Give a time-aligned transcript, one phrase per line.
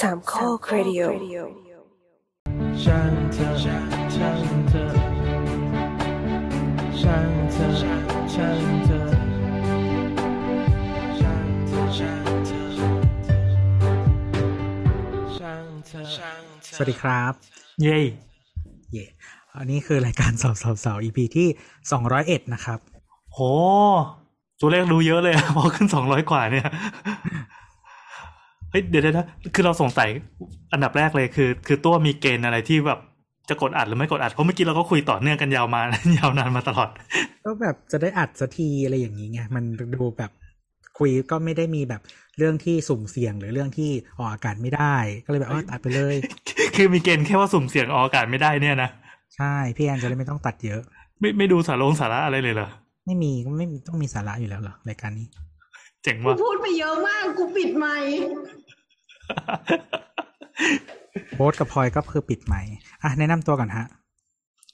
[0.00, 1.00] สามข้อครดิโอ
[2.82, 4.86] ช่างเธอช่างเธอช่างเธอ
[7.00, 9.02] ช่างเธอช่างเธอ
[11.18, 12.14] ช่างเธอช่า
[15.62, 17.32] งเธอช่างเธอสวัสดีครับ
[17.82, 17.98] เย้
[18.92, 19.04] เย่
[19.56, 21.48] อันนี้คือรายการสาวสาวสาว EP ที่
[21.92, 22.78] สองร้อยเอ็ดนะครับ
[23.32, 23.38] โห
[24.60, 26.68] ตัวเลขดูเยอะเลยอะพอขึ้นสองร้อยกว่าเนี่ย
[27.56, 30.08] เฮ้ยเดี๋ยวเดี๋ยวนะคือเราสงสัย
[30.72, 33.00] อันดับแรกเลยคือ คือตัวมีเกณฑ์อะไรที่แบบ
[33.48, 35.80] จะกดอัดหรือไม่กดอัด เพราะเมื่อกี้เราก็คุยต่อเนื่องกันยาวมา
[36.18, 36.90] ยาวนานมาตลอด
[37.44, 39.64] ก็แบบจะได้อัดสักทีอะไรอย่างนี้ไงมัน
[39.94, 40.30] ดูแบบ
[40.98, 42.00] คุยก็ไม่ได้มีแบบ
[42.38, 46.16] เรื่องที่สุ่มเสี่ยงหรือเรื่องที่ออกอากาศไม่ได้ ก็เลยแบบว่าตัดไปเลย
[46.76, 48.90] คือมีเกณฑ์แค่ว่าสุ่มเสี่ยงออกอากาศไม่ได้เนี่ยนะ
[49.36, 50.80] ใช่พี่แอนจะได้ไม่ต้องตัดเยอะ
[51.20, 52.68] ไม่ไม่ดูสารงสาระอะไรเลยเหรอ
[53.06, 55.26] ไม่มีก็ไม่ต้องมีสาระอยู่แล้วเหรอรายการนี้
[56.02, 58.12] เจ๋งกูว่ะพูดไปเยอะมากกูปิดไมค์
[61.36, 62.62] โบสกับพลอยก็คือปิดใหม่
[63.02, 63.86] อะแนะนำตัวก่อนฮะ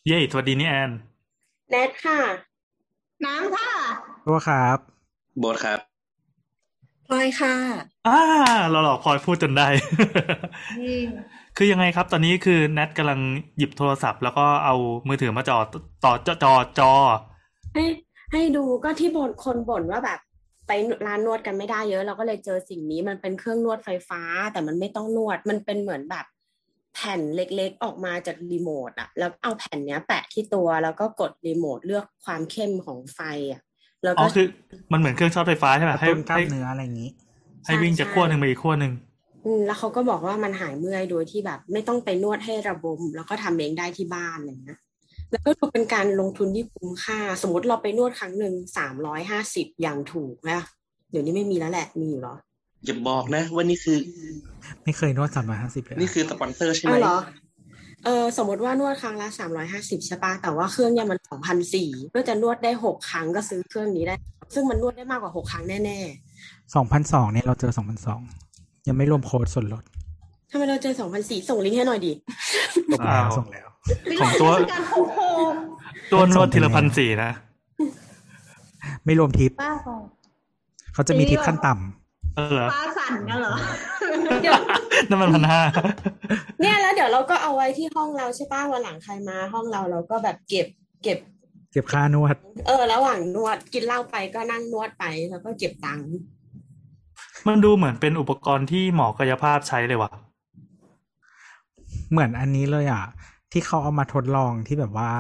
[0.07, 0.91] เย้สวัสดีนี่แอน
[1.71, 2.21] แนทค่ะ
[3.27, 3.71] น้ำค่ะ
[4.27, 4.79] ตัวครับ
[5.39, 5.81] โบทครับ
[7.07, 7.55] พลอยค่ะ
[8.09, 8.21] อ่า
[8.71, 9.67] เราหลอกพลอยพูดจนได้
[11.57, 13.21] คือยังไงครับ ตอนนี้คือแนทกำลัง
[13.59, 14.75] หยิบโทรศัพท์ แล้วก็เอา
[15.09, 15.57] มือถือมาจอ
[16.05, 16.93] ต่อจอจอจอ
[17.75, 17.85] ให้
[18.33, 20.19] ให้ดูก็ที่บ่นคนบ่นว่าแบบ
[20.67, 20.73] ไป
[21.07, 26.27] ร้านนวดกันไม่ได้เยอะ เราก็เลยเจอสิ่งนี้มันเป็นเครื่องนวดไฟฟ้า แต่มันไม่ต้องนวด มันเป็นเหมือนแบบ
[26.95, 33.21] แผ่นเล็กๆ ออกมาจากรีโมทอะแล้วเอาแผ่นเนี้ยแปะที่ตัวแล้วก็กดรีโมทเลือกความเข้มของไฟ
[33.53, 33.61] อะ
[34.05, 34.47] แล้วอ๋ก็อคือ
[34.93, 37.11] มันเหมือนเครื่องช็อตไฟฟ้าใช่ไหมกระให้ตุ้นกล้าให้มเนื้ออะไรอย่างนี้
[37.67, 38.93] ให้วิ่งจากขั้วหนึ่งไปอีกขั้วหนึ่ง
[39.45, 44.79] อืมแล้วเขาก็บอกว่ามันหายเมื่อยโดยที่แบบ ไม่ต้องไปนวดให้ระบม แล้วก็ทำเองได้ที่บ้านอะไรอย่างเงี้ย
[45.35, 50.61] แล้วก็ดูเป็นการลงทุนที่คุ้มค่า สมมติเราไปนวดครั้งหนึ่งสามร้อยห้าสิบอย่างถูกนะ
[51.11, 52.35] เดี๋ยวนี้ไม่มีแล้วแหละมีอยู่เหรอ
[52.85, 53.99] อย่าบอกนะว่านี่คือ
[54.85, 57.19] ไม่เคยนวดสามร้อยห้าสิบเลยนี่คือสปอนเซอร์ใช่ไหมอ้าวเหรอ
[58.05, 64.15] เออสมมติว่านวดครั้งละสามร้อยห้าสิบใช่ปะแต่ว่าเครื่องเนี่ยมันสองพันสี่เพื่อจะนวดได้หกครั้งก็ซื้อเครื่องนี้ได้
[64.55, 65.99] ซึ่งมันนวดได้มากกว่าหกครั้งแน่
[66.75, 68.21] สองพันสองเนี่ยเราเจอสองพันสอง
[68.89, 69.85] ยังไม่รวมโค้ดส่วนลด
[70.45, 72.13] ๆถ้าไม่เราเจอสองพันสี่ส่งลิงก์ให้หน่อยดิ
[72.93, 73.69] ส่งแล้วส่งแล้ว
[74.21, 75.19] ของตัวเป็นการโค้โค
[76.13, 77.31] ตัวนวดทีละพันสี่นะ
[79.05, 79.95] ไม่รวมทิปป้าพอ
[80.95, 83.55] เขาจะมีทิปขั้นต่ำเออเหรอป้าสั่นกันเหรอ
[84.43, 84.61] เดี๋ยว
[85.09, 85.61] นั่นมันพันห้า
[86.61, 90.67] เนี่ยแล้วเดี๋ยวเราก็เอาไว้ที่ห้องเราใช่ป่ะวันหลังใครมา ห้องเราเราก็แบบเก็บ
[91.03, 91.19] เก็บ
[91.73, 96.09] เก็บค่านวด เออ ระหว่างนวดกินเหล้าไปก็นั่งนวดไปแล้วก็เก็บตังค์
[97.47, 100.11] มันดูเหมือนเป็นอุปกรณ์ที่หมอกายภาพใช้เลยว่ะ
[102.15, 103.05] เหมือนอันนี้เลยอะ
[103.53, 105.13] ที่เขาเอามาทดลองที่แบบว่า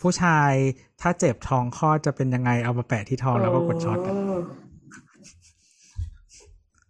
[0.00, 0.52] ผู้ชาย
[1.00, 4.14] ถ้าเจ็บท้องคลอดจะเป็นยังไงเอามาแปะที่ท้องแล้วก็กดช็อตอะ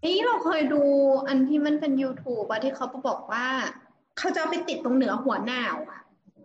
[0.05, 0.83] นี่เราเคยดู
[1.29, 3.47] อันที่มันเป็น YouTube อะที่เขาบอกว่า
[4.19, 6.01] เขาจะเอาไปติดตรงเหนือหัวหน่าวอะ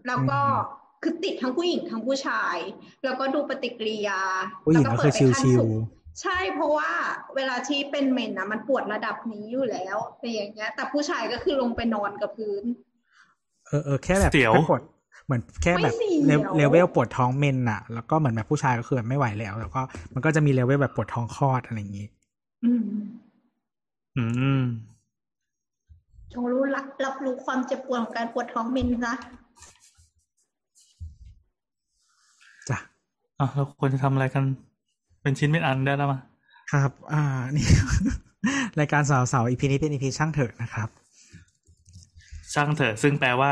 [0.08, 0.40] แล้วก็
[1.04, 2.58] คือติดทั้งผู้หญิงทั้งผู้ชาย
[3.04, 4.22] แล้วก็ดูปฏิกิริยา
[4.66, 5.76] ผู้หญิงแล้วก็เปิคือดไปขั้นชิวสูง
[6.22, 6.92] ใช่เพราะว่า
[7.36, 12.89] เวลาที่เป็นเมนนะมันปวดระดับนี้อยู่แล้วอะไรอย่างเงี้ย แต่ผู้ชายก็คือลงไปนอนกับพื้นๆ
[13.70, 14.82] เออเออแค่แบบเสียวแค่ปวด
[15.26, 19.82] เหมือนแค่แบบไม่เสียวเลเวลปวดท้องเมนอะแล้วก็เหมือนแบบผู้ชายก็คือแบบไม่ไหวแล้ว แล้วก็
[20.14, 22.08] มันก็จะมีเลเวลแบบปวดท้องคลอดอะไรอย่างงี้
[22.64, 22.84] อืม
[24.18, 24.24] อื
[24.60, 24.64] ม
[26.34, 29.14] จงรู้รับรับรู้ความเจ็บปวดของการปวดท้องเมนซะ
[32.70, 32.78] จ้ะ
[33.40, 34.44] อะเราควรจะทำอะไรกัน
[35.22, 36.20] เป็นชิ้นเป็นอันได้แล้วมา
[36.72, 37.22] ครับ อ่า
[37.56, 37.66] นี่
[38.80, 40.90] รายการสาวสาวอีพีนี้เป็นอีพีช่างเถอะนะครับ
[42.54, 43.52] ช่างเถอะ ซึ่งแปลว่า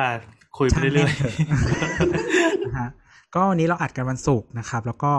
[0.58, 2.12] คุยไปเรื่อยช่างแม่งเถอะ
[2.66, 2.90] นะฮะ
[3.36, 5.12] ก็วันนี้เราอัดกันวันศุกร์นะครับ แล้วก็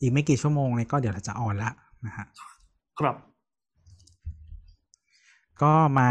[0.00, 1.70] อีกไม่กี่ชั่วโมงเนี่ยก็เดี๋ยวเราจะออนละ
[2.06, 3.16] นะฮะๆครับ
[5.62, 6.10] ก็มา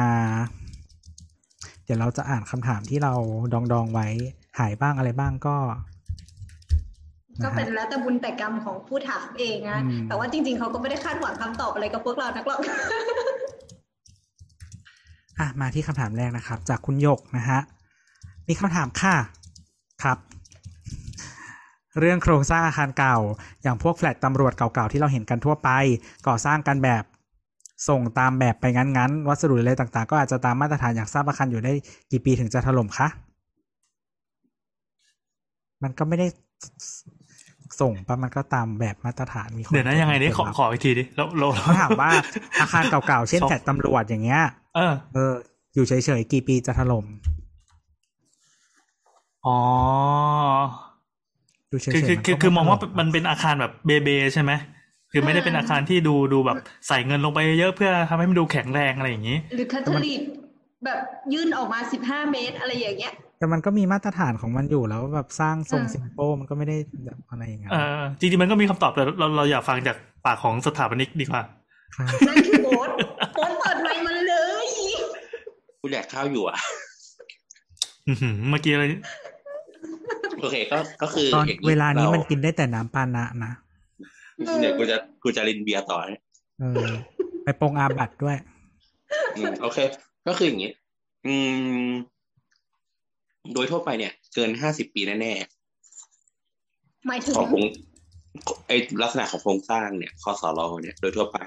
[1.86, 3.14] เดี๋ยวเราจะอ่านคำถามที่เรา
[3.54, 4.08] ดองดองๆไว้
[4.60, 5.56] หายบ้างอะไรบ้างก็
[7.44, 12.60] ก็นะฮะเป็นแล้วแต่บุญแต่กรรมของผู้ถามเองนะอืมแต่ว่าจริง ๆเขาก็ไม่ได้คาดหวังคำตอบอะไรกับพวกเรานักหรอก
[15.40, 17.60] อะมาที่คำถามแรกนะครับ จากคุณหยกนะฮะ
[18.48, 19.16] มีคำถามค่ะ
[20.04, 20.18] ครับ
[22.00, 23.18] เรื่องโครงสร้างอาคารเก่า
[23.64, 25.70] อย่างพวกแฟลตตำรวจเก่าๆที่เราเห็นกันทั่วไป
[26.28, 27.04] ก่อสร้างกันแบบ
[27.90, 31.74] ส่งตามแบบไปงั้นๆ วัสดุอะไรต่างๆ ก็อาจจะตามมาตรฐานอยากทราบอาคารอยู่ได้
[32.12, 33.08] กี่ปีถึงจะถล่มคะ
[35.84, 36.28] มันก็ไม่ได้
[37.82, 42.10] ส่งปะมันก็ตามแบบมาตรฐานมีคเดี๋ยวนะยังไงนี่ขอขออีกทีดิเราเราเขาถามว่า
[42.62, 44.42] อาคารเก่าๆ เช่นแฟลตตำรวจอย่างเงี้ย
[44.76, 45.34] เออ เออ
[45.74, 47.06] อยู่เฉยๆกี่ปีจะถล่ม
[49.46, 49.60] อ๋อ
[51.70, 54.52] อยู่เฉยคือๆคือมันคือก็คือมองว่าไถล่มันเป็นอาคารแบบเบเบใช่ไหม
[55.12, 56.58] คือไม่ได้เป็นอาคารที่ดูดูแบบ
[56.88, 60.22] ใส่เงินลงไปเยอะเพื่อทำให้มันดูแข็งแรงอะไรอย่างนี้ หรือคาทอลิก
[60.86, 61.00] แบบ
[61.34, 71.42] ยื่นออกมาสิบห้าเมตรอะไรอย่างเงี้ยแต่มันก็มีมาตรฐานของมันอยู่แล้วแบบสร้างทรงอ่าซิมโปมันก็ไม่ได้แบบอะไรอย่างเงี้ยเออจริงๆมันก็มีคำตอบแต่เราเราอยากฟังจากปากของสถาปนิกดีกว่า
[71.96, 72.90] ครับนั่นคือโบส
[75.86, 76.58] กูแดกข้าวอยู่อะ
[78.08, 78.86] อื้อหือเมื่อกี้อะไร
[80.42, 83.52] โอเคก็ก็คือตอนอย่างเวลานี้รมันกินได้แต่น้ำปานะนะ
[84.62, 86.22] เดี๋ยวกูจะกูจะรินเบียร์ต่อนะ
[86.60, 86.92] เออ
[87.44, 88.38] ไปปรงอาบัตด้วย
[89.36, 89.78] อืมโอเค
[90.28, 90.72] ก็คืออย่างนี้
[91.26, 91.34] อื
[91.88, 91.90] ม
[93.54, 95.34] โดยทั่วไปเนี่ย เกินห้าสิบปีแน่
[97.08, 97.66] หมายถึๆงของโครง
[98.68, 98.72] ไอ
[99.04, 101.38] ลักษณะของโครงสร้างเนี่ยคอสรเนี่ย โดยทั่วไป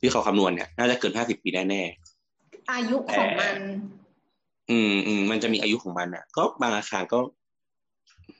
[0.00, 2.05] ที่เขาคำนวณเนี่ย น่าจะเกินห้าสิบปีแน่ๆ
[2.72, 3.56] อายุของมัน
[4.70, 7.18] อืมอืมมันจะมีอายุของมันอะ ก็บางอาคารก็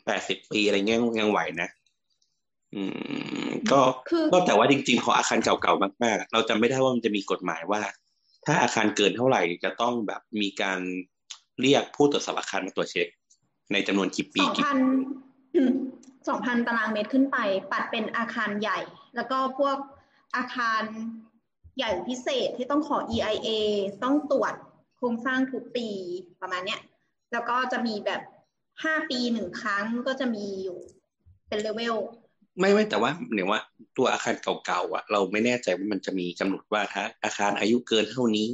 [0.06, 1.68] แปดสิบปีอะไรเงี้ยยังไหวนะ
[2.74, 2.82] อื
[3.46, 3.80] ม ก็
[4.10, 7.82] คือก็แต่ว่าจริงๆพออาคารเก่าๆมากๆ เราจำไม่ได้ว่ามันจะมีกฎหมายว่า
[8.46, 10.80] ถ้าอาคารเกินเท่าไหร่จะต้องแบบมีการ
[11.60, 13.08] เรียกผู้ตรวจสอบอาคารมาตรวจเช็ค
[13.72, 14.78] ในจำนวนกี่ปีสองกี่พัน
[16.28, 17.36] สองพันตารางเมตรขึ้นไป
[17.72, 18.78] ปัดเป็นอาคารใหญ่
[19.16, 19.76] แล้วก็พวก
[20.36, 20.82] อาคาร
[21.76, 23.48] ใหญ่พิเศษที่ต้องขอ EIA
[24.04, 24.54] ต้องตรวจ
[24.96, 25.88] โครงสร้างทุกปี
[26.40, 26.80] ประมาณเนี้ย
[27.32, 28.22] แล้วก็จะมีแบบ
[28.84, 30.78] ห้าปีหนึ่งครั้งก็จะมีอยู่
[31.48, 31.96] เป็นเลเวล
[32.58, 33.60] ไม่ไม่แต่ว่าเนี่ยว่า
[33.96, 34.34] ตัวอาคาร
[34.64, 38.48] เก่าๆอะ เราไม่แน่ใจว่ามันจะมีกำหนดว่าถ้าอาคารอายุเกินเท่านี้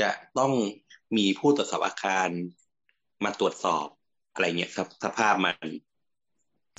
[0.00, 0.52] จะต้อง
[1.16, 2.28] มีผู้ตรวจสอบอาคาร
[3.24, 3.86] มาตรวจสอบ
[4.32, 5.66] อะไรเงี้ยครับสภาพมัน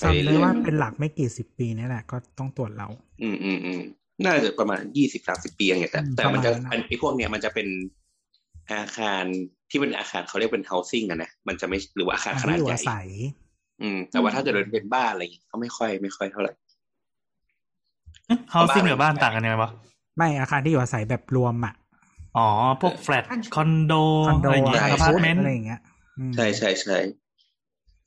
[0.01, 2.87] จำได้ว่าเป็นหลักไม่กี่สิบปีนี่แหละ ก็ต้องตรวจเรา
[3.21, 3.81] อืมอืมอืม
[4.25, 7.67] น่าจะประมาณยี่สิบสามสิบปีอย่างเงี้ยแต่อืมแต่มันจะประมาณนั้นอันไอ้พวกเนี้ยมันจะเป็น
[8.71, 9.23] อาคาร
[9.69, 13.09] ที่เป็นอาคารเขาเรียกเป็น housing อะนะมันจะไม่หรือว่าอาคารขนาดที่อยู่ใหญ่อาศัย
[13.81, 16.51] อืม แต่ว่าถ้าจะเดินเป็นบ้านอะไรอย่างเงี้ยก็ไม่ค่อยไม่ค่อยเท่าไหร่
[18.51, 19.71] เฮาซิ่งกับบ้านต่างกันยังไงวะ
[20.17, 21.73] ไม่อาคารที่อยู่อาศัยแบบรวมอะ
[22.37, 22.47] อ๋อ
[22.81, 23.23] พวกแฟลต
[23.55, 23.93] คอนโด
[24.27, 25.79] คอนโดอะไรอย่างเงี้ยอะไรอพาร์ตเมนต์อะไรอย่างเงี้ย
[26.17, 26.97] อืมใช่ใช่ใช่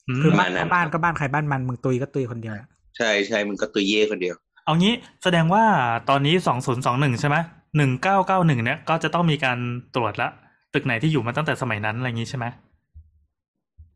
[0.09, 4.93] อืมคือประบ้ามาณนนั้นบ้านก็บ้านใครบ้านมันมึงตุยก็ตุยคนเดียวอะใช่ใช่มึงก็ตัวเย่คนเดียว เอางี้
[5.23, 5.65] แสดงว่า
[6.09, 7.37] ตอนนี้สองศูนย์สองหนึ่งใช่ไหม
[7.77, 9.59] หนึ่งเก้าเก้าหนึ่งเนี่ยก็จะต้องมีการ
[9.95, 10.29] ตรวจละ
[10.75, 12.47] ตึกไหนที่อยู่มาตั้งแต่สมัยนั้นอะไรอย่างงี้ใช่ไหม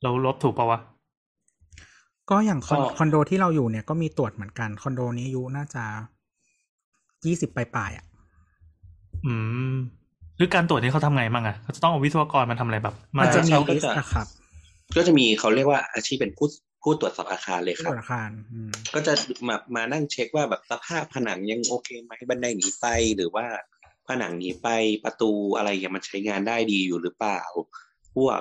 [0.02, 0.80] เราลบถูกปะวะ
[2.30, 5.84] ก็อย่างคอนก็คอนโดที่เราอยู่เนี่ยก็มีตรวจเหมือนกันคอนโดนี้อายุน่าจะ
[7.26, 8.04] ยี่สิบปลายๆอะ
[9.26, 9.34] อื
[9.72, 9.74] ม
[10.36, 14.26] หรือการตรวจนี้เขาทำไงบ้างอะเขาจะต้องเอาวิศวกรมาทำอะไรแบบ มามันจะมีเขาก็ลิสจะต์นะครับ
[14.96, 16.48] ก็จะมีเขาเรียกว่าอาชีพเป็นผู้
[16.88, 19.12] ผู้ตรวจสอบอาคารเลยที่ครับอาคารอืมก็จะ
[19.48, 22.84] มามานั่งเช็คว่าแบบสภาพผนังยังโอเคไหมบันไดหนีไฟ
[23.16, 23.46] หรือว่า
[24.08, 24.64] ผนังหนีไฟ
[25.04, 27.40] ประตูอะไรอย่างมันใช้งานได้ดีอยู่หรือเปล่า
[28.14, 28.40] พวก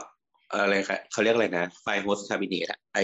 [0.52, 3.00] อะไรครับเขาเรียกอะไรนะไฟโฮสคาบิเนตอะไอ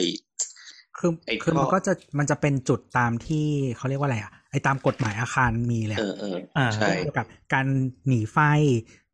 [0.97, 3.45] คือไอ้คือมันท่อก็จะมันจะเป็นจุดตามที่
[3.77, 7.65] เขาเรียกว่าอะไรอะไอ้ตามกฎหมายอาคารมีเลยเออะอเอออ่าใช่เกี่ยวกับการ
[8.07, 8.37] หนีไฟ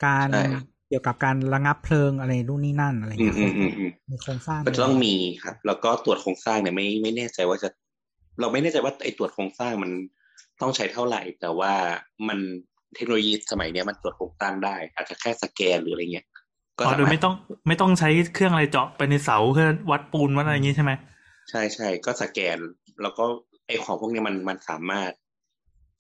[0.06, 0.44] การใช่
[0.90, 7.70] เกี่ยวกับการระงับเพลิงอะไรนู่นนี่นั่นอะไรอืมเงี้ยอืมอืมอืมมีโครงสร้างก็จะต้องมีครับ แล้วก็ตรวจโครงสร้างเนี่ยไม่ไม่แน่ใจว่าจะ
[8.40, 9.92] เราไม่แน่ใจว่าไอ้ตรวจโครงสร้างมัน
[10.62, 11.74] ต้องใช้เท่าไหร่ แต่ว่า
[12.28, 12.40] มัน
[12.96, 16.26] เทคโนโลยีสมัยเนี้ยมันตรวจโครงสร้างได้ อาจจะแค่สแกนหรืออะไรเงี้ย
[16.78, 17.34] ก็อ๋อสาโดยมารถไม่ต้อง
[17.68, 20.92] ไม่ต้องใช้เครื่องอะไรเจาะไปในเสาเพื่อวัดปูนวัดอะไรอย่างงี้ใช่ไหม
[21.50, 22.58] ใช่ใช่ก็สแกน
[23.02, 23.26] แล้วก็
[23.68, 25.12] ไอ้ของพวกเนี้ยมันมันสามารถ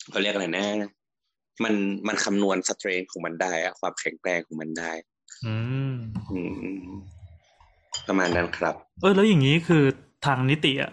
[0.09, 0.65] เขาเรียกอะไรนะ
[1.63, 1.73] มัน
[2.07, 4.91] มันคำนวณสเตรนของมันได้อะความแข็งแรงของมันได้
[5.45, 5.55] อื
[5.91, 5.93] ม
[6.31, 6.39] อื
[6.83, 6.87] ม
[8.07, 9.83] ประมาณนั้นครับ เออ แล้วอย่างนี้คือ
[10.25, 10.91] ทางนิติอะ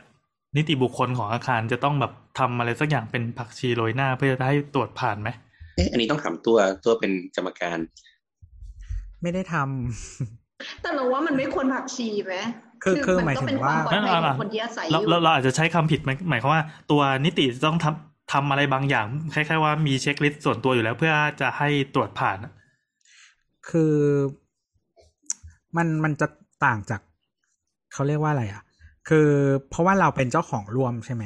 [0.56, 5.30] นิติบุคคลของอาคารจะต้องแบบทำอะไรสักอย่างเป็นผักชีโรยหน้าเพื่อจะให้ตรวจผ่านไหม
[5.76, 7.78] เอ๊ะอันนี้ต้องถามตัวตัวเป็นกรรมการ
[9.22, 12.36] ไม่ได้ทำแต่เราว่ามันไม่ควรผักชีไหม
[12.84, 22.52] คือคือหมายก็ถึเป็นงควาว่ามปลอดภัยของคนที่อาศัยอเรายู่เราเราอาจจะใช้คำผิดไหมหมายความว่า ตัวนิติจะต้องทำ ทำอะไรบางอย่างคล้ายๆว่ามีเช็คลิสต์ส่วนตัวอยู่แล้ว เพื่อจะให้ตรวจผ่านอะ
[23.68, 23.94] คือ
[25.76, 26.26] มันมันจะ
[26.64, 27.00] ต่างจาก
[27.92, 28.62] เขาเรียกว่าอะไรอะ
[29.08, 29.28] คือ
[29.70, 31.24] เพราะว่าเราเป็นเจ้าของร่วมใช่ไหม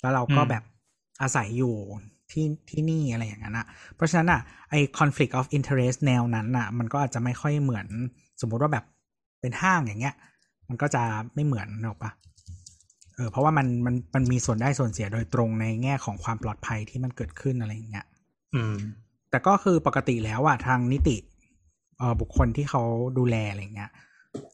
[0.00, 0.62] แล้วเราก็แบบ
[1.22, 1.74] อาศัยอยู่
[2.30, 7.86] ที่ที่นี่อะไรอย่างนั้นอะ เพราะฉะนั้นอะไอ conflict of interest แนวนั้นอะ มันก็อาจจะไม่ค่อยเหมือน
[8.40, 8.84] สมมุติว่าแบบ
[9.40, 10.14] เป็นห้างอย่างเงี้ย
[10.68, 11.02] มันก็จะ
[11.34, 18.06] ไม่เหมือนหรอกปะเออเพราะว่ามันมันมันมีส่วนได้ส่วนเสียโดยตรงในแง่ของความปลอดภัยที่มันเกิดขึ้นอะไรอย่างเงี้ย
[18.54, 18.76] อืม
[19.30, 21.16] แต่ก็คือปกติแล้วอะทางนิติ
[21.98, 22.82] เอ่อบุคคลที่เขา
[23.18, 23.90] ดูแลอะไรเงี้ย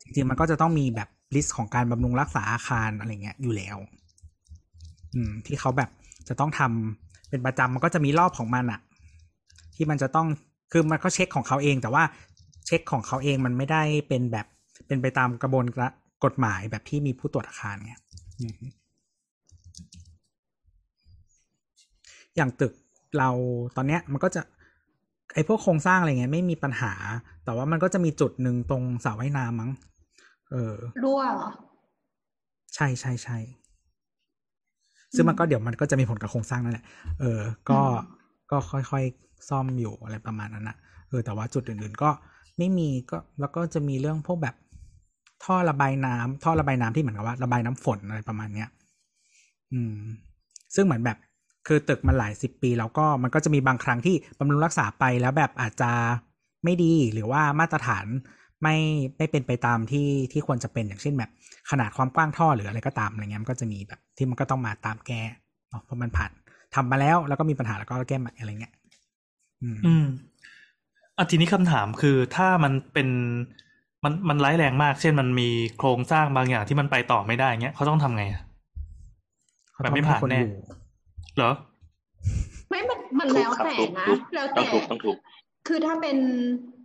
[0.02, 3.76] จริงๆมันก็จะต้องมีแบบlist ของการบำรุงรักษาอาคารอะไรเงี้ยอยู่แล้ว
[5.14, 5.90] อืม ที่เขาแบบ
[6.28, 8.80] จะต้องทำเป็นประจำมันก็จะมีรอบของมันอะ
[9.74, 10.26] ที่มันจะต้อง
[10.72, 12.04] คือมันก็เช็คของเขาเอง แต่ว่า
[12.66, 14.46] เช็คของเขาเองมันไม่ได้เป็นแบบ
[14.86, 15.92] เป็นไปตามกระบวนการ
[16.24, 17.94] กฎหมายแบบที่มีผู้ตรวจอาคารไง
[18.40, 18.52] อืม
[22.36, 22.72] อย่างตึก
[23.18, 23.30] เรา
[23.76, 24.42] ตอนเนี้ยมันก็จะ
[25.34, 26.92] ไออ้พวกโครงสร้างอะไรเงี้ยไม่มีปัญหา
[27.44, 29.70] แต่ว่ามันก็จะมีจุดหนึ่งตรงสระว่ายน้ำมั้ง
[30.50, 31.50] เออรั่วเหรอ
[32.74, 33.38] ใช่ใช่ใช่
[35.14, 36.84] ซึ่งมันก็เดี๋ยวมันก็จะมีผลกับโครงสร้างนั่นแหละ
[37.20, 37.40] เออ
[37.70, 37.80] ก็
[38.50, 40.76] ก็ค่อยๆซ่อมอยู่อะไรประมาณนั้นนะ
[41.08, 42.10] เออแต่ว่าจุดอื่นๆก็
[42.58, 44.54] ไม่มีก็แล้วก็จะมีเรื่องพวกแบบ
[45.44, 48.68] ท่อระบายน้ำท่อระบายน้ำที่เหมือนกับว่าระบายน้ำฝนอะไรประมาณเนี้ย
[49.72, 49.98] อืม
[50.74, 51.18] ซึ่งเหมือนแบบ
[51.66, 55.90] คือตึกมันหลายสิบปี แล้วก็มันก็จะมีบางครั้งที่บำรุงรักษาไปแล้วแบบอาจจะ
[56.64, 58.06] ไม่ดีหรือว่ามาตรฐาน
[58.62, 58.76] ไม่
[59.16, 61.30] ไม่เป็นไปตามที่ที่ควรจะเป็นอย่างเช่นแบบ
[61.70, 65.22] ขนาดความกว้างท่อหรืออะไรก็ตามอะไรเงี้ยมันก็จะมีแบบที่มันก็ต้องมาตามแก้
[65.68, 66.30] เนาะเพราะมันผ่าน
[66.74, 68.72] ทำมาแล้วแล้วก็มีปัญหาแล้วก็แก้ใหม่อะไรเงี้ย
[69.62, 70.06] อืมอืม
[71.16, 73.08] อะทีนี้คำถามคือถ้ามันเป็น
[74.04, 78.42] มันมันร้ายแรงมาก เช่นมันมีโครงสร้างบางอย่างที่มันไปต่อไม่ได้เงี้ยเขาต้องทำไงอะ
[79.72, 80.50] เขาแบบต้องไม่ให้ผ่านคนแน่อยู่
[81.36, 81.50] เหรอ
[82.68, 85.16] ไม่มันมันทุบแล้วครับแต่ทุบนะทุบแล้วต้อแต่งทุบต้องทุบ
[85.66, 86.16] คือถ้าเป็น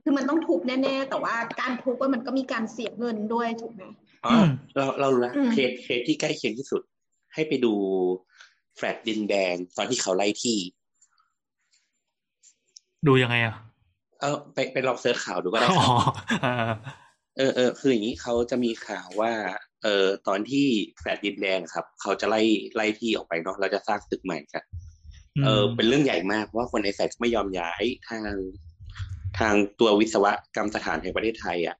[0.03, 3.83] คือมันต้องทุบแน่ๆ แต่ว่าการทุบว่ามันก็มีการเสียเงินด้วยถูกไหม
[4.25, 6.81] อ๋ออืมเราเรารู้ละอืมเคสเคสที่ใกล้เคียงที่สุด
[7.33, 7.73] ให้ไปดู
[8.75, 10.59] แฟลตดินแดงตอนที่เขาไล่ที่
[13.07, 13.53] ดูยังไงอะ
[14.19, 15.89] เออไปไปลอง search ข่าวดูก็ได้คอ๋รัอบ
[16.43, 16.51] อ่า
[17.37, 19.33] เออเออคืออย่างนี้เขาจะมีข่าวว่า
[19.83, 20.67] เออตอนที่
[20.99, 22.41] แฟลตดินแดงครับ เขาจะไล่
[22.75, 24.63] ไล่ที่ออกไปเนาะเราจะสร้างตึกใหม่กัน
[25.43, 28.23] เออเป็นเรื่องใหญ่มากเพราะว่าคนในแฟลตไม่ยอมย้ายทาง
[29.39, 30.25] ทางตัววิศว
[30.55, 31.75] กรรมสถานแห่งประเทศไทยอะ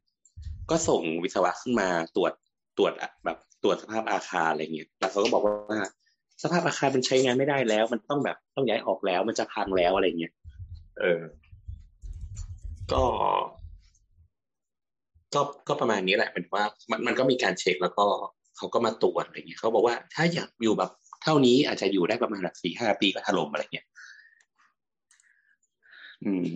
[0.70, 2.34] ก็ส่งวิศวะขึ้นมาตรวจ
[2.78, 5.80] ตรวจอะแบบตรวจสภาพอาคารอะไรเงี้ยแล้วเขาก็บอกว่า
[6.44, 10.34] สภาพอาคารมันใช้งานไม่ได้แล้ว มันต้องแบบต้องย้ายออกแล้ว มันจะพังแล้วอะไรเงี้ย
[11.00, 11.22] เออ
[12.94, 13.04] ก็
[15.36, 18.06] ก็ก็ประมาณนี้แหละเป็นว่ามันมันก็มีการเช็คแล้วก็
[18.58, 20.92] เขาก็มาตรวจอะไรเงี้ยเขาบอกว่าถ้าอยากอยู่แบบ
[21.24, 23.88] เท่านี้อาจจะอยู่ได้ประมาณแบบสี่ห้าปีก็ถล่มอะไรเงี้ย
[26.24, 26.48] อืม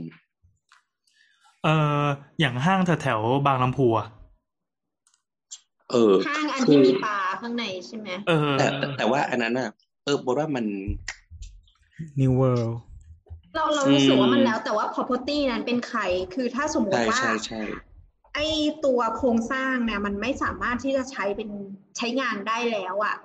[1.64, 1.68] เอ
[2.04, 2.06] อ
[2.40, 4.08] อย่างห้างแถวๆบางลำพูอะ
[5.92, 9.70] เออห้างอันคืที่อมีปลาข้างในใช่ไหมเออแต่แต่แต่ว่าอันนั้นอะ
[10.04, 10.66] เออบอกว่ามัน
[12.20, 12.76] New World
[13.56, 16.00] เราเรารู้สึกว่ามันอืมแล้วแต่ว่า property นั้นเป็นใคร
[16.34, 17.62] คือถ้าสมมใช่ติว่าใช่ใช่
[18.38, 18.44] ไอ
[18.86, 21.50] ตัวโครงสร้างเนี่ยมันไม่สามารถที่จะใช้เป็น
[21.98, 23.16] ใช้งานได้แล้วอะ่ะ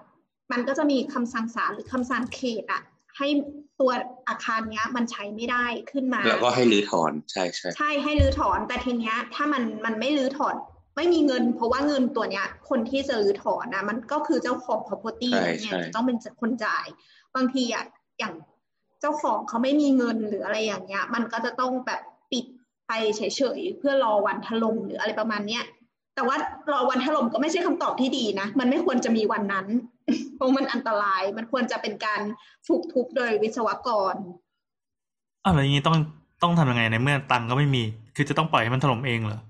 [0.52, 2.82] มันก็จะมีคำสั่งศาลหรือคำสั่งเขตอะ่ะ
[3.18, 3.28] ให้
[3.80, 3.90] ตัว
[4.28, 10.54] อาคารเนี้ย มันใช้ไม่ได้ขึ้นมา แล้วก็ให้รื้อถอนใช่ใช่ใช่ให้รื้อถอนแต่ทีเนี้ย ถ้ามันมันไม่รื้อถอน
[10.96, 16.86] ไม่มีเงิน เพราะว่าเงินตัวเนี้ย คนที่จะรื้อถอนนะมันก็คือเจ้าของ property ใช่เนี่ยใช่จะต้องเป็นคนจ่าย
[17.34, 17.84] บางทีอะ
[18.18, 18.34] อย่าง
[19.00, 22.11] เจ้าของเขาไม่มีเงินหรืออะไรอย่างเงี้ย มันก็จะต้องแบบปิด
[22.88, 23.20] ไปเฉ
[23.58, 25.64] ยๆเพื่อรอวันถล่มหรืออะไรประมาณเนี้ย
[26.14, 26.36] แต่ว่า
[26.70, 29.66] รอวันถล่มก็ไม่ใช่คำตอบที่ดีนะ มันไม่ควรจะมีวันนั้น
[30.36, 32.20] เพราะมันอันตราย มันควรจะเป็นการ
[32.68, 34.14] ถูกทุบโดยวิศวกร
[35.44, 35.96] อ้าวแล้วอย่างนี้ต้อง
[36.42, 37.82] ต้องทำยังไงในเมื่อตังค์ก็ไม่มี
[38.16, 39.40] คือจะต้องปล่อยให้มันถล่มเองเหรอ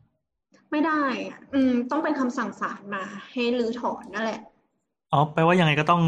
[0.70, 4.40] ไม่ได้อะอืม ต้องเป็นคำสั่งศาลมา ให้รื้อถอนนั่นแหละ
[5.12, 6.02] อ๋อ แปลว่ายังไงก็ต้อง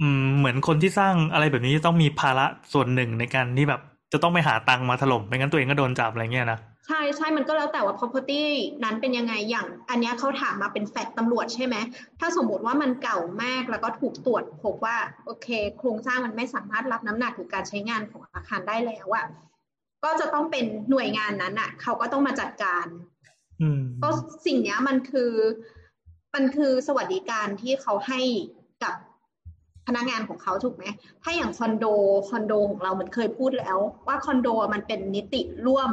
[0.00, 3.80] อืม เหมือนคนที่สร้างอะไรแบบนี้จะต้องมีภาระส่วนหนึ่งในการที่แบบ
[4.12, 8.42] จะต้องไปหาตังค์มาถล่มไม่งั้นตัวเองก็โดนจับอะไรเงี้ยนะใช่ใช่มันก็แล้วแต่ว่า property
[8.84, 11.76] นั้นเป็นยังไงอย่าง อันเนี้ยเขาถามมาเป็นแฟกต์ตำรวจใช่ไหม
[12.20, 19.26] ถ้าสมมติว่ามันเก่ามากแล้วก็ถูกตรวจพบว่าโอเค โครงสร้างมันไม่สามารถรับน้ำหนักหรือการใช้งานของอาคารได้แล้วอะ
[20.04, 22.86] ก็จะต้องเป็นหน่วยงานนั้นอะเขาก็ต้องมาจัดการ
[23.62, 24.08] อืมก็
[24.46, 25.32] สิ่งเนี้ยมันคือ
[26.34, 28.61] มันคือสวัสดิการที่เขาให้กับ
[29.86, 30.84] พนักงานของเขาถูกไหม
[31.22, 31.86] ถ้าอย่างคอนโด
[32.28, 35.90] คอนโดของเรามันเคยพูดแล้ว ว่าคอนโดมันเป็นนิติร่วม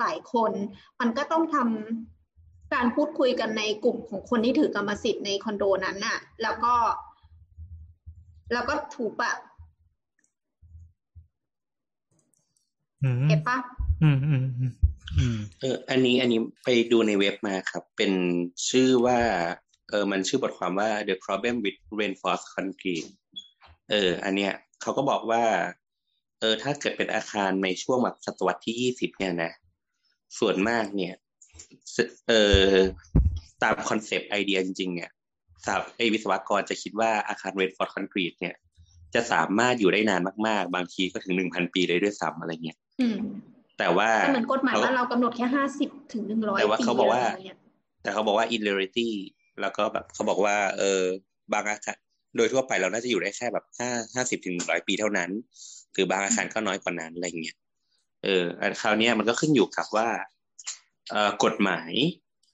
[0.00, 0.52] หลายคน
[1.00, 6.74] มันก็ต้องทำการพูดคุยกันในกลุ่มของคนที่ถือกรรมสิทธิ์ในคอนโดนั้นน่ะ แล้วก็
[8.52, 9.32] แล้วก็ถูกปะ
[13.02, 13.58] อืมเก็บปะ
[14.02, 14.72] อืมอืมอืม
[15.18, 18.12] อืมเออ อันนี้อันนี้ไปดูในเว็บมาครับ เป็น
[18.68, 19.18] ชื่อว่า
[19.90, 23.08] เออมันชื่อบทความว่า the problem with reinforced concrete
[23.90, 25.42] เออ อันเนี้ยเขาก็บอกว่า
[26.40, 29.52] เออ ถ้าเกิดเป็นอาคารในช่วงแบบศตวรรษที่ยี่สิบเนี่ยนะ
[30.38, 31.14] ส่วนมากเนี่ย
[32.28, 32.32] เอ
[32.66, 32.68] อ
[33.62, 35.10] ตาม concept idea จริงๆเนี่ย
[35.66, 38.54] สาวไอวิศวกรจะคิดว่าอาคาร reinforced concrete เนี่ย
[39.14, 43.16] จะสามารถอยู่ได้นานมากๆ บางทีก็ถึงหนึ่งพันปีเลยด้วยซ้ำอะไรเงี้ยอืม
[43.78, 47.58] แต่ว่าแต่เหมือนกฎหมายว่านเรากำหนดแค่ห้าสิบถึงหนึ่งร้อยแต่ว่าปีเขาบอกว่าะไรเงี้ย
[48.02, 49.08] แต่เขาบอกว่า in reality
[49.60, 51.02] แล้วก็แบบเขาบอกว่า เออ
[51.52, 51.96] บางอาคาร
[52.36, 55.30] โดยทั่วไปเราน่าจะอยู่ได้แค่แบบห้าห้าสิบถึงร้อยปีเท่านั้น
[55.92, 57.56] หรือบางอาคารก็น้อยกว่านั้นอะไรเงี้ย
[58.24, 60.08] เอออันคราวนี้มันก็ขึ้นอยู่กับว่า
[61.10, 61.92] เอ่อกฎหมาย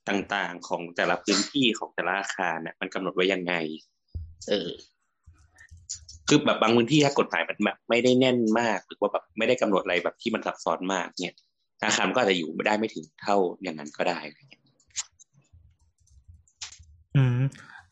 [0.08, 3.54] ต่างๆของแต่ละพื้นที่ของแต่ละอาคารเนี่ยมันกำหนดไว้ยังไง
[4.48, 4.70] เออ
[6.28, 11.36] คือแบบบางพื้นที่ถ้ากฎหมายมันแบบไม่ได้แน่นมาก หรือว่าแบบไม่ได้กำหนดอะไรแบบที่มันซับซ้อนมากเนี่ย
[11.84, 14.18] อาคารก็อาจจะอยู่ไม่ได้ไม่ถึงเท่าอย่างนั้นก็ได้
[17.16, 17.40] อืม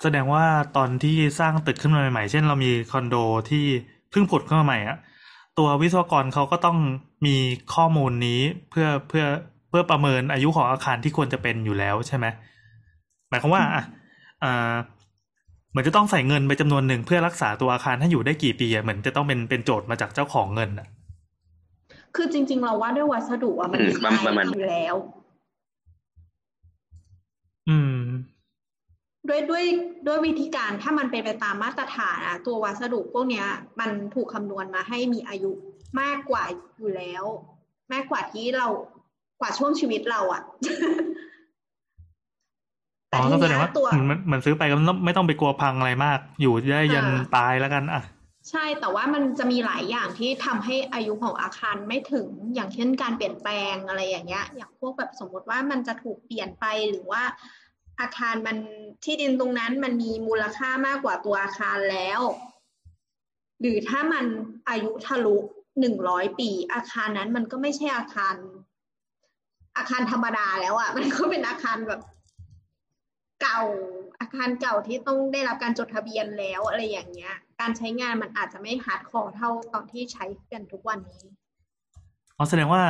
[0.02, 0.45] แสดงว่า
[0.76, 3.17] ตอนที่สร้างตึกขึ้นมาใหม่ๆ เช่นเรามีคอนโด
[3.50, 3.64] ที่
[4.11, 4.97] เพิ่งผุดขึ้นมาใหม่อะ
[5.59, 6.78] ตัววิศวกรเขาก็ต้อง
[7.26, 7.37] มี
[7.75, 8.40] ข้อมูลนี้
[8.71, 9.25] เพื่อเพื่อ
[9.69, 12.26] เพื่อประเมินอายุของอาคารที่ควรจะเป็นอยู่แล้วใช่ไหม
[13.28, 13.85] หมายความว่าอะ
[14.45, 14.75] อ่า
[15.71, 20.87] เหมือนจะต้องใส่เงินไปจำนวนหนึ่งเพื่อรักษาตัวอาคารให้อยู่ได้กี่ปีอะเหมือนจะต้องเป็นเป็นโจทย์มาจากเจ้าของเงินอะ
[22.17, 24.95] คือจริง ๆ เราว่าด้วยวัสดุอะมันอืมดีไซน์ประมาณอยู่แล้ว
[27.69, 27.98] อืม
[29.29, 29.65] ด้วยด้วย
[30.07, 33.47] ด้วยวิธีการถ้ามันเป็นไปตามมาตรฐานอะตัววัสดุพวกเนี้ย
[33.81, 35.53] มันถูกคำนวณมาให้มีอายุ
[36.01, 36.45] มากกว่า
[36.79, 37.25] อยู่แล้ว
[37.93, 38.67] มากกว่าที่เรา
[39.41, 40.43] กว่าช่วงชีวิตเราอะ
[43.13, 48.03] อ๋อทีก็แสดเนี้งยว่าตัวเหมือนมันเหมือนซื้อไปก็ไม่ต้องไม่ต้องไปกลัวพังอะไรมาก อยู่ได้ยันอ่าตายแล้วกันอะ
[48.51, 57.23] ใช่แต่ว่ามันจะมีหลายอย่างที่ทำให้อายุของอาคารไม่ถึงอย่างเช่นการเปลี่ยนแปลงอะไรอย่างเงี้ย อย่างพวกแบบสมมติว่ามันจะถูกเปลี่ยนไปหรือว่า
[58.00, 58.57] อาคารมัน
[59.05, 62.21] ที่ดินตรงนั้นมันมีมูลค่ามากกว่าตัวอาคารแล้ว
[63.61, 64.25] หรือถ้ามัน
[64.69, 65.37] อายุทะลุ
[65.81, 68.35] หนึ่งร้อยปี อาคารนั้นมันก็ไม่ใช่อาคาร
[69.76, 72.00] อาคารธรรมดาแล้วอะ่ะ มันก็เป็นอาคารแบบ
[73.43, 73.61] เก่า
[74.21, 81.25] อาคารเก่าที่ต้องได้รับการจดทะเบียนแล้วอะไรอย่างเงี้ย การใช้งานมันอาจจะไม่ hardcore เท่าตอนที่ใช้กันทุกวันนี้
[82.37, 82.83] อ๋อแสดงว่า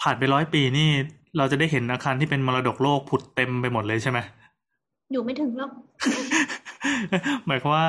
[0.00, 0.88] ผ่านไปร้อยปีนี่
[1.36, 4.18] เราจะได้เห็นอาคารที่เป็นมรดกโลกผุดเต็มไปหมดเลยใช่ไหม
[5.12, 5.70] อยู่ไม่ถึงหรอก
[7.46, 7.88] หมายความว่า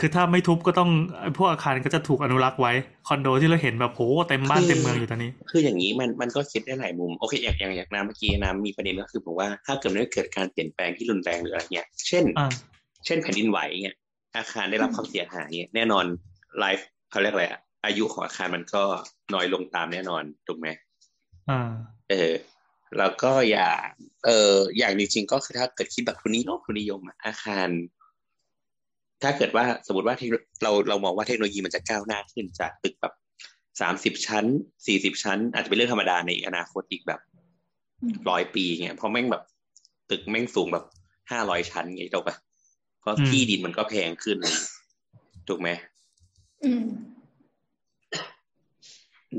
[0.00, 2.72] คือถ้าไม่ทุบก็ต้องไอ้พวกอาคารก็จะถูกอนุรักษ์ไว้
[3.08, 12.48] คอนโดที่เราเห็นแบบโหเต็มบ้านเต็มเมืองอยู่ตอนนี้ คืออย่างนี้มันมันก็คิดได้หลายมุม โอเคอย่างอย่างอย่างน้ำเมื่อกี้น้ำมีประเด็นก็คือผมว่าถ้าเกิดไม่เกิดการเปลี่ยนแปลงที่รุนแรงหรืออะไรเงี้ย เช่นอ่า
[13.06, 13.96] เช่นแผ่นดินไหวเงี้ย
[14.36, 16.04] อาคารได้รับความเสียหายเงี้ยแน่นอน
[16.58, 18.82] ไลฟ์เขาเรียกอะไรอะอายุของอาคารมันก็
[19.34, 20.68] น้อยลงตามแน่นอนถูกไหม
[21.50, 21.70] อ่า
[22.10, 22.32] เออ
[22.98, 23.88] แล้วก็อย่าง
[24.26, 27.68] เอออย่างจริงๆก็คือถ้าเกิดคิดแบบทุนนี้โลกทุนนิยมอะอาคาร
[29.22, 33.14] ถ้าเกิดว่าสมมติว่าเทคโนเราเรามองว่าเทคโนโลยีมันจะก้าวหน้าขึ้นจากตึกแบบ
[33.80, 34.44] สามสิบชั้น
[34.86, 37.20] สี่สิบชั้น อาจจะเป็นเรื่องธรรมดาในอนาคตอีกแบบ
[38.02, 39.42] อืมร้อยปีเงี้ยเพราะแม่งแบบ
[40.10, 40.84] ตึกแม่งสูงแบบ
[41.30, 42.36] ห้าร้อยชั้นไงถูกปะ
[43.00, 44.54] เพราะอืมที่ดินมันก็แพงขึ้นเลย
[45.48, 45.68] ถูกไหม
[46.64, 46.84] อืม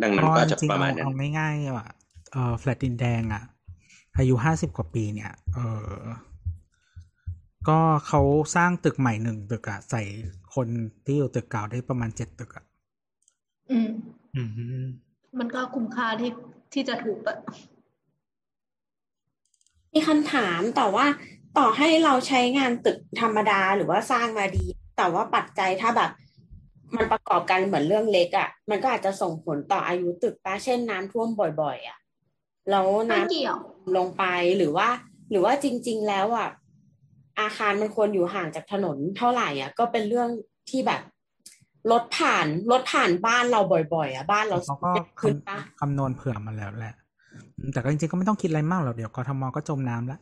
[0.04, 1.88] ดังนั้นก็ก็อาจจจะริงประๆมาเอาณนั้นเอาง่ายๆว่ะ
[2.34, 3.43] เออแฟลตดินแดงอะ
[4.17, 5.60] อายุห้าสิบกว่าปีเนี่ย เอ
[5.96, 5.98] อ
[7.67, 8.22] ก็เขา
[8.56, 10.02] สร้างตึกใหม่หนึ่งตึกอะใส่
[10.56, 10.67] คน
[11.06, 12.65] ที่อยู่ตึกเก่าได้ประมาณเจ็ดตึกอะ
[13.72, 13.89] อืม
[14.36, 14.43] อื
[14.84, 14.86] ม
[15.39, 16.32] มันก็คุ้มค่าที่
[16.74, 17.38] ที่จะถูกอะ
[19.93, 21.06] มีคำถามแต่ว่า
[21.58, 24.65] ต่อให้เราใช้งานตึกธรรมดาหรือว่าสร้างมาดี
[24.98, 26.12] แต่ว่าปัจจัยถ้าแบบ
[26.96, 31.30] มันประกอบกันเหมือนเรื่องเล็กอะ่ะ มันก็อาจจะส่งผลต่ออายุตึกปะเช่นน้ำท่วม
[31.62, 31.98] บ่อย ๆอะ่ะ
[32.69, 33.60] แล้วไม่น้ำเกี่ยว
[33.97, 34.23] ลงไป
[34.58, 34.88] หรือว่า
[35.32, 36.49] หรือว่าจริง ๆ แล้วอะ
[37.39, 40.30] อาคารมันควรอยู่ห่างจากถนนเท่าไหร่อะ ก็เป็นเรื่อง
[40.69, 41.02] ที่แบบ
[41.91, 43.62] รถผ่านรถผ่านบ้านเรา
[43.93, 46.93] บ่อย ๆ อะ บ้านเราเขาก็ขึ้นปะคำคำนวณเผื่อมาแล้วแหละ
[47.60, 50.17] อืมแต่ก็จริงๆก็ไม่ต้องคิดอะไรมากหรอกเดี๋ยวกทมก็จมน้ำละ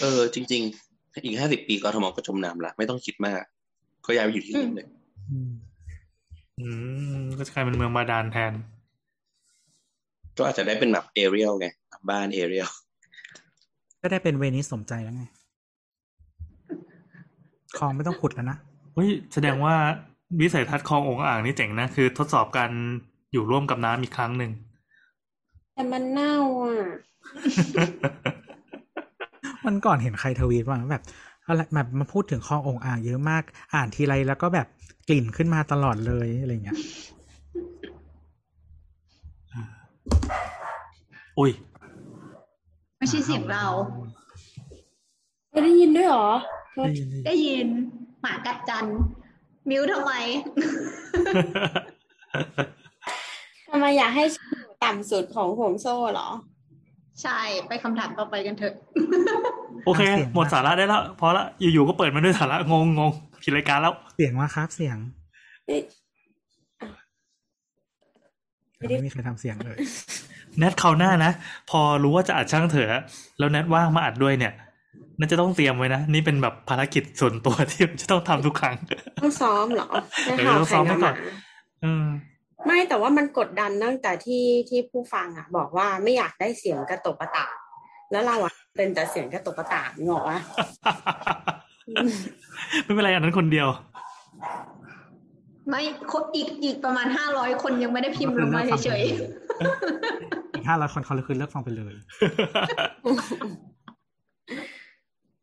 [0.00, 3.40] เออ จริง ๆ อีกห้าสิบปีกทมก็จมน้ำละไม่ต้องคิดมาก
[4.06, 4.86] ก็ย้ายไปอยู่ที่อื่นเลย
[5.30, 5.52] อืม
[6.60, 6.68] อื
[7.20, 8.52] มก็จะกลายเป็นเมืองบาดาลแทน
[10.36, 11.66] ก็อาจจะได้เป็นแบบเอเรียลไง
[12.10, 12.68] บ้านเอเรียล
[14.00, 15.24] ก็ได้เป็นเวนิสสมใจแล้วไง
[17.78, 18.58] คลองไม่ต้องขุดแล้วนะ
[18.94, 19.74] เฮ้ยแสดงว่า
[20.40, 22.70] วิสัยทัศน์คลององอ่างนี่เจ๋งนะ คือทดสอบการ
[23.32, 24.50] อยู่ร่วมกับน้ำอีกครั้งหนึ่ง
[25.74, 26.78] แต่มันเน่าอะ
[29.66, 31.02] มันก่อนเห็นใครทวีตว่าแบบ
[31.46, 33.42] อะไรแบบมาพูดถึงคลององอ่างเยอะมาก
[33.74, 34.66] อ่านทีไรแล้วก็แบบ
[35.08, 36.76] กลิ่นขึ้นมาตลอดเลยอะไรเงี้ย
[41.38, 41.50] อุ้ย
[42.98, 43.66] ไม่ใช่เสียงเรา
[45.50, 46.30] ไม่ได้ยินด้วยเหรอ
[46.76, 47.66] ได้ยินได้ยินได้ยิน
[48.20, 48.86] หมากัดจัน
[49.68, 50.12] มิวทำไม
[53.70, 56.28] ทำไมอยากให้ฉันอยู่ต่ำสุดของห่วงโซ่เหรอ
[57.22, 57.38] ใช่
[57.68, 58.74] ไปคำถามต่อไปกันเถอะ
[59.86, 60.02] โอเค
[60.34, 63.10] หมดสาระได้แล้ว พอละ อยู่ๆ ก็เปิดมาด้วยสาระ งงงง
[63.42, 64.96] ผิดรายการแล้ว เสียงว่าครับ เสียง
[65.66, 66.05] เอ๊ะแต่
[68.78, 69.76] ไม่มีใครทำเสียงเลย
[70.58, 71.32] แนทเขาวหน้านะ
[71.70, 73.02] พอรู้ว่าจะอัดช่างเถอะ
[73.38, 74.52] แล้วแนทว่างมาอัดด้วยเนี่ย
[75.18, 78.76] น่าจะต้องเตรียมไว้นะ นี่เป็นแบบภารกิจส่วนตัวที่จะต้องทำทุกครั้ง
[79.20, 79.88] ต้องซ้อมเหรอ
[80.24, 81.14] ไม่เออข่าวต้องใคซ้รอมไว้มาก่อน
[81.84, 82.06] อืม
[82.66, 87.54] ไม่แต่ว่ามันกดดันตั้งแต่ที่ที่ผู้ฟังอะ บอกว่าไม่อยากได้เสียงกระตกกระตาก
[88.10, 90.38] แล้วเราอะเป็นแต่เสียงกระตกกระตากนึกออกปะ
[91.88, 92.10] อืม
[92.84, 93.68] ไม่เป็นไรอันนั้นคนเดียว
[95.68, 95.80] ไม่
[96.12, 99.02] คนอีกอีกประมาณห้าร้อยคนยังไม่ได้พิมพ์ลงมาเฉย
[100.52, 101.94] อีกห้าร้อยคนเขาเลยคือเลิกฟังไปเลย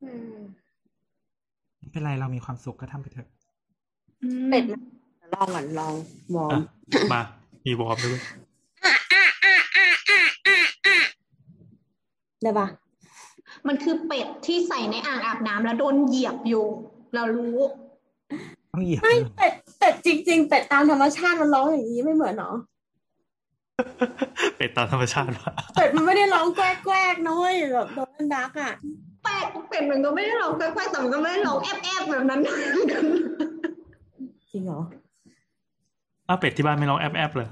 [0.04, 0.38] อืม
[1.78, 4.82] ไม่เป็นไรเรามีความสุขก็ทำไปเถอะๆอืมเป็ดนะ
[5.34, 5.94] ลองก่อนลอง
[6.36, 7.22] warm อะา
[7.66, 8.24] มี warm ด้วย
[12.44, 12.68] ได้ปะ
[13.68, 16.66] มันคือเป็ดที่ใส่ในอ่างอาบน้ำแล้วโดนเหยียบอยู่
[17.16, 17.58] เรารู้
[18.74, 22.56] ต้องเหยียบไม่เป็ด เป็ดจริง ๆ เป็ดตามธรรมชาติมันร้องอย่างนี้ไม่เหมือนเนาะ
[24.56, 26.62] เป็ดตามธรรมชาติว่ะเป็ดมันไม่ได้ร้องแก
[26.94, 28.74] ล้กๆนะเว้ยแบบโดนดักอะ
[29.24, 32.42] เป็ดเป็ดมันก็ไม่ได้ร้องค่อยๆแต่มันก็ไม่ได้ร้องแอบๆแบบนั้น
[34.52, 34.82] จริงเหรอ
[36.28, 37.50] อ้าวเป็ดที่บ้านไม่ร้องแอบแอบเลย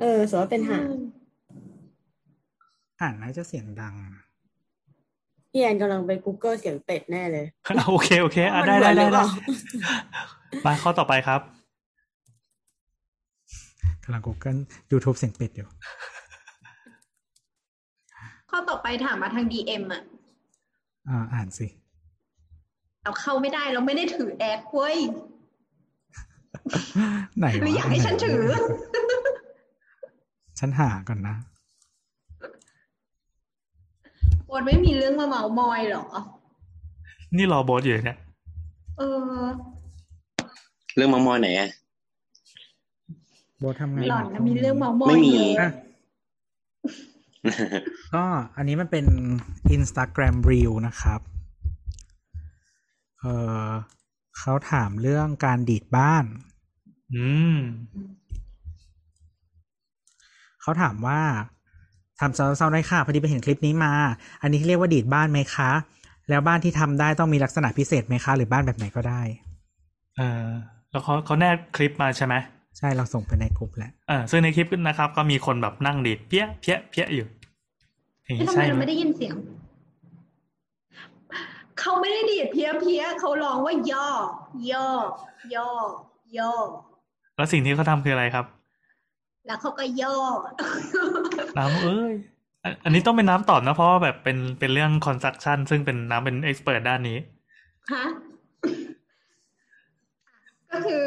[0.00, 0.88] เออสมมติว่าเป็นห่าน
[3.00, 3.94] อ่านน่าจะเสียงดัง
[5.50, 7.46] พี่แอนกำลังไป Google เสียงเป็ดแน่เลย
[7.90, 9.26] โอเค โอเคอะมันได้เหมืได้อนได้หรือเปได้ล่า
[10.66, 11.40] มาข้อต่อไปครับ
[14.04, 14.58] กำลัง Google
[14.90, 15.68] YouTube เสียงเป็ดอยู่
[18.50, 20.02] ข้อต่อไปถามมาทาง DM อะ
[21.08, 21.66] อ่า อ่านสิ
[23.02, 24.96] เราเข้าไม่ได้เราไม่ได้ถือ acc เว้ย
[27.38, 28.44] ไหนหรือวะอยากให้ฉันถือ
[30.58, 31.36] ฉันหาก่อนนะ
[34.46, 36.04] โอนไม่มีเรื่องมาเมามอยเหรอ
[37.36, 38.18] นี่รอโบสอยู่เนี่ย
[38.98, 39.44] เออ
[40.96, 41.70] เรื่องมามอยไหนอะ
[43.60, 45.72] โบททำไงหล่อนนะมีเรื่องเมามอยไม่มีเยอะอะ
[48.14, 48.24] ก็
[48.56, 49.06] อันนี้มันเป็น
[49.76, 51.20] Instagram Reel นะครับ
[53.20, 53.24] เอ
[53.64, 53.68] อ
[54.38, 56.24] เขาถามเรื่องการดีดบ้าน
[57.14, 57.56] อืม
[60.62, 61.20] เขาถามว่า
[62.20, 63.92] ทำเศร้าๆได้ค่ะ พอดีไปเห็นคลิปนี้มา
[64.42, 65.70] อันนี้เรียกว่าดีดบ้านไหมคะ
[66.28, 69.22] แล้วบ้านที่ทำได้ต้องมีลักษณะพิเศษไหมคะ หรือบ้านแบบไหนก็ได้
[70.16, 70.48] เออ
[70.90, 72.34] แล้วเขาเขาแนบคลิปมาใช่ไหม
[72.78, 77.26] ใช่เราส่งไปในกลุ่มแหละเออซึ่งในคลิปนะครับ ก็มีคนแบบนั่งดีดเพี้ยเพี้ยเพี้ยอยู่
[78.24, 79.34] อย่างเอ๊ะนี้ทำไมใช่เราไหมไม่ได้ยินเสียง
[81.80, 84.08] เขาไม่ได้ดีดเพี้ยเพี้ยเขาร้องว่าย่อ
[84.70, 85.68] ย่อย่อ
[86.38, 86.52] ย่อ
[87.36, 88.46] แล้วสิ่งที่เขาทำคืออะไรครับ
[89.46, 90.16] แล้วเขาก็ย่อ
[91.58, 92.12] น้ำเอ้ย
[92.64, 97.18] อันอันนี้ต้องเป็นน้ำตอบนะ เพราะว่าแบบเป็นเป็นเรื่องคอนสตรักชั่นซึ่งเป็นน้ำเป็นเอ็กซ์เพรสด้านนี้
[97.92, 98.04] ฮะ
[100.72, 101.06] ก็คือ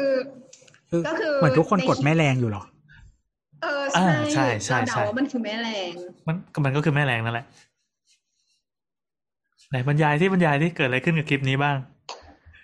[1.08, 2.64] ก็คือเหมือนทุกคนในกดแม่แรงอยู่เหรอ
[3.62, 5.92] เอออ่าใช่ใช่ใช่เราใช่เดาว่ามันคือแม่แรง
[6.26, 7.46] มันมันก็คือแม่แรงนั่นแหละ
[9.70, 11.76] ไหนบรรยายที่บรรยายที่เกิดอะไรขึ้นกับคลิปนี้บ้าง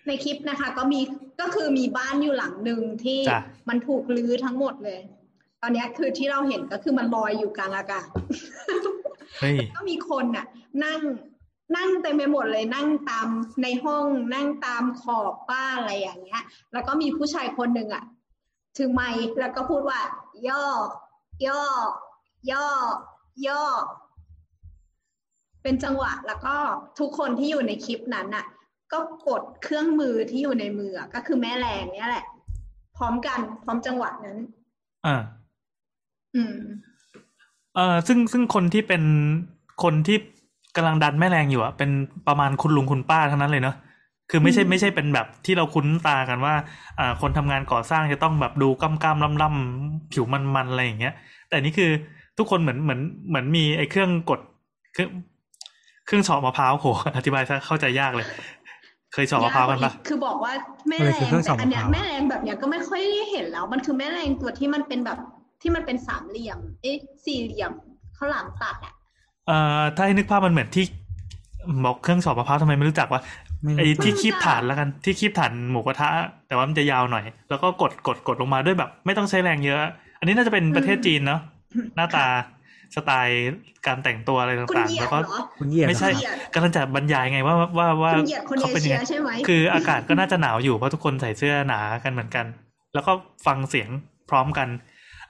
[0.06, 1.00] ในคลิปนะคะ ก็มี
[1.40, 5.00] ก็คือมีบ้านอยู่หลังหนึ่งที่จ้ะมันถูกรื้อทั้งหมดเลย
[5.62, 8.08] ตอนเนี้ยคือที่เราเห็นก็คือมันลอยอยู่กลางอากาศ
[9.40, 10.46] เฮ้ยก็มีคนน่ะ
[10.84, 11.00] นั่ง
[11.76, 13.28] นั่งเต็มไปหมดเลยนั่งตาม
[13.62, 18.04] ในห้องนั่งตามขอบป้านอะไรอย่างเงี้ย แล้วก็มีผู้ชายคนหนึ่งอะ
[18.76, 20.00] ถือไมค์แล้วก็พูดว่า
[20.48, 20.64] ย่อ
[21.46, 22.66] ย่อ ย่อ
[23.46, 23.62] ย่อ
[25.62, 26.56] เป็นจังหวะแล้วก็
[26.98, 28.46] ทุกคนที่อยู่ในคลิปนั้นน่ะ
[28.92, 32.26] ก็กดเครื่องมือที่อยู่ในมืออะก็คือแม่แรงเนี้ยแหละ
[32.96, 34.38] พร้อมกันพร้อมจังหวะนั้น
[35.06, 35.16] อ่า
[36.34, 36.56] อืม
[37.74, 39.02] เออซึ่งซึ่งคนที่เป็น
[39.82, 40.18] คนที่
[40.76, 41.90] กำลังดันแม่แรงอยู่อะเป็น
[42.28, 43.76] ประมาณคุณลุงคุณป้าทั้งนั้นเลยเนาะ
[44.30, 46.54] คือไม่ใช่อืมไม่ใช่เป็นแบบที่เราคุ้นตากันว่า
[46.98, 51.14] อ่าคนทำงานก่อสร้างจะต้องแบบดูกำกำล่ำล่ำๆผิวมันมันๆอะไรอย่างเงี้ย
[51.48, 51.90] แต่นี่คือ
[52.38, 54.40] ทุกคนเหมือนเหมือนเหมือนมีไอ้เครื่องกด
[54.94, 55.10] เครื่อง
[56.06, 58.26] เครื่องเฉาะมะพร้าวโหอธิบายซะเข้าใจยากเลย
[59.12, 60.52] เคยเฉาะมะพร้าวกันปะคือบอกว่า
[60.88, 65.18] แม่อะไรแรคืองเครื่องแต่เฉาะอันเนี้ยมะพร้าวแม่แรงแบบเนี้ยก็ไม่ค่อยได้เห็นแล้ว มันคือแม่แรงตัวที่มันเป็นแบบ
[65.62, 67.72] ที่มันเป็นสามเหลี่ยม เอ๊ะสี่เหลี่ยม
[68.16, 68.94] ข้าวหลามตัดอะ
[69.50, 70.84] เอ่อถ้าให้นึกภาพมันเหมือนที่
[71.84, 73.20] บอกเครื่องเฉาะมะพร้าวทำไมไม่รู้จักวะ
[73.62, 76.08] ไม่ไอ้รู้ที่คีบฐานแล้วกันที่คีบฐานหมูกระทะ
[76.48, 79.78] แต่ว่ามันจะยาวหน่อย แล้วก็กดกดกดลงมาด้วยแบบ ไม่ต้องใช้แรงเยอะ
[80.18, 81.40] อันนี้น่าจะเป็นประเทศจีนเนาะ
[81.96, 82.26] หน้าตา
[82.96, 83.50] สไตล์
[83.86, 92.46] การแต่งตัวอะไรคุณต่างเหยีๆยแล้ดวก็เหรอคุณเหยียดไม่ใช่เหรอเหยียดกำลังจะบรรยายไงว่าว่าว่าคุณเหยียดคนเอเขาเป็นเชียังยไงใช่ไหมคืออากาศก็น่าจะหนาวอยู่เพราะทุกคนใส่เสื้อหนากันเหมือนกัน
[92.94, 93.12] แล้วก็
[93.46, 93.88] ฟังเสียง
[94.30, 94.68] พร้อมกัน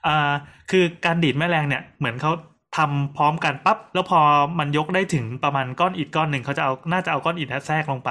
[0.07, 0.33] อ่า
[0.71, 2.33] คือการดีดแม่แรงเนี่ยเหมือนเขา
[2.77, 4.21] ทำพร้อมกันปั๊บแล้วพอ
[4.59, 8.11] มันยกได้ถึงประมาณก้อนอิฐก้อนหนึ่งเขาจะเอาน่าจะเอาก้อนอิฐแทรกลงไป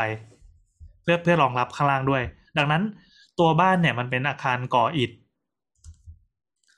[1.03, 2.23] เพื่อเพื่อรองรับข้างล่างด้วย
[2.57, 2.83] ดังนั้น
[3.39, 5.11] ตัวบ้านเนี่ยมันเป็นอาคารก่ออิฐ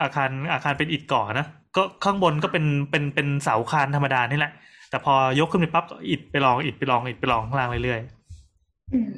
[0.01, 4.51] อาคารอาคารเป็นอิฐก่อนะก็ข้างบนก็เป็นเป็นเป็นเสาคานธรรมดานี่แหละ
[4.89, 9.11] แต่พอยกขึ้นไปปั๊บก็อิฐไปรองอิฐไปรองอิฐไปรองข้างล่างเรื่อยๆอืม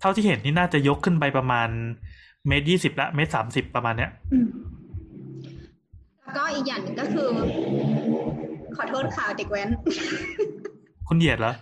[0.00, 1.68] เท่าที่เห็นนี่น่าจะยกขึ้นไปประมาณ
[2.46, 4.73] เมตรยี่สิบละเมตรสามสิบประมาณเนี้ยอืมแล้ว
[6.36, 7.28] ก็อีกอย่างหนึ่งก็คือ
[8.76, 9.68] ขอโทษข่าวเด็กแว้น
[11.08, 11.54] คุณเหยียดเหรอ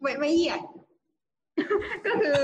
[0.00, 0.60] ไม่ไม่เหยียด
[2.06, 2.40] ก็คือ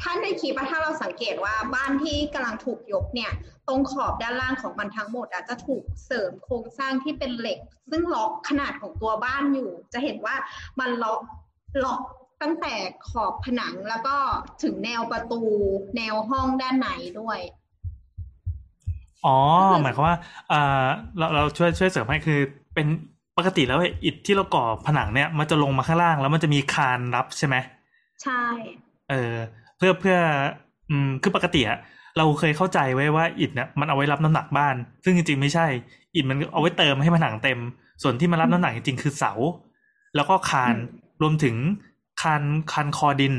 [0.00, 3.32] ถ้าในคลิปอะถ้าเราสังเกตว่าบ้านที่กำลังถูกยกเนี่ย
[3.68, 7.58] ตรงขอบด้านล่างของมันทั้งหมดอะจะถูกเสริมโครงสร้างที่เป็นเหล็ก
[7.90, 10.36] ซึ่งล็อกขนาดของตัวบ้านอยู่ จะเห็นว่า
[10.80, 11.20] มันล็อก
[11.84, 12.00] ล็อก
[12.42, 12.74] ตั้งแต่
[13.08, 14.16] ขอบผนังแล้วก็
[14.62, 15.42] ถึงแนวประตู
[15.96, 16.88] แนวห้องด้านใน
[17.20, 17.38] ด้วย
[19.26, 19.36] อ๋อ
[19.82, 20.16] หมายความว่า
[20.52, 20.84] อ่า
[21.18, 22.38] เราเราช่วยช่วยเสริมให้คือ
[22.74, 22.86] เป็น
[23.38, 27.56] ปกติแล้วไอ้อิฐที่เราก่อผนังเนี่ย มันจะลงมาข้างล่าง แล้วมันจะมีคานรับใช่ไหม
[28.22, 28.42] ใช่
[29.10, 29.34] เออ
[29.76, 30.16] เพื่อเพื่อ
[30.90, 31.78] อืมคือปกติอะ
[32.18, 35.66] เราเคยเข้าใจไว้ว่าอิฐเนี่ยมันเอาไว้รับน้ำหนักบ้าน ซึ่งจริงๆไม่ใช่
[36.14, 37.58] อิฐมันเอาไว้เติมให้ผนังเต็ม
[38.02, 39.32] ส่วนที่มันรับน้ำหนักจริงๆคือเสา
[40.16, 40.74] แล้วก็คาน
[41.22, 41.56] รวมถึง
[42.22, 43.34] คานคานคอดิน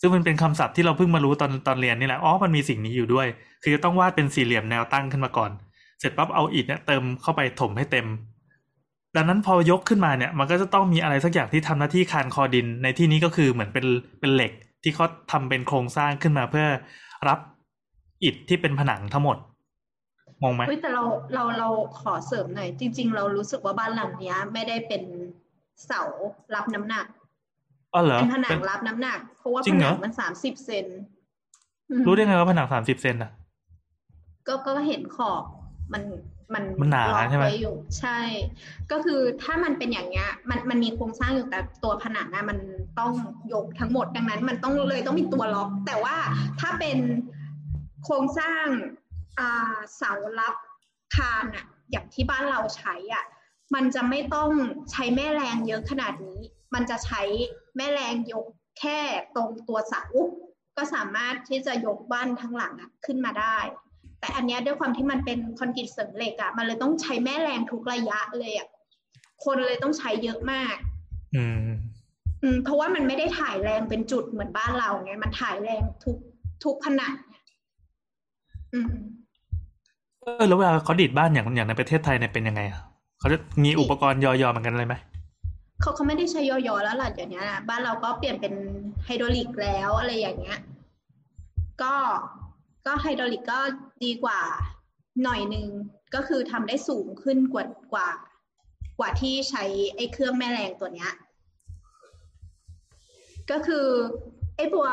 [0.00, 3.26] ซึ่งมันเป็นคำศัพท์ที่เราเพิ่งมารู้ตอนตอนเรียนนี่แหละอ๋อมันมีสิ่งนี้อยู่ด้วย
[3.62, 5.50] คือจะต้องวาดเป็นสี่เหลี่ยมแนวตั้งขึ้นมาก่อน
[6.00, 8.06] เสร็จปั๊บเอาอิฐเนี่ยเติมเข้าไปถมให้เต็ม
[9.16, 13.86] ดังนั้นพอยกขึ้นมาเนี่ย มันก็จะต้องมีอะไรสักอย่างที่ทำหน้าที่คานคอดิน ในที่นี้ก็คือเหมือนเป็น
[14.20, 16.66] เป็นเหล็กที่เขาทำเป็นโครงสร้างขึ้นมาเพื่อ
[17.28, 17.38] รับ
[18.24, 19.36] อิฐที่เป็นผนังทั้งหมด
[20.42, 21.68] มองไหมเฮ้ยแต่เราเราเรา
[22.00, 25.02] ขอเสริมหน่อยจริง ๆ เรารู้สึกว่าบ้านหลังเนี้ย ไม่ได้เป็น
[25.86, 26.02] เสา
[26.54, 27.06] รับน้ำหนัก
[27.94, 30.86] อ๋อเหรอเป็นผนัเป็งนรับน้ำหนัก เพราะว่าจริผงเหรนัองมันสามสิบเซน
[31.90, 33.30] อืมรู้ได้ไงว่าผนังสามสิบเซนอะ
[34.46, 35.42] ก็ก็เห็นขอบ
[35.92, 36.02] มัน
[36.54, 38.18] มันมันหนาล็อกใช่ไหมว้อยู่ใช่
[38.90, 42.58] ก็คือถ้ามันเป็นอย่างเงี้ย มันมันมีโครงสร้างอยู่แต่ตัวผนังอะมัน
[42.98, 43.12] ต้อง
[43.52, 46.16] ยกทั้งหมดดังนั้น มันต้องเลยต้องมีตัวล็อก แต่ว่า
[46.60, 46.98] ถ้าเป็น
[48.04, 48.64] โครงสร้าง
[49.38, 50.54] อ่าเสารับ
[51.14, 53.24] คานอะอย่างที่บ้านเราใช้อะ
[53.74, 54.50] มันจะไม่ต้อง
[54.90, 56.40] ใช้แม่แรงเยอะขนาดนี้
[56.74, 57.22] มันจะใช้
[57.76, 58.46] แม่แรงยก
[58.78, 58.98] แค่
[59.36, 60.04] ตรงตัวเสา
[60.76, 63.58] ก็สามารถที่จะยกบ้านทั้งหลังอะขึ้นมาได้
[64.20, 68.68] แต่อันเนี้ยด้วยความที่มันเป็นคอนกรีตเสริมเหล็กอะมันเลยต้องใช้แม่แรงทุกระยะเลยอะ
[69.44, 70.74] คนเลยต้องใช้เยอะมาก
[71.36, 71.58] อืม
[72.42, 76.16] อืมเพราะว่ามันไม่ได้ถ่ายแรงเป็นจุดเหมือนบ้านเราไงมันถ่ายแรงทุก
[76.64, 77.16] ทุกขนาด
[78.74, 78.92] อืม
[80.22, 82.80] เออแล้วเวลาเขาดีดบ้านอย่างอย่างในประเทศไทยเนี่ยเป็นยังไงอะ
[83.18, 84.94] เขาจะมีอุปกรณ์ยอๆเหมือนกันเลยไหม
[85.80, 88.54] เขาเขาไม่ได้ใช้ยอๆแล้วหล่ะเดี๋ยวนี้นะบ้านเราก็เปลี่ยนเป็น
[89.04, 90.58] ไฮดรอลิกแล้วอะไรอย่างเงี้ย
[91.82, 91.94] ก็
[92.86, 93.60] ก็ไฮดรอลิกก็
[94.04, 94.40] ดีกว่า
[95.22, 95.66] หน่อยหนึ่ง
[96.14, 98.08] ก็คือทำได้สูงขึ้นกว่ากว่า
[98.98, 99.64] กว่าที่ใช้
[99.96, 101.12] ไอ้เครื่องแม่แรงตัวเนี้ย
[103.50, 103.86] ก็คือ
[104.56, 104.86] ไอ้ตัว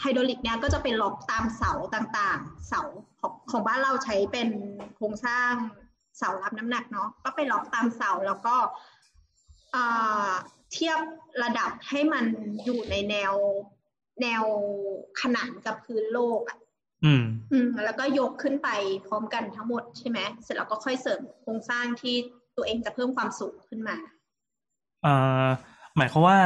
[0.00, 2.82] ไฮดรอลิกเนี้ยก็จะเป็นล็อกตามเสาต่างๆ เสา
[3.20, 4.48] ของของบ้านเราใช้เป็น
[4.96, 5.52] โครงสร้าง
[6.18, 8.56] เสารับน้ำหนักเนาะก็ไปล็อกตามเสาแล้วก็
[10.72, 10.98] เทียบ
[11.42, 12.24] ระดับให้มัน
[12.64, 13.34] อยู่ในแนว
[14.22, 14.44] แนว
[15.20, 16.58] ขนานกับพื้นโลกอะ
[17.04, 18.68] อืม อืม แล้วก็ยกขึ้นไป
[19.06, 22.14] พร้อมกันทั้งหมดใช่ไหมเสร็จแล้วก็ค่อยเสริมโครงสร้างที่
[22.56, 23.96] ตัวเองจะเพิ่มความสูงขึ้นมา
[25.02, 25.46] เอ่อ
[25.96, 26.38] หมายความว่า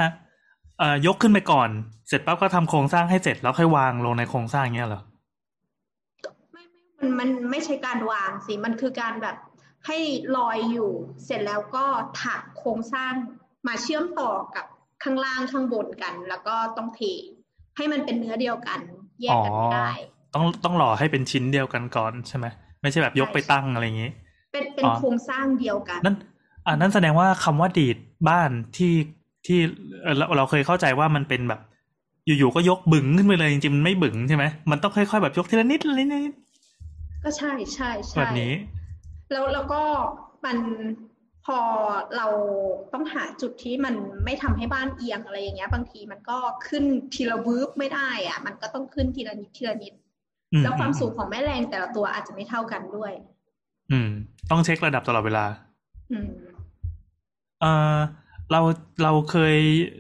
[0.79, 1.69] เอ่อยกขึ้นไปก่อน
[2.09, 5.03] เสร็จปั๊บก็ทำโครงสร้างให้เสร็จแล้วค่อยวางลงในโครงสร้างเงี้ยเหรอ
[6.53, 6.63] ไม่
[6.97, 9.37] ไม่มันมันไม่ใช่การวางสิมันคือการแบบ
[9.87, 9.99] ให้
[10.37, 10.91] ลอยอยู่
[11.25, 11.85] เสร็จแล้วก็
[12.23, 13.13] ถักโครงสร้าง
[13.67, 14.67] มาเชื่อมต่อกับ
[15.03, 17.01] ข้างล่างข้างบนกัน แล้วก็ต้องเท
[17.77, 18.81] ให้มันเป็นเนื้อเดียวกัน
[19.23, 19.91] แยกกันไม่ได้
[20.35, 22.47] ต้องต้องหล่อให้เป็นชิ้นเดียวกันก่อนใช่ไหม
[22.83, 24.11] ไม่ใช่แบบยกไปตั้งอะไรอย่างงี้
[24.53, 26.17] เป็นเป็นอ๋อโครงสร้างเดียวกันนั่น
[26.67, 27.97] อ่านั่นแสดงว่าคำว่าดีด
[28.29, 28.93] บ้านที่
[29.47, 29.59] ที่
[30.03, 31.61] เอ่อเราเราเคยเข้าใจว่ามันเป็นแบบ
[32.27, 36.33] อยู่ๆก็ยกบึ๋งขึ้นไปเลยจริงๆมันไม่บึ๋งใช่ไหมมันต้องค่อยๆแบบยกทีละนิดทีละนิด
[37.25, 38.53] ก็ใช่ใช่ใช่แบบนี้
[39.35, 39.83] แล้วแล้วก็
[40.45, 40.59] มัน
[41.47, 41.59] พอ
[42.17, 42.27] เรา
[42.93, 43.95] ต้องหาจุดที่มัน
[44.25, 49.93] ไม่ทำให้บ้านเอียงอะไรอย่างเงี้ย บางทีมันก็ขึ้นทีละวืบไม่ได้อะมันก็ต้องขึ้นทีละนิดทีละนิด
[50.53, 53.13] อืแล้วความสูงของแม่แรงแต่ละตัวอาจจะไม่เท่ากันด้วย
[53.91, 54.09] อืม
[54.51, 55.45] ต้องเช็คระดับตลอดเวลา
[56.13, 56.29] อืม
[57.61, 57.67] เอ
[57.97, 57.99] อ
[58.51, 58.61] เรา
[59.03, 59.57] เราเคย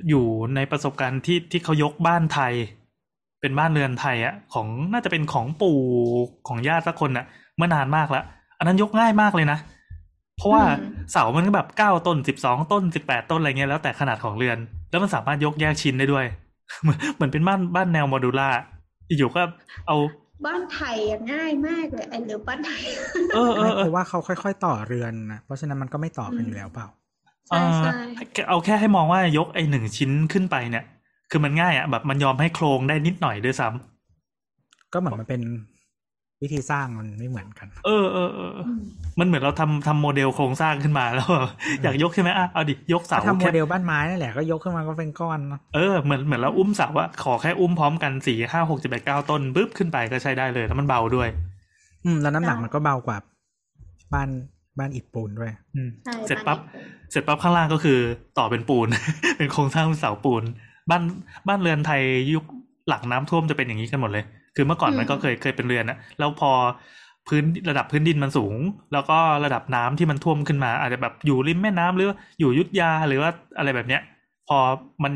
[0.08, 2.54] อยู่ในประสบการณ์ที่ที่เขายกบ้านไทย
[3.40, 5.80] เป็นบ้านเรือนไทยอะของน่าจะเป็นของปู่
[6.48, 8.24] ของญาติสักคนอะเมื่อนานมากแล้ว
[8.58, 9.58] อันนั้นยกง่ายมากเลยนะ
[10.36, 14.58] เพราะว่าอืมเสามันก็แบบเก้าต้นสิบสองต้นสิบแปดต้นอะไรเงี้ยแล้วแต่ขนาดของเรือน
[14.90, 16.26] แล้วมันสามารถยกแยกชิ้นได้ด้วย
[16.82, 18.48] เหมือนเหมือนเป็นบ้านบ้านแนวโมดูล่า
[19.18, 19.42] อยู่ๆก็
[19.86, 19.96] เอา
[20.46, 22.82] บ้านไทยอะง่ายมากเลยไอ้เรือบ้านไทย
[23.34, 26.86] เออเอไม่อเอเพอราะว่าเขาค่อยๆต่อเรือนนะเพราะฉะนั้นมันก็ไม่ต่อกันอยู่แล้วเปล่า
[27.48, 27.90] ใช่ใช่
[28.34, 30.84] เอ่อเอาแค่ให้มองว่ายกไอ้หนึ่งชิ้นขึ้นไปเนี่ย
[31.30, 35.42] คือมันง่ายอะแบบมันยอมให้โครงได้นิดหน่อยด้วยซ้ำก็เหมือนมันเป็น
[36.42, 38.80] วิธีสร้างมันไม่เหมือนกัน เออเออเอออืม
[39.20, 41.48] มันเหมือนเราทำทำโมเดลโครงสร้างขึ้นมาแล้วแบบ
[41.82, 51.28] อยากยกใช่ไหมอะเอาดิยกเสาถ้าทำโมแค่เดลบ้านไม้นั่นแหละก็ยกขึ้นมาก็เป็นก้อนเนอะเออเหมือนเหมือนเราอุ้มเสาอะขอแค่อุ้มพร้อมกันสี่ห้าหกเจ็ดแปดเก้าต้นปึ๊บขึ้นไปก็ใช้ได้เลยแล้วมันเบาด้วย
[52.04, 53.18] อืมแล้วน้ำหนักมันก็เบากว่า
[54.14, 54.28] บ้าน
[54.78, 57.98] บ้านอิฐปูนด้วย อืมใช่เสร็จปั๊บานนี้เสร็จปั๊บข้างล่างก็คือ
[58.38, 58.88] ต่อเป็นปูน
[59.36, 60.42] เป็นโครงสร้างเป็นเสาปูน
[60.90, 61.02] บ้าน
[61.48, 62.02] บ้านเรือนไทย
[62.34, 62.44] ยุค
[62.88, 64.24] หลังน้ำท่วมจะเป็นอย่างนี้กันหมดเลย
[64.56, 66.50] คือเมื่อก่อนมันก็เคยเคยเป็นเรือนนะแล้วพอ
[67.28, 68.56] พื้นระดับพื้นดินมันสูง
[68.92, 74.02] แล้วก็ระดับน้ำที่มันท่วมขึ้นมา อาจจะแบบอยู่ริมแม่น้ำหรือว่าอยู่อยุทธยาหรือว่าอะไรแบบเนี้ย
[74.48, 74.58] พอ
[75.04, 75.14] มัน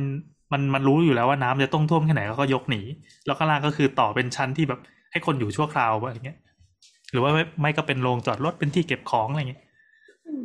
[0.52, 2.80] มันมันรู้อยู่แล้วว่าน้ำจะต้องท่วมแค่ไหนก็ยกหนี
[3.26, 4.80] แล้วข้างล่างก็คือต่อเป็นชั้นที่แบบ
[5.12, 6.38] ให้คนอยู่ชั่วคราวอะไรเงี้ย
[7.12, 9.62] หรือว่าไม่ไม่ก็เป็นโรงจอดรถเป็นที่เก็บของอะไรเงี้ย
[10.26, 10.44] อืม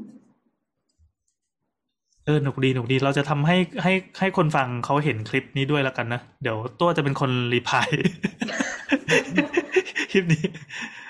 [2.26, 7.88] เออหนุกดีหนุกดีเราจะทำให้ให้ให้คนฟังเขาเห็นคลิปนี้ด้วยแล้วกันนะ เดี๋ยวตัวจะเป็นคนรีพลาย
[10.12, 10.46] คลิปนี้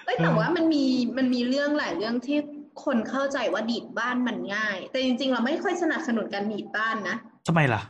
[0.06, 0.86] เอ้ยแต่ว่ามันมี
[1.18, 2.38] มันมีเรื่องหลายเรื่องที่
[2.86, 7.82] คนเข้าใจว่าดีดบ้านมันง่าย แต่จริง ๆ เราไม่ค่อยสนับสนุนการดีดบ้านนะทำไมล่ะ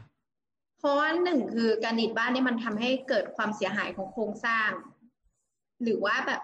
[0.79, 4.69] เพราะว่าหนึ่งคือการดีดบ้านเนี่ยมันทำให้เกิดความเสียหายของโครงสร้าง
[5.83, 6.41] หรือว่าแบบ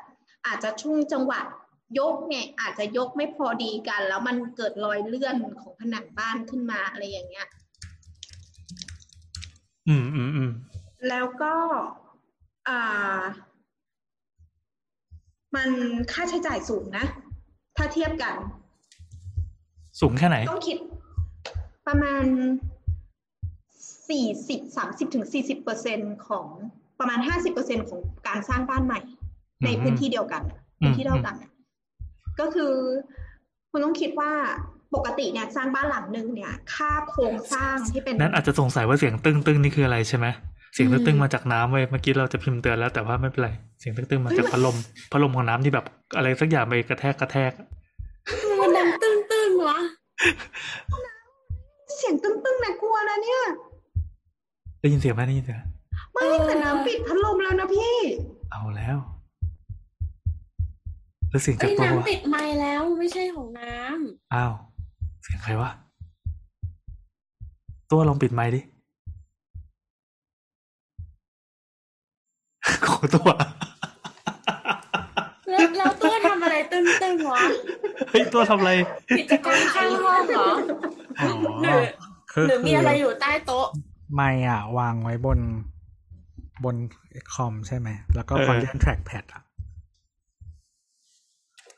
[0.47, 1.41] อาจจะช่วงจังหวะ
[1.99, 7.47] ยกเนี่ยอาจจะยกไม่พอดีกัน แล้วมันเกิดรอยเลื่อนของผนังบ้านขึ้นมาอะไรอย่างเงี้ย
[9.87, 10.51] อืมอืมอืม
[11.09, 11.53] แล้วก็
[12.67, 13.21] อ่า
[15.55, 15.69] มัน
[16.11, 17.05] ค่าใช้จ่ายสูงนะ
[17.77, 18.35] ถ้าเทียบกัน
[19.99, 20.77] สูงแค่ไหน ต้องคิด
[21.87, 22.25] ประมาณ
[24.09, 26.47] สี่สิบสามสิบถึงสี่สิบเปอร์เซ็นของ
[26.99, 30.43] ประมาณห้าสิบเปอร์เซ็นของการสร้างบ้านใหม่อืมในพื้นที่เดียวกัน
[30.81, 31.51] อืมพื้นที่เท่ากันน่ะ
[32.39, 32.73] ก็คือ
[33.71, 34.31] คุณต้องคิดว่า
[34.95, 40.27] ปกติเนี่ยสร้างบ้านหลังหนึ่งเนี่ย ค่าโครงสร้างที่เป็น นั้นอาจจะสงสัยว่าเสียงตึ้งตึ้งนี่คืออะไรใช่ไหม
[40.73, 44.75] เสียงตึ้งตึ้งมาจากน้ำเว้ยเมื่อกี้เราจะพิมพ์เตือนแล้วแต่ว่าไม่เป็นไร เสียงตึ้งตึ้งมาจากพัดลม
[45.11, 45.85] พัดลมของน้ำที่แบบ
[46.17, 47.51] อะไรสักอย่างไปกระแทกกระแทก
[48.59, 49.79] มันดังตึ้งตึ้งๆวะ
[51.97, 53.41] เสียงตึ้งๆนะกลัวนะเนี่ย
[54.79, 55.63] ได้ยินเสียงไหมได้ยินเสียงไหม
[56.13, 57.95] ไม่แต่น้ำปิดพัดลมแล้วนะพี่
[58.51, 58.97] เอาแล้ว
[61.29, 63.71] แล้วเสียงจาไอ้กยตัววะน้ำติดไม้แล้วไม่ใช่ของน้
[64.33, 64.53] อ้าว
[65.23, 65.69] เสียงใครวะ
[67.91, 68.61] ตัวลองปิดไมค์ดิ
[72.87, 73.39] ขอตัวำ
[75.49, 77.43] แล้วแล้วตัวทำอะไรตึ้งตึ้งๆวะ
[78.09, 78.71] เฮ้ยตัวทำอะไร
[79.19, 80.47] กิจกรรมข้างห้องเหรอ
[81.21, 81.81] อ๋อหรือ
[82.31, 83.67] คือหรือมีอะไรคือยู่ใต้โต๊ะ
[84.15, 85.39] ไม่อะ วางไว้บน
[86.63, 86.75] บน
[87.33, 89.41] คอมใช่ไหม แล้วก็เออพอเลื่อน trackpad อะ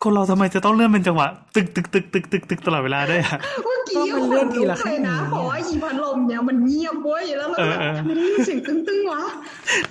[0.04, 9.22] คนเราทำไมจะต้องเลื่อนเป็นจังหวะตึกตึกตึกตึกตึกตึกตลอดเวลาด้วยอะเมื่อกี้ก็มันเลื่อนทีละขเลยนะขั้นเพราะว่าอีพัดลมเนี่ยมันเงียบเว้ยแล้วเราเอแบอบเออไม่ได้ยินเสียงตึ้งๆวะ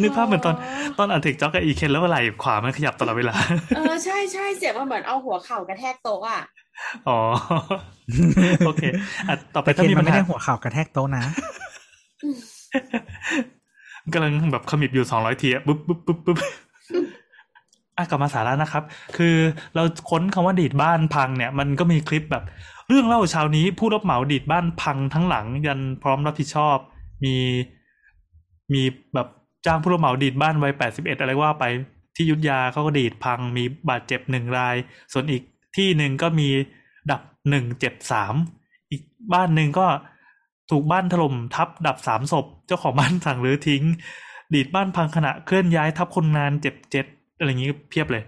[0.01, 0.55] นึกภาพเหมือนตอน
[0.99, 3.35] ตอนอัดเทคจ็อกกับอีเคนแล้วไหล่ขวามันขยับตลอดเวลา
[3.77, 6.43] เออใช่ใช่เสียงมันเหมือนเอาหัวเข่ากระแทกโต๊ะอะ
[7.09, 7.19] อ๋อ
[8.67, 8.83] โอเค
[9.29, 11.23] อะต่อไปแต่ถ้าเคนมีมัปันญไม่หาได้หัวเข่ากระแทกโต๊ะนะ
[14.13, 16.39] กำลังแบบขมิบอยู่สองร้อยทีอะปุ๊บปุ๊บปุ๊บปุ๊บ
[18.01, 18.85] อะกลับมาสาระนะครับ
[19.17, 19.37] คือ
[19.75, 22.45] เราค้นคำว่าดีดบ้านพังเนี่ย มันก็มีคลิปแบบ
[22.89, 26.77] เรื่องเล่าเช้านี้ผู้รับเหมาดีดบ้านพังทั้งหลัง ยันพร้อมรับผิดชอบ
[27.25, 27.37] มี
[28.73, 28.83] มี
[29.15, 29.29] แบบ
[29.67, 31.65] จ้างผู้รับเหมาดีดบ้านวัยแปดสิบเอ็ดอะไรว่าไป
[32.17, 34.77] ที่ยุทธยาเขาก็ดีดพัง มีบาดเจ็บหนึ่งราย
[35.13, 35.43] ส่วนอีก
[35.77, 36.49] ที่หนึ่งก็มี
[37.11, 38.35] ดับหนึ่งเจ็บสาม
[38.91, 39.87] อีกบ้านหนึ่งก็
[40.71, 43.83] ถูกบ้านถล่มทับดับสามศพ เจ้าของบ้านสั่งรื้อทิ้ง
[44.55, 47.07] ดีดบ้านพังขณะเคลื่อนย้ายทับคนงานเจ็บเจ็ด
[47.41, 48.23] อะไรอย่างนี้เพียบเลย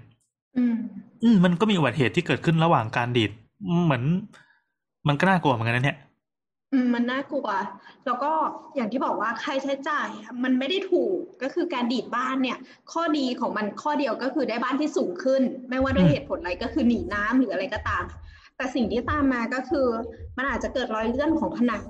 [0.57, 0.75] อืม
[1.23, 3.31] อืมมันก็มีอุบัติเหตุที่เกิดขึ้นระหว่างการดีด
[3.67, 4.05] อืมเหมือน
[5.09, 5.99] มันก็น่ากลัวเหมือนกันนะเนี่ย
[6.73, 7.49] อืมมันน่ากลัว
[8.07, 8.33] แล้วก็
[8.75, 12.59] อย่างที่บอกว่าค่าใช้จ่ายอะมันไม่ได้ถูกก็คือการดีดบ้านเนี่ย
[12.93, 18.05] ข้อดีของมันข้อเดียวก็คือได้บ้านที่สูงขึ้น ไม่ว่าด้วยอืมเหตุผลอะไรก็คือหนีน้ำหรืออะไรก็ตาม
[18.57, 19.87] แต่สิ่งที่ตามมาก็คือ
[20.37, 21.87] มันอาจจะเกิดรอยเลื่อนของผนัง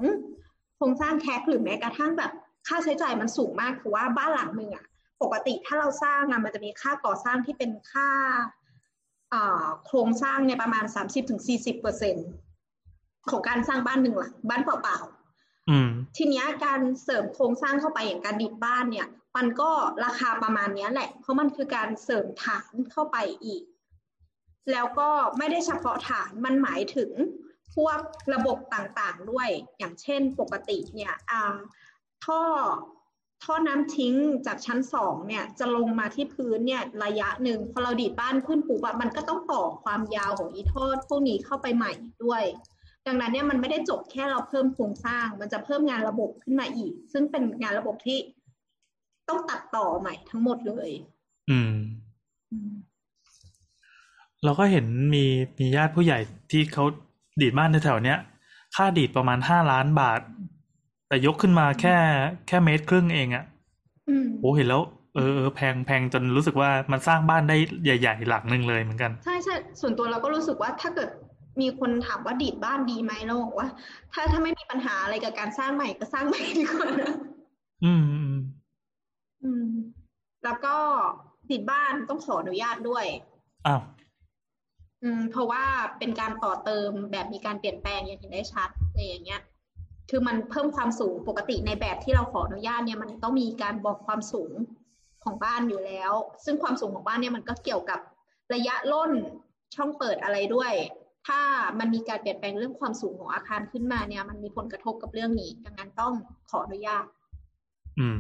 [0.77, 2.31] โครงสร้างแคกหรือแม้กระทั่งแบบ
[2.69, 4.85] ค่าใช้จ่ายมันสูงมากคือว่าบ้านหลังหนึ่งอะ
[5.23, 8.09] ปกติถ้าเราสร้างอะมันจะมีค่าก่อสร้างที่เป็นค่า
[9.33, 12.17] อ่าโครงสร้างเนี่ยประมาณสามสิบถึงสี่สิบเปอร์เซ็น
[13.31, 19.71] ของการสร้างบ้านหนึ่งหลังบ้านเปล่าๆอืมทีเนี้ยการเสริมโครงสร้างเข้าไปอย่างการดิดบ้านเนี่ย มันก็
[20.05, 23.63] ราคาประมาณเนี้ยแหละ เพราะมันคือการเสริมฐานเข้าไปอีก
[24.73, 27.11] แล้วก็ไม่ได้เฉพาะฐานมันหมายถึง
[27.75, 27.99] พวก
[28.35, 31.57] ระบบต่างๆด้วยอย่างเช่นปกติเนี่ยอ่า
[32.25, 32.41] ท่อ
[33.43, 34.15] ท่อน้ำทิ้ง
[34.47, 41.93] จากชั้นสองเนี่ยจะลงมาที่พื้นเนี่ยระยะหนึ่งพอเราดีดบ้านขึ้นปุ๊บอะมันก็ต้องต่อความยาวของอีท่อพวกนี้เข้าไปใหม่
[42.25, 42.43] ด้วย
[43.07, 48.19] ดังนั้นเนี่ยมันไม่ได้จบแค่เราเพิ่มโครงสร้าง มันจะเพิ่มงานระบบขึ้นมาอีก ซึ่งเป็นงานระบบที่
[49.29, 50.91] ต้องตัดต่อใหม่ทั้งหมดเลย
[51.51, 51.73] อืม
[52.53, 52.73] อืม
[54.45, 55.25] เราก็เห็นมี
[55.59, 56.19] มีญาติผู้ใหญ่
[56.51, 56.85] ที่เขา
[57.41, 58.19] ดีดบ้านแถวๆเนี้ย
[58.77, 60.21] ค่าดีดประมาณห้าล้านบาท
[61.13, 61.97] แต่ยกขึ้นมาแค่
[62.49, 63.45] แค่เมตรครึ่งเองอะ่ะ
[64.09, 64.83] อืมโอ้เห็นแล้ว
[65.15, 71.09] เออเออแพงแพงจนรู้สึกว่ามันสร้างบ้านได้ใหญ่ ๆ หลังหนึ่งเลยเหมือนกัน ใช่ใช่ส่วนตัวเราก็รู้สึกว่าถ้าเกิด
[71.61, 73.69] มีคนถามว่าดีดบ้านดีไหมเราบอกว่า
[74.13, 77.13] ถ้าถ้าไม่มีปัญหาอะไรกับการสร้างใหม่ก็สร้างใหม่ดีกว่านะ
[77.85, 78.37] อืมอืม
[79.45, 79.71] อืม
[80.45, 80.77] แล้วก็
[81.51, 83.05] ติดบ้านต้องขออนุญาตด้วย
[83.67, 83.83] อ้าว
[85.03, 85.65] อืม เพราะว่า
[85.99, 89.43] เป็นการต่อเติมแบบมีการเปลี่ยนแปลงอย่างเห็นได้ชัดอะไรอย่างเงี้ย
[90.15, 94.53] คือมันเพิ่มความสูงปกติในแบบที่เราขออนุญาตเนี่ยมันต้องมีการบอกความสูง
[95.25, 96.13] ของบ้านอยู่แล้ว
[96.45, 98.01] ซึ่งความสูงของบ้านเนี่ยมันก็เกี่ยวกับ
[98.55, 99.13] ระยะล่น
[99.75, 100.73] ช่องเปิดอะไรด้วย
[101.27, 101.41] ถ้า
[101.79, 106.13] มันมีการเปลี่ยนแปลงเรื่องความสูงของอาคารขึ้นมาเนี่ย มันมีผลกระทบกับเรื่องนี้ ดังนั้นต้อง
[106.51, 107.05] ขออนุญาต
[107.99, 108.19] อืม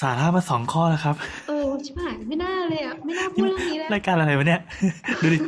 [0.00, 1.16] สาระมาสองข้อแล้วครับ
[1.48, 4.60] เออใช่ไหมไม่น่าเลยอะ ไม่น่าพูดเรื่องนี้เลยรายการอะไรวะเนี่ย
[5.22, 5.38] ดูดิ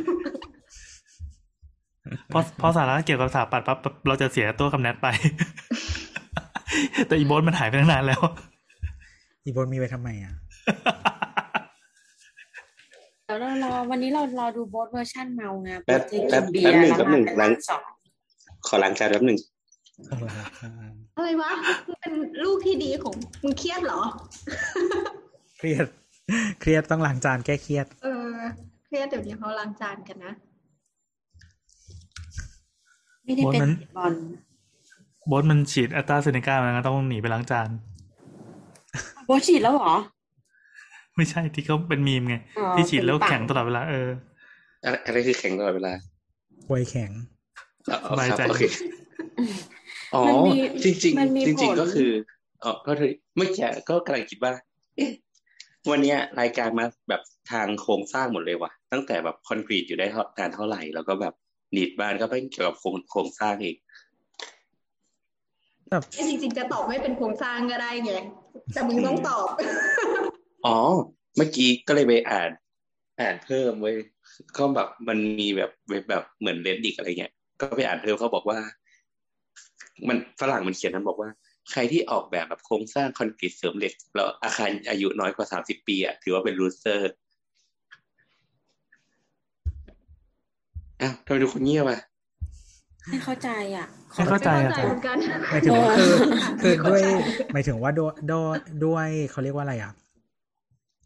[2.31, 5.07] พอพอสาระเกี่ยวกับสถาปัตย์ปั๊บเราจะเสียตัวกับแนทไป
[7.07, 8.21] แต่อีโบสมันหายไปตั้งนานแล้ว
[9.45, 10.33] อีโบนมีไว้ทำไมอะ
[13.25, 17.83] เดี๋ยวเรารอวันนี้เรารอดูโบสเวอร์ชันเมาไงแป๊บโปรเจกต์แป๊บเบียแป๊บร์หนึ่งแล้วแป๊บหนึ่งมาเป็นหลัร่างงสอง
[18.67, 19.39] ขอล้างจานแป๊บหนึ่ง
[21.15, 21.51] อะไรวะ
[21.87, 24.01] มึงเป็นลูกที่ดีของมึงเครียดเหรอ
[25.59, 25.85] เครียด
[26.61, 28.35] เครียดต้องล้างจานแก้เครียด เออ
[28.85, 30.33] เครียดเดี๋ยวนี้เขาล้างจานกันนะ
[33.25, 34.13] ไม่ได้เป็นโบ๊ทมันบอล
[35.27, 37.69] โบสมันฉีดอัตราเซเนกามันก็ต้องหนีไปล้างจาน
[39.25, 39.93] โบทฉีดแล้วเหรอ
[41.15, 44.07] ไม่ใช่ที่เขาเป็นมีมไงอ๋อที่ฉีดแล้วเป็นปากแข็งตลอดเวลาเออ
[44.83, 45.93] อะไรอะไรคือแข็งตลอดเวลา
[46.67, 47.11] ป่วยแข็ง
[47.91, 48.63] อ๋อสบายครับใจโอเค
[50.13, 52.11] อ๋อมันมีจริงจริงมันมีจริงผลๆก็คือ
[52.63, 54.53] อ๋อก็คือเมื่อกี้ก็กำลังคิดว่า
[54.95, 55.11] เอ๊ะ
[55.89, 61.33] วันเนี้ยรายการมาแบบทางโครงสร้างหมดเลยว่ะ ตั้งแต่แบบคอนกรีตอยู่ได้เท่านานเท่าไหร่ แล้วก็แบบ
[61.75, 63.77] ดีดบ้านก็เป็นเกี่ยวกับโครงโครงสร้างอีก
[65.89, 68.13] แบบจริงๆจะตอบไม่เป็นโครงสร้างก็ได้ไง
[68.73, 69.47] แต่มึงต้องตอบ
[70.65, 70.77] อ๋อ
[71.37, 72.49] เมื่อกี้ก็เลยไปอ่าน
[73.21, 73.97] อ่านเพิ่มเว้ย
[74.57, 78.59] ก็แบบมันมีแบบเว็บแบบเหมือนเลดดิกอะไรเงี้ย ก็ไปอ่านเพิ่มเขาบอกว่า
[80.07, 81.29] มันฝรั่งมันเขียนมันบอกว่า
[81.71, 87.11] ใครที่ออกแบบแบบโครงสร้างคอนกรีตเสริมเหล็ก แล้วอาคารอายุน้อยกว่าสามสิบปีอะถือว่าเป็น loser
[91.01, 91.99] อ้าวทำไมทุกคนเงียบอะ
[93.09, 95.17] ไม่เข้าใจอะไม่เข้าใจไม่อะเข้าใจเหมือนกัน
[95.51, 96.11] หมายถึงว่าคือ
[96.61, 97.07] คือไม่เข้าด้วยใจ
[97.53, 99.91] หมายถึงว่าด้วยด้วยด้วยเขาเรียกว่าอะไรอะ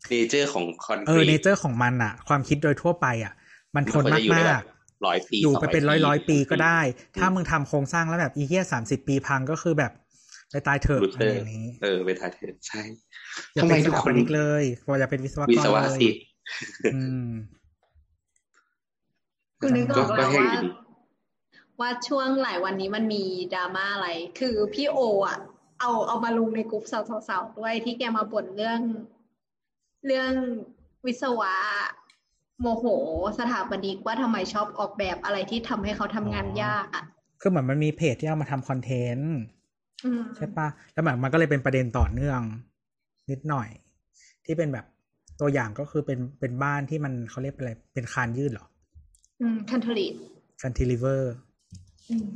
[0.10, 3.34] nature ของคอนกรีตเอออร์ของมันอะ ความคิดโดยทั่วไปอะ
[3.76, 4.64] มันทนมันควรจะอยู่ได้มาแบบ
[5.06, 6.80] ร้อยปีๆอยู่ไปเป็นร้อยร้อยๆปีก็ได้
[7.18, 9.92] ถ้าอืมมึงทำโครงสร้างแล้วแบบอีเหี้ยสามสิบปีพังก็คือแบบ
[10.52, 12.82] ไปตายเถอะรูอะเตไรอร์อย่างนี้ เออเป็นทาเทนใช่
[13.54, 14.64] อย่าทำไมเป็นสทุกถาคปนนิกเลย
[15.00, 15.84] อย่าเป็นวิศวกรวิศวะ
[16.92, 20.72] เลยสิอืมกูนึกออกก็แล้วให้ว่าอยู่ดี
[21.80, 24.98] ว่าช่วงหลายวันนี้มันมีดราม่าอะไร คือพี่โอ
[25.28, 25.38] อะ
[25.80, 28.82] เอาเอามาลงในกลุ่มสาวๆด้วยที่แกมาบ่นเรื่อง
[30.06, 30.32] เรื่อง
[31.06, 31.54] วิศวะ
[32.62, 32.86] โมโห
[33.40, 37.04] สถาปนิกว่าทำไมชอบออกแบบอะไรที่ทำให้เขาทำงานยากอะ
[37.42, 39.36] คือเหมือนมันมีเพจที่เอามาทำคอนเทนต์
[40.06, 42.42] อืมใช่ปะแล้วเหมือนมันก็เลยเป็นประเด็นต่อเนื่อง
[43.32, 43.70] นิดหน่อย
[44.46, 44.86] ที่เป็นแบบ
[45.42, 48.75] ตัวอย่างก็คือเป็นเป็นบ้านที่มันเขาเรียกเป็นอะไรเป็นคานยืดเหรออืม
[49.70, 50.08] คันทรี
[50.62, 51.34] คันติลิเวอร์
[52.10, 52.28] อืม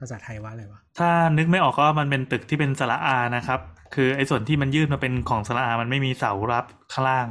[0.00, 3.60] ภาษาไทยว่าอะไรวะ ถ้านึกไม่ออกก็มันเป็นตึกที่เป็นสระอานะครับ
[3.94, 7.26] คือไอ้ส่วนที่มันยื่นมาเป็นของสระอา มันไม่มีเสารับข้างล่าง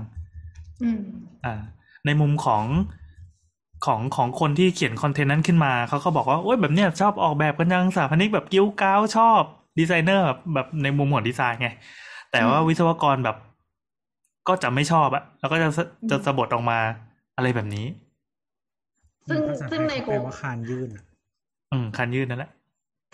[0.84, 1.02] อืม
[1.46, 1.54] อ่า
[2.06, 2.64] ในมุมของ
[3.86, 9.42] ของของคนที่เขียนคอนเทนต์นั้นขึ้นมา เขาก็บอกว่า โอ้ยแบบเนี้ยชอบออกแบบกันยังสถาปนิกแบบกิ้วก้าวชอบ
[9.80, 11.70] ดีไซเนอร์แบบแบบในมุมของดีไซน์ไง
[12.32, 13.38] แต่ว่าอืมวิศวกรแบบ
[14.48, 16.80] ก็จะไม่ชอบอะแล้วก็จะสะจะสะบดออกมา
[17.36, 17.86] อะไรแบบนี้
[19.30, 21.04] ซึ่งภาษาไทซึ่งยในเขากแปลลุ่มว่าคานยื่นอะ
[21.72, 22.52] อืมคันยืดนั่นแหละ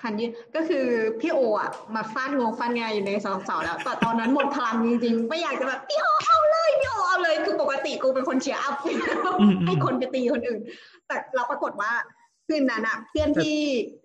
[0.02, 0.86] คันยืดก็คือ
[1.22, 9.00] พี่โออะมาฟาดงวงฟาดงานอยู่ในสองสาวแล้วแต่ตอนนั้นหมดพลังจริงๆ ไม่อยากจะแบบพี่โอเอาเลยพี่โอเอาเลยคือปกติกูเป็นคน cheer up อืม
[9.42, 10.62] อืมให้คนไปตีคนอื่น
[11.08, 11.92] แต่เราปรากฏว่า
[12.48, 13.60] คืนนั้นอะเพื่อนที่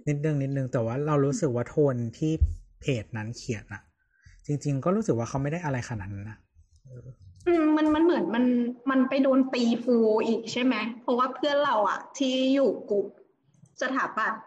[0.08, 2.32] นิดนึงนิดนึงแต่ว่าเรารู้สึกว่าโทนที่
[2.80, 3.82] เพจนั้นเขียนอะ
[4.46, 6.38] จริง ๆ ก็รู้สึกว่าเขาไม่ได้อะไรขนาดนั้นนะ
[6.86, 6.94] อื
[7.62, 8.44] มมันมันเหมือนมัน
[8.90, 13.06] มันไปโดนตีฟูอีกใช่ไหมเพราะว่าเพื่อนเราอะที่อยู่กลุ่ม
[13.82, 14.42] สถาปัตย์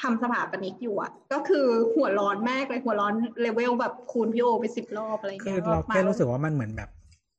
[0.00, 6.90] ทำสถาปนิกอยู่อะก็คือหัวร้อนมากเลยหัวร้อนเลเวลแบบคูณพี่โอไปสิบรอบอะไรคือเงี้ยเรามแค่รู้สึกว่ามันเหมือนแบบ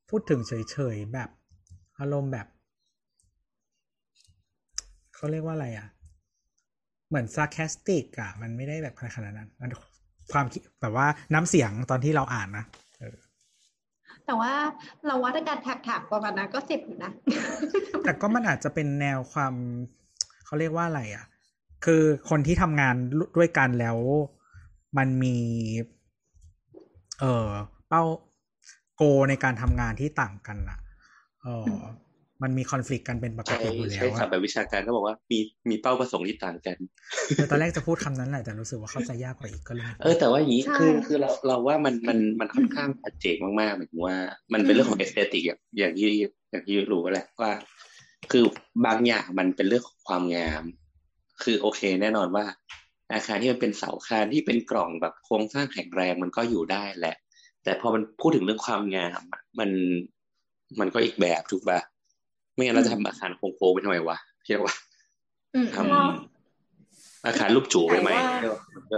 [0.10, 1.30] พูดถึงเฉยๆแบบ
[2.00, 2.48] อารมณ์แบบ
[5.16, 5.88] เขาเรียกว่าอะไรอะ
[7.10, 9.72] เหมือน sarcastic อะมันไม่ได้แบบขนาดนั้นมัน
[10.32, 12.66] ความคิดแบบว่าน้ำเสียงตอนที่เราอ่านนะ
[14.26, 14.54] แต่ว่า
[15.06, 17.12] เราว่าถ้าการถักถักๆประมาณนั้นก็เจ็บอยู่นะ
[18.04, 19.54] แต่ก็มันอาจจะเป็นแนวความ
[20.46, 21.26] เขาเรียกว่าอะไรอะ
[21.86, 22.96] คือคนที่ทำงาน
[23.38, 23.98] ด้วยกันแล้ว
[24.98, 25.38] มันมี
[27.20, 27.48] เออ
[27.90, 28.04] เป้า
[28.96, 30.80] โกในการทำงานที่ต่างกันอะ
[31.42, 31.68] เออ
[32.44, 35.40] มันมีคอน FLICT กันเป็นปกใช้ติอยู่แล้ใช้วศัพอะท์แบบวิชาการก็บอกว่ามี
[35.70, 36.78] มีเป้าประสงค์ที่ต่างกัน
[37.28, 44.16] เออตอนแรกจะพูดคำนั้นแหละแต่รู้สึกว่าเข้าใจยากกว่าอีกก็เลยไม่พูดเออแต่ว่าอย่างนี้ใช่คือคือเราเราว่ามันมันมันค่อนข้างชัดเจนมากๆหมายถึงว่า
[44.54, 46.10] มันเป็นเรื่องของเอสเตติกอย่างอย่างที่
[46.52, 47.52] อย่างที่รู้แหละว่า
[48.32, 48.44] คือ
[48.86, 50.64] บางอย่างมันเป็นเรื่องของความงาม
[51.44, 52.46] คือโอเคแน่นอนว่า
[53.14, 57.16] อาคารที่มันเป็นเสาอาคารที่เป็นกล่องแบบโครงสร้างแข็งแรงมันก็อยู่ได้แหละ
[57.64, 59.70] แต่พอมันพูดถึงเรื่องความงามอะมัน
[60.80, 61.80] มันก็อีกแบบถูกปะ
[62.62, 64.74] ไม่งั้นเราจะทำอาคารโค้งๆไปทำไมวะใช่ปะ
[65.56, 68.10] อืมทำอาคารรูปจูไปไหม
[68.40, 68.98] แต่ว่ามันก็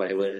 [0.00, 0.30] whatever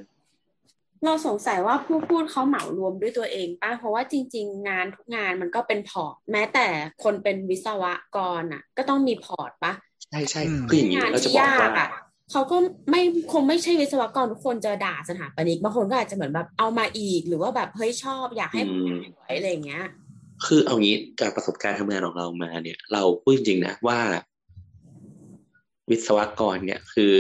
[1.05, 6.67] เราสงสัยว่าผู้พูดเขาเหมารวมด้วยตัวเองป่ะ เพราะว่าจริง ๆ งานทุกงานมันก็เป็น port แม้แต่
[7.05, 7.85] คนเป็นวิศว
[8.17, 9.73] กรอะ ก็ต้องมี port ป่ะ
[10.05, 11.89] ใช่ใช่อืมคืออย่างนี้งานเราจะที่บอกยากว่าอะ
[12.33, 12.57] เขาก็
[12.91, 13.03] ไม่
[13.33, 19.85] คงไม่ใช่วิศวกรทุกคนจะด่าสถาปนิกบางคนก็อาจจะเหมือนแบบเอามาอีก หรือว่าแบบเฮ้ยชอบอยากให้อืมสวยอะไรอย่างเงี้ย
[20.47, 23.99] คือเอางี้จากประสบการณ์ทำงานของเรามาเนี่ย เราพูดจริงๆนะว่า
[25.91, 27.15] วิศวกรเนี่ยคือ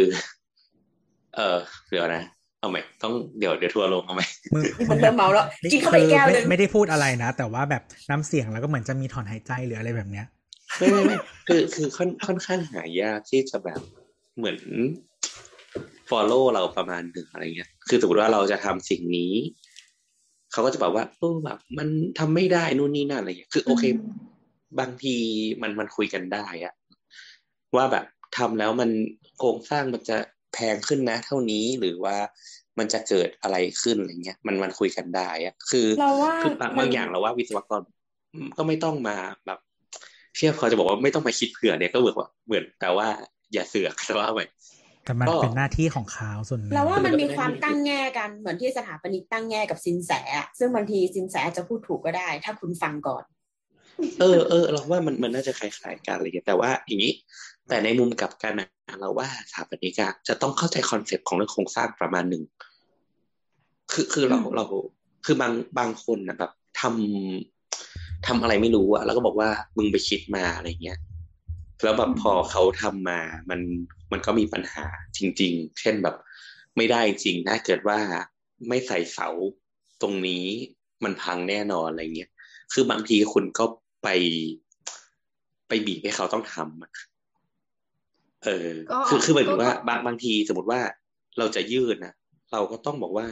[1.36, 1.58] เออ
[1.88, 2.24] เดี๋ยวนะ
[2.60, 4.22] เอาไหมต้องเดี๋ยวเดี๋ยวทัวร์ลงเอาไหม
[4.54, 10.26] มึงมันเริ่มเมาแล้วกินเข้าไปอีกแก้วหนึ่งไม่ไม่ได้พูดอะไรนะ แต่ว่าแบบน้ำเสียงแล้วก็เหมือนจะมีถอนหายใจหรืออะไรแบบเนี้ย
[10.78, 11.16] ไม่ไม่ไม่
[11.48, 13.80] คือคือค่อนค่อนข้างหายากที่จะแบบ
[14.36, 14.58] เหมือน
[16.10, 19.32] follow เราประมาณหนึ่งอะไรเงี้ย คือสมมติว่าเราจะทำสิ่งนี้
[20.52, 21.88] เขาก็จะบอกว่าเออแบบมัน
[22.18, 23.84] ทำไม่ได้นู่นนี่นั่นอะไรเงี้ยคือ โอเค
[24.80, 25.16] บางที
[25.62, 26.74] มันมันคุยกันได้อะ
[27.76, 28.04] ว่าแบบ
[28.36, 28.90] ทำแล้วมัน
[29.38, 30.16] โครงสร้างมันจะ
[30.52, 32.16] แพงขึ้นนะ เท่านี้หรือว่า
[32.78, 37.80] มันจะเกิดอะไรขึ้นอะไรเงี้ยมันมันคุยกันได้อะคือเราว่าคือบางมันบางอย่างเราว่าวิศวกร
[38.58, 39.58] ก็ไม่ต้องมาแบบ
[40.36, 43.08] เทียบเขาจะบอกว่าไม่ต้องมาคิดเผื่อเนี่ยก็เหมือนว่าเหมือนแต่ว่า
[43.52, 44.40] อย่าเสือกแต่ว่าไป
[45.08, 53.24] แต่มันก็เป็นหน้าที่ของเขาส่วนหนึ่งเราว่ามันมีคือความตั้งแง่กันเหมือนที่สถาปนิกตั้งแง่กับสินแสอะซึ่งบางทีสินแสจะพูดถูกก็ได้ ถ้าคุณฟังก่อน
[54.20, 57.12] เออเออเราว่ามันมันน่าจะคล้ายๆกันอะไรอย่างเงี้ยแต่ว่าอย่างนี้
[57.68, 58.68] แต่ในมุมกลับกันนะ
[59.00, 62.42] เราว่าสถาปนิกอะจะต้องเข้าใจคอนเซปต์ของเรื่องโครงสร้างประมาณหนึ่ง
[63.92, 64.64] คือคือเราอืมเรา
[65.24, 70.98] คือบางบางคนนะแบบทำทำอะไรไม่รู้อะแล้วก็บอกว่ามึงไปคิดมาอะไรเงี้ย
[71.82, 73.20] แล้วแบบพอเขาทำมา
[73.50, 73.60] มัน
[74.12, 76.16] มันก็มีปัญหาจริง ๆ เช่นแบบ
[76.76, 77.98] ไม่ได้จริงถ้าเกิดว่า
[78.68, 79.28] ไม่ใส่เสา
[80.02, 80.44] ตรงนี้
[81.04, 82.30] มันพังแน่นอนอะไรเงี้ย
[82.72, 83.64] คือบางทีคุณก็
[84.02, 84.08] ไป
[85.68, 86.92] ไปบีบให้เขาต้องทำอะ
[88.44, 90.80] เออก็คือคือหมายถึงว่าก็บางบางทีสมมติว่า
[91.38, 92.14] เราจะยืดนะ
[92.52, 93.26] เราก็ต้องบอกว่า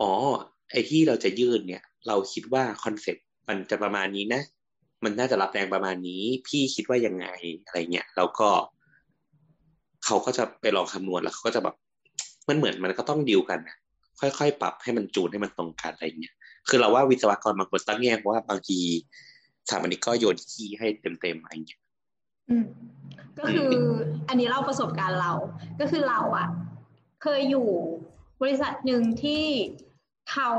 [0.00, 0.12] อ๋อ
[0.70, 4.42] ไอ้ที่เราจะยืดเนี่ย เราคิดว่า concept มันจะประมาณนี้นะ
[5.04, 7.26] มันน่าจะรับแรงประมาณนี้ พี่คิดว่ายังไง
[7.64, 8.48] อะไรเงี้ยแล้วก็
[10.04, 11.74] เขาก็จะไปลองคำนวณแล้วเขาก็จะแบบ
[12.48, 13.76] มันเหมือนมันก็ต้องดีลกันนะ
[14.20, 16.34] ค่อยๆ ปรับให้มันจูนให้มันตรงกันอะไรเงี้ย
[16.68, 18.78] คือเราว่าวิศวกรบางคนตั้งแง่เพราะว่าบางที
[19.68, 21.80] สถาปนิกก็โยนขี้ให้เต็มๆอะไรเงี้ย
[22.50, 22.64] อืม
[23.38, 23.70] ก็คือ
[24.28, 25.32] อันนี้เล่าประสบการณ์เรา
[25.80, 26.48] ก็คือเราอะ
[27.22, 27.68] เคยอยู่
[28.42, 29.44] บริษัทหนึ่งที่
[30.30, 30.50] เขา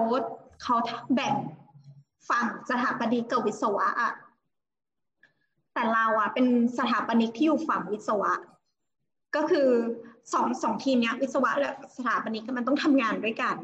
[0.63, 0.75] เขา
[1.15, 1.35] แบ่ง
[2.29, 4.11] ฝั่งสถาปนิกกับวิศวะอะ
[5.75, 6.47] แต่เราอะเป็น
[6.77, 8.33] สถาปนิกที่อยู่ฝั่งวิศวะ
[9.35, 9.69] ก็คือ
[10.33, 13.55] สองสองทีมเนี้ยวิศวะและสถาปนิกมันต้องทำงานด้วยกัน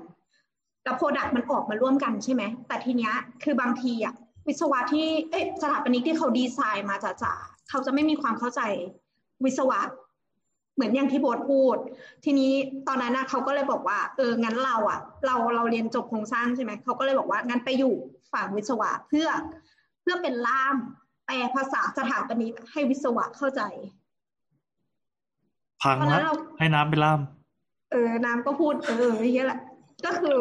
[0.84, 4.14] แล้ว product มันออกมาร่วมกันใช่ไหม แต่ทีเนี้ยคือบางทีอะ
[4.48, 8.62] วิศวะที่เอ๊ะสถาปนิกที่เขาดีไซน์มาจ๋าๆเขาจะไม่มีความเข้าใจ
[9.46, 9.80] วิศวะ
[10.76, 11.78] เหมือนอย่างที่โบสพูด
[12.26, 12.52] ทีนี้
[12.88, 17.96] ตอนนั้นนะเขาก็เลยบอกว่า เอองั้นเราอะเราเราเรียนจบโครงสร้างใช่ไหมเขาก็เลยบอกว่างั้นไปอยู่
[18.34, 19.28] ฝั่งวิศวะเพื่อ
[20.02, 20.76] เพื่อเป็นล่าม
[21.32, 23.62] ลภาษาสถาปนิกให้วิศวะเข้าใจ
[25.82, 27.22] พังเพราะฉะนั้ละนเราให้น้ำไปล่าม
[27.92, 29.60] เออ น้ำก็พูด เออไม่เยอะแหละ
[30.06, 30.38] ก็คือ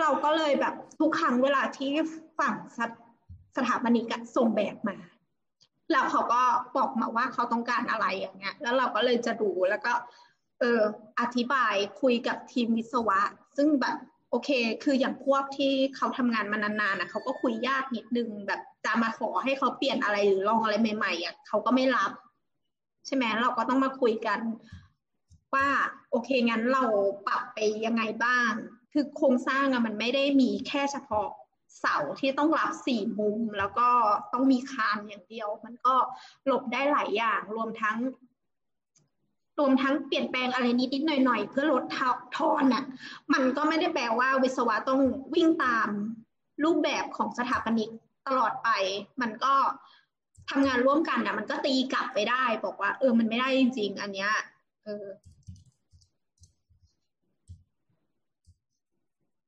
[0.00, 1.90] เราก็เลยแบบทุกครั้งเวลาที่
[2.38, 2.90] ฝั่งสถ
[3.56, 4.96] สถาปนิกอะส่งแบบมา
[5.92, 6.42] แล้วเขาก็
[6.76, 9.92] บอกมาว่าเขาต้องการอะไรอย่างเงี้ย แล้วเราก็เลยจะดูแล้วก็
[10.60, 10.80] เออ
[11.20, 13.20] อธิบายคุยกับทีมวิศวะ
[13.56, 13.96] ซึ่งแบบ
[14.30, 14.50] โอเค
[14.84, 22.12] คืออย่างพวกที่เขาทำงานมานานๆนะเขาก็คุยยากนิดนึงแบบจะมาขอให้เขาเปลี่ยนอะไรหรือลองอะไรใหม่ๆอะเขาก็ไม่รับ
[23.06, 24.40] ใช่ไหมเราก็ต้องมาคุยกัน
[25.54, 25.68] ว่า
[26.10, 26.84] โอเคงั้นเรา
[27.26, 28.52] ปรับไปยังไงบ้าง
[28.92, 31.28] คือโครงสร้างอะมันไม่ได้มีแค่เฉพาะ
[31.80, 33.88] เสาที่ต้องรับสี่มุม แล้วก็
[34.32, 35.94] ต้องมีคานอย่างเดียว มันก็
[36.46, 37.96] หลบได้หลายอย่างรวมทั้ง
[39.60, 41.84] รวมทั้งเปลี่ยนแปลงอะไรนิดๆหน่อยๆ เพื่อลด
[42.36, 42.84] ทอนน่ะ
[43.32, 45.00] มันก็ไม่ได้แปลว่าวิศวะต้อง
[45.34, 45.88] วิ่งตาม
[46.64, 47.88] รูปแบบของสถาปนิก
[48.26, 48.68] ตลอดไป
[49.20, 49.54] มันก็
[50.50, 54.30] ทำงานร่วมกันน่ะมันก็ตีกลับไปได้ บอกว่า เออมันไม่ได้จริง ๆ อันเนี้ย
[54.84, 55.06] เออ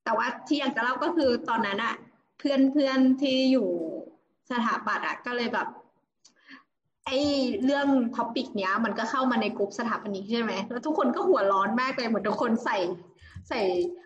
[0.04, 1.94] แต่ว่าที่อยากจะเล่าก็คือตอนนั้นอะ
[2.38, 3.68] เพื่อนเพื่อนที่อยู่
[4.50, 5.68] สถาปัตย์อะก็เลยแบบ
[7.12, 7.24] ไอ้
[7.64, 12.78] เรื่องท็อปิกเนี้ย มันก็เข้ามาในกลุ่มสถาปนิกใช่ไหมแล้วทุกคนก็หัวร้อนมากเลยเหมือนทุกคนใส่
[13.48, 13.60] ใส่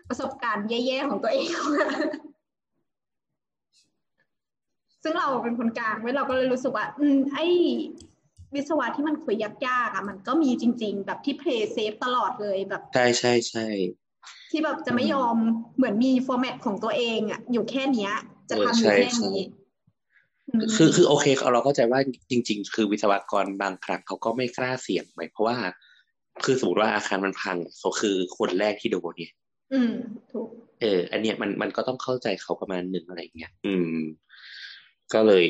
[0.09, 1.87] ประสบการณ์แย่ๆของตัวเองเข้ามา
[5.03, 7.45] ซึ่งเราเป็นคนกลางไว้ยเราก็เลยรู้สึกว่า อืม ไอ้
[8.55, 13.67] วิศวะที่มันคุยยากๆอะ มันก็มีจริง ๆ แบบที่ play safe ตลอดเลยแบบ ใช่ใช่ใช่
[14.51, 15.35] ที่แบบจะไม่ยอม
[15.75, 18.13] เหมือนมี format ของตัวเองอะ อยู่แค่เนี้ย
[18.49, 19.66] จะทำอยู่แค่นี้ม
[20.75, 21.99] คือคือโอเคเราเข้าใจว่า
[22.31, 25.57] จริง ๆ คือวิศวกรบางครั้งเขาก็ไม่กล้าเสี่ยงไปเพราะว่า
[26.43, 29.33] คือสมมติว่าอาคารมันพังเขาคือคนแรกที่โดนเนี่ย
[29.73, 29.93] อืม
[30.31, 30.47] ถูก
[30.81, 33.97] เออ อันเนี้ยมันมันก็ต้องเข้าใจเขาประมาณหนึ่งอะไรอย่างเงี้ยอืม
[35.13, 35.45] ก็เลย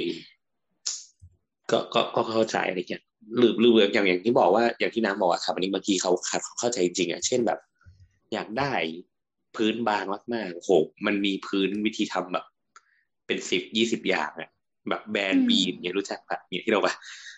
[1.71, 3.03] ก็ก็ก็เข้าใจอะไรเงี้ย
[3.37, 7.59] หรือหรืออย่างอย่างที่บอกว่าอย่างที่น้ำบอกอะครับอันนี้บางทีเขาขาดความเข้าใจจริงๆอะเช่นแบบ
[8.33, 8.73] อยากได้
[9.55, 10.03] พื้นบาง
[10.33, 10.71] มากๆโห
[11.05, 12.45] มันมีพื้นวิธีทำแบบ
[13.25, 14.49] เป็นสิบยี่สิบอย่างอะ
[14.89, 16.93] แบบแบรนอืด์มบีนเนี่ยรู้จักปะเนี่ยที่เราปะ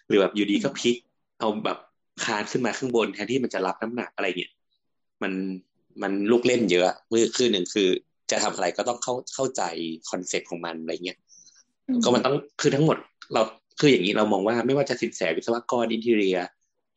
[0.08, 0.98] หรือแบบอยู่ดีก็พลิก
[1.40, 1.78] เอาแบบ
[2.24, 4.52] คานขึ้นมาข้างบนแทนที่มันจะรับน้ำหนักอะไรเนี่ย
[5.22, 5.34] มัน
[6.02, 7.90] มันลูกเล่นเยอะมือคือหนึ่งคือ
[8.32, 9.64] จะทำอะไรก็ต้องเข้าเข้าใจ
[10.10, 11.18] concept ของมันอะไรเงี้ย
[11.88, 12.98] อืมก็มันต้องคือทั้งหมด
[13.34, 13.42] เรา
[13.80, 16.38] คืออย่างนี้เรามองว่าไม่ว่าจะซินแสวิศวกร interior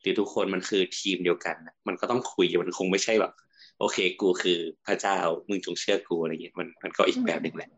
[0.01, 3.33] หรือทุกคนมันคือทีมเดียวกันน่ะมันก็ต้องคุยกันมันคงไม่ใช่แบบ
[3.79, 5.17] โอเค กูคือพระเจ้า
[5.49, 7.69] มึงจงเชื่อกูอะไรเงี้ยมันมันก็อีกแบบหนึ่งแหละ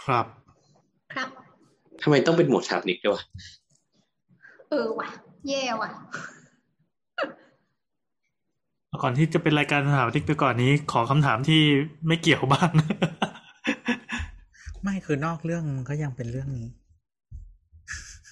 [0.00, 0.26] ครับ
[1.14, 1.28] ครับ
[2.02, 3.22] ทำไมต้องเป็นหมวดสถาปนิกด้วยวะ
[4.70, 5.08] เออว่ะ
[5.48, 5.90] แย่ว่ะ
[9.02, 11.60] ก่อนที่จะเป็นรายการสถาปนิกไปก่อนนี้ ขอคำถามที่
[12.06, 12.70] ไม่เกี่ยวบ้าง
[14.82, 16.68] ไม่คือนอกเรื่องมันก็ยังเป็นเรื่องนี้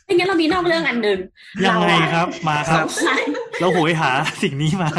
[0.04, 1.18] ไม่งั้นเรามีนอกเรื่องอันหนึ่ง
[1.66, 3.16] ยังไงครับ มาครับใช่
[3.60, 4.10] เราโหยหา
[4.42, 4.90] สิ่งนี้มา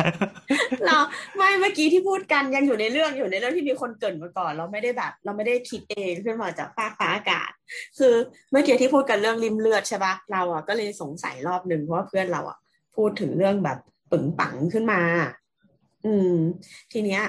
[0.85, 0.97] เรา
[1.35, 7.51] ไม่เมื่อกี้ที่พูดกันยังอยู่ในเรื่องอยู่ในเรื่องที่มีคนเกรินมาก่อน เราไม่ได้แบบ เราไม่ได้คิดเองขึ้นมาจากฟ้ากฟ้าอากาศ
[7.97, 8.13] คือ
[8.51, 12.57] เมื่อกี้ที่พูดกันเรื่องริมเลือดใช่ปะเราอะก็เลยสงสัยรอบหนึ่งเพราะว่าเพื่อนเราอะ
[12.95, 13.77] พูดถึงเรื่องแบบ
[14.11, 15.01] ปึงปังขึ้นมา
[16.05, 16.35] อืม
[16.91, 17.23] ทีเนี้ย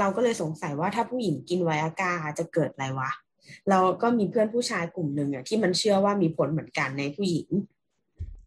[0.00, 3.10] เราก็เลยสงสัยว่าถ้าผู้หญิงกินไวอาก้าจะเกิดอะไรวะ
[3.70, 7.48] เราก็มีเพื่อนผู้ชายกลุ่มหนึ่งอะที่มันเชื่อว่ามีผลเหมือนกันในผู้หญิง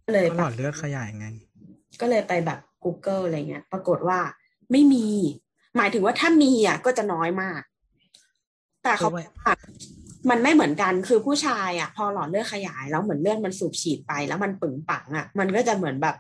[0.05, 1.25] ก็เลยก็หแบลอบดเลือดขยายไง
[2.01, 4.19] ก็เลยไปแบบ Google อะไรเงี้ย ปรากฏว่า
[4.71, 5.07] ไม่มี
[5.77, 7.61] หมายถึงว่าถ้ามีอะก็จะน้อยมาก
[8.83, 9.53] แต่เขาเพราะว่าบอกว่า
[10.29, 16.15] มันไม่เหมือนกันคือผู้ชายอะ พอหลอดเลือดขยายแล้วเหมือนเลือดมันสูบฉีดไป แล้วมันปึงปังอะ มันก็จะเหมือนแบบ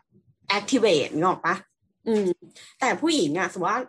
[0.57, 1.55] activate งออกปะ
[2.07, 2.27] อืม
[2.79, 3.81] แต่ผู้หญิงอะสมมติว่า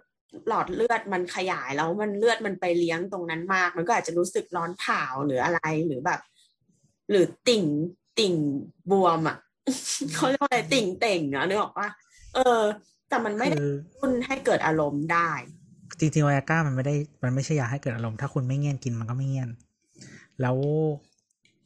[0.49, 6.21] หลอดเลือดมันขยายแล้วมันเลือดมันไปเลี้ยงตรงนั้นมาก มันก็อาจจะรู้สึกร้อนเผาหรืออะไรหรือแบบ
[7.11, 7.65] หรือติ่ง
[8.19, 8.35] ติ่ง
[8.91, 9.39] บวมอะ
[10.15, 11.89] เขาเรียกว่าอะไรติ่งเต่งอะนึกออกปะ
[12.35, 12.61] เออ
[13.09, 15.31] แต่มันไม่ได้คือรุ่นให้เกิดอารมณ์ได้
[15.99, 19.51] จริงๆไวอาก้ามันไม่ได้ มันไม่ใช่ยาให้เกิดอารมณ์ถ้าคุณไม่เงียนกินมันก็ไม่เงียน
[20.41, 20.57] แล้ว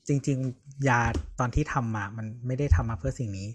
[0.08, 1.00] จริง ๆ ยา
[1.38, 3.48] ตอนที่ทำมา มันไม่ได้ทำมาเพื่อสิ่งนี้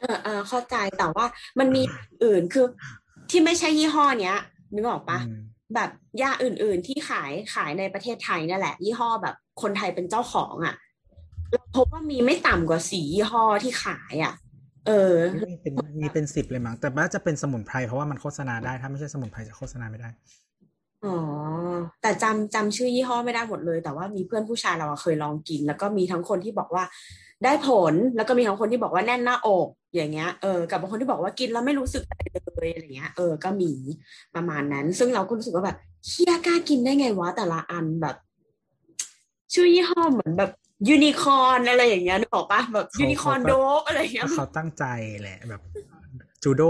[0.00, 1.26] เออเออเข้าใจแต่ว่า
[1.58, 1.82] มันมี
[2.24, 2.66] อื่นคือ
[3.30, 4.38] ที่ไม่ใช่ยี่ห้อเนี้ย
[4.74, 5.40] นึกออกปะอืม
[5.74, 5.90] แบบ
[6.22, 10.80] ยาอื่น ๆ ที่ขายขายในประเทศไทยนั่นแหละ ยี่ห้อแบบคนไทยเป็นเจ้าของอะเรา
[11.76, 14.34] พบว่ามีไม่ต่ำกว่าสี่ยี่ห้อที่ขายอะ
[14.86, 15.14] เออ
[15.50, 20.08] มีเป็นมีเป็นสิบเลยมั้งแต่ว่าจะเป็นสมุนไพรเพราะว่ามันโฆษณาได้ถ้าไม่ใช่สมุนไพรจะโฆษณาไม่ได้
[21.04, 21.16] อ๋อ
[22.02, 26.84] แต่จำจำชื่อยี่ห้อไม่ได้หมดเลย แต่ว่ามีเพื่อนผู้ชายเราอะเคยลองกิน แล้วก็มีทั้งคนที่บอกว่า
[27.44, 33.72] ได้ผลแล้วก็มีทั้งคนที่บอกว่าแน่นหน้าอกอย่างเงี้ยเออกับบางคนที่บอกว่ากินแล้วไม่รู้สึกอะไรเลยอะไรเงี้ยเออก็มี
[34.34, 38.16] ประมาณนั้น ซึ่งเราก็รู้สึกว่าแบบเฮียกล้ากินได้ไงวะแต่ละอันแบบ
[39.54, 40.50] ชื่อยี่ห้อเหมือนแบบ
[40.88, 44.84] ยูนิคอร์นอะไรอย่างเงี้ยนึกออกปะแบบเขายูนิคอร์นเขาก็โดกอะไรอย่างเงี้ยเขาตั้งใจ
[45.20, 45.62] แหละแบบ
[46.42, 46.62] จูโด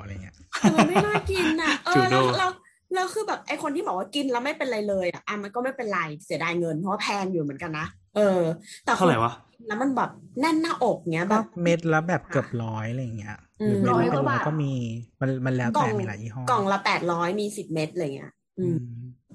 [0.00, 2.46] อะไรเงี้ยเออไม่น่ากินอะเอจูอโดแล้วเรา
[2.94, 7.86] เราคือแบบไอคนที่บอกว่ากินแล้วไม่เป็นไรเลยอะอะมันก็ไม่เป็นไรเสียดายเงินเพราะว่าแพงอยู่เหมือนกันนะ
[8.16, 8.40] เออ
[8.84, 10.10] แต่คเท่านไหร่วะกินแล้วมันแบบ
[10.40, 14.72] แน่นหน้าอกเงี้ยแบก็บเม็ดละแบบเกือบร้อยอะไรเงี้ยอืหมรือเม็ดละร้อยกเป็นว่าร้อยบาทก็มี
[15.20, 19.26] มันมันแล้วกล่แต่องมีหลายยี่ห้อกล่องละแปดร้อยมีสิบเม็ดอะไรเงี้ย อือืมม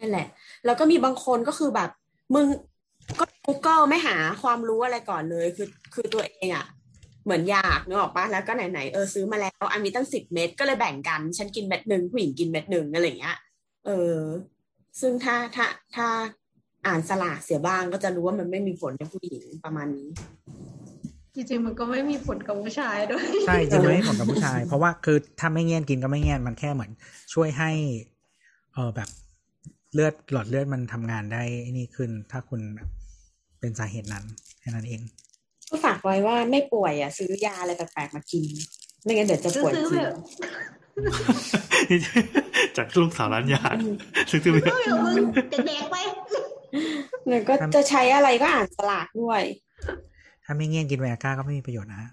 [0.00, 0.26] นั่นแหละ
[0.64, 1.90] แล้วก็มีบางคนก็คือแบบ
[2.34, 2.46] มึง
[3.18, 6.66] ก็ Google ไม่หาความรู้อะไรก่อนเลย คือคือตัวเองอะ
[7.24, 13.36] เหมือนอยากนึกออกปะแล้วก็ไหนๆเออซื้อมาแล้วอันมีตั้งสิบเม็ดก็เลยแบ่งกัน ฉันกินเม็ดหนึ่งผู้หญิงกินเม็ดหนึ่งอะไรอย่างเงี้ย
[13.86, 14.18] เออ
[15.00, 16.06] ซึ่งถ้าถ้าถ้า
[16.86, 20.08] อ่านสลากเสียบ้างก็จะรู้ว่ามันไม่มีผลในผู้หญิงประมาณนี้
[21.34, 26.90] จริงๆมันก็ไม่มีผลกับผู้ชายด้วยใช่จริงๆไม่ให้ผลกับผู้ชาย เพราะว่าคือถ้าไม่เงียนกินก็ไม่เงียนมันแค่เหมือน
[27.34, 27.70] ช่วยให้
[28.74, 29.08] เออแบบ
[29.94, 31.42] เลือดหลอดเลือดมันทำงานได้
[31.76, 32.88] นี่ขึ้น ถ้าคุณแบบ
[33.60, 34.24] เป็นสาเหตุนั้น
[34.60, 35.00] แค่นั้นเอง
[35.70, 38.44] ก็ฝากไว้ว่าไม่ป่วยอะซื้อยาอะไรแปลกๆมากิน
[39.02, 40.02] ไม่งั้นเดี๋ยวจะป่วยซื้อ
[41.90, 42.04] จริแบงบ
[42.76, 43.62] จากลูกสาวร้านยา
[44.30, 45.24] ซื้อๆไปก็อยู่มึง
[45.66, 45.96] แดกๆไป
[47.28, 49.42] แล้วก็จะใช้อะไรก็อ่านสลากด้วย
[50.44, 52.10] ถ้าไม่เงียนกินไวอาก้าก็ไม่มีประโยชน์นะฮะ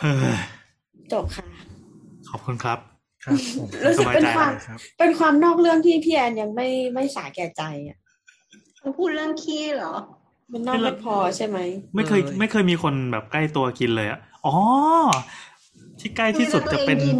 [0.00, 0.36] เออ
[1.12, 1.46] จบค่ะ
[2.30, 2.78] ขอบคุณครับ
[3.24, 7.98] ครับผมรู้สึกเป็นความครับเป็นความนอกเรื่องที่พี่แอนยังไม่ไม่สาแก่ใจอะ
[8.80, 9.92] เขาพูดเรื่องขี้เหรอ
[10.52, 11.58] มันนอกไม่พอใช่ไหม
[11.94, 14.54] ไม่เคย ไม่เคยมีคนแบบใกล้ตัวกินเลยอะอ๋อ
[16.00, 17.18] ที่ใกล้ที่สุดจะเป็นเวลาตัวเองกิน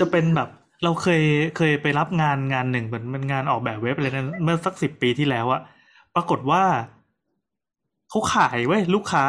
[0.00, 0.48] จะเป็นแบบ
[0.84, 1.22] เราเคย
[1.56, 5.60] เคยไปรับงานงานหนึ่งเหมือนมันงานออกแบบเว็บอะไรนั้นเมื่อสักสิบปีที่แล้วอะ
[6.14, 6.62] ปรากฏว่า
[8.10, 9.24] เขาขายเว้ยลูกค้า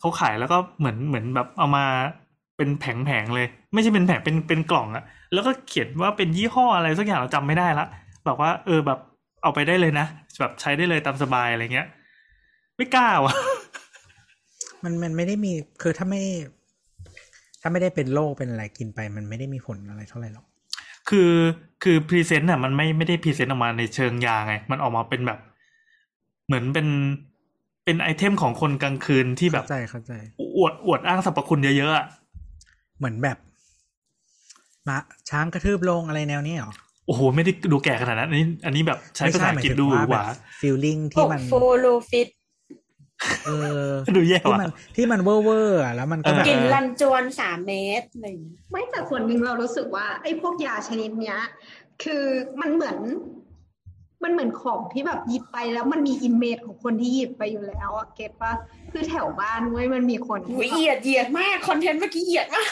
[0.00, 1.84] เขาขายแล้วก็เหมือนเหมือนแบบเอามา
[2.56, 7.86] เป็นแผงๆเลย ไม่ใช่เป็นแผงเป็นเป็นกล่องอะแล้วก็เขียนว่าเป็นยี่ห้ออะไรสักอย่างเราจำไม่ได้ละ
[8.28, 8.98] บอกว่า เออแบบ
[9.42, 10.06] เอาไปได้เลยนะ
[10.40, 11.88] แบบใช้ได้เลยตามสบายอะไรเงี้ย
[12.76, 13.34] ไม่กล้าวะ
[14.84, 16.22] มันมันไม่ได้มีคือถ้าไม่
[17.60, 20.46] ถ้าไม่ได้เป็นโรคเป็นอะไรกินไป มันไม่ได้มีผลอะไรเท่าไหร่หรอก
[21.08, 21.32] คือ
[21.82, 25.38] คือ present อะมันไม่ไม่ได้ present ออกมาในเชิงยาไง มันออกมาเป็นแบบ
[26.46, 26.86] เหมือนเป็น
[27.84, 30.12] เป็นไอเทมของคนกลางคืนที่แบบเข้าใจเข้าใจ
[30.56, 32.06] อวดอวดอ้างสรรพคุณเยอะๆอะ
[32.98, 33.38] เหมือนแบบ
[34.88, 34.96] มา
[35.30, 36.72] ช้างกระทืบลงอะไรแนวนี้เหรอ
[37.06, 40.24] โอ้โห ไม่ได้ดูแก่ขนาดนั้นอันนี้ อันนี้แบบใช้ภาษาอังกฤษดูหวา
[40.60, 42.28] ฟีลลิ่งพที่วกมันโฟโลฟิต
[43.46, 43.50] เอ
[43.88, 51.38] อดูแย่ที่ว่ะมันที่มันเวอร์เวอร์อะแล้วมันก็แบบเออกินลันจวนสามเมตรอะไรอย่างเงี้ยไม่แต่ส่วนหนึ่งเรารู้สึกว่าไอ้พวกยาชนิดเนี้ย
[52.02, 52.24] คือ
[52.60, 52.98] มันเหมือน
[54.22, 58.52] มันเหมือนของที่แบบหยิบไปแล้วมันมีอิมเมจของคนที่หยิบไปอยู่แล้วอะเก็ตปะ
[58.92, 62.70] คือแถวบ้านเว้ยมันมีคนที่อุ๊ยเหยียดเหยียดมากคอนเทนต์เมื่อกี้เหยียดมาก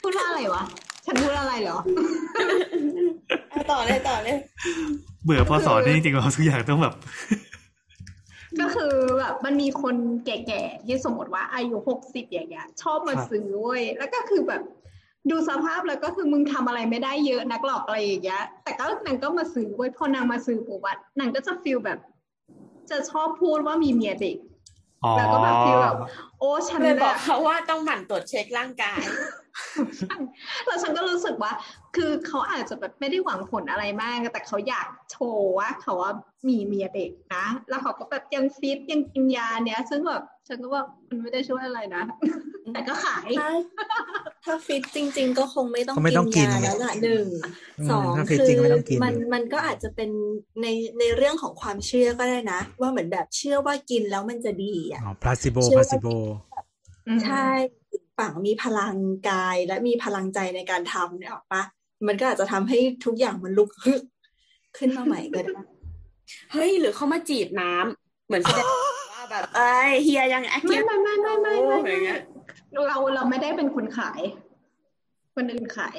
[0.00, 0.64] พูดว่าอะไรวะ
[1.06, 1.78] ฉันพูดอะไรเหรอ
[3.50, 4.36] เอาต่อเลยต่อเลย
[5.24, 6.94] เบื่อพอสอนนี่จริงๆเราทุกอย่างต้องแบบ
[8.60, 9.96] ก็คือแบบมันมีคน
[10.26, 14.62] แก่ๆที่สมมติว่าอายุหกสิบอย่างเงี้ยชอบมาครับซื้อเว้ยแล้วก็คือแบบ
[15.30, 21.98] ดูสภาพแล้วก็คือมึงทำอะไรไม่ได้เยอะนักหรอกอะไรอย่างเงี้ย แต่ก็นางก็มาซื้อเว้ยพอนางมาซื้อปุ๊บอะนางก็จะฟีลแบบ
[22.90, 24.55] จะชอบพูดว่ามีเมียเด็กอ๋อ
[25.16, 25.96] แล้วก็แบบฟีลแบบ
[26.40, 29.00] โอ้ฉันเลยบอกน่ะเขาว่าต้องหมั่นตรวจเช็คร่างกาย
[30.66, 31.52] แล้วฉันก็รู้สึกว่า
[31.96, 36.12] คือเขาอาจจะแบบไม่ได้หวังผลอะไรมาก แต่เขาอยากโชว์ว่าเขาว่า
[36.48, 42.02] มีเมียเด็กนะ แล้วเขาก็แบบยังฟิตยังกินยาเนี้ยซึ่งแบบฉันก็ว่ามันไม่ได้ช่วยอะไรนะ
[42.72, 43.48] แต่ก็ขาย ถ้า
[44.44, 47.26] ถ้าฟิตจริง ๆ ก็คงไม่ต้องก็ไม่ต้องกินยาแล้วล่ะหนึ่ง
[47.80, 50.10] อืมสองถ้าฟิตคืจริงอไม่ต้องกินมันมันก็อาจจะเป็น
[50.62, 50.66] ใน
[50.98, 56.16] ในเรื่องของความเชื่อก็ได้นะ ว่าเหมือนแบบเชื่อว่ากินแล้วมันจะดีอะอ๋อ placebo เชื่อว่า placebo
[57.24, 57.46] ใช่
[58.18, 58.96] ปังมีพลัง
[59.28, 61.62] กายและมีพลังใจในการทำเนี่ยออกปะ
[62.06, 64.02] มันก็อาจจะทำให้ทุกอย่างมันลุกฮึก
[64.78, 65.58] ขึ้นมาใหม่ก็ได้
[66.52, 68.66] เฮ้ยหรือเขามาจีบน้ำเหมือนแสดง
[69.14, 72.14] ว่าแบบเอ้ยเฮียยังแอคทีไม่ฟไม่ไม่ไม่ไม่ไม่ไม่
[72.88, 74.20] เราเราไม่ได้เป็นคนขาย
[75.34, 75.96] คนอื่นขาย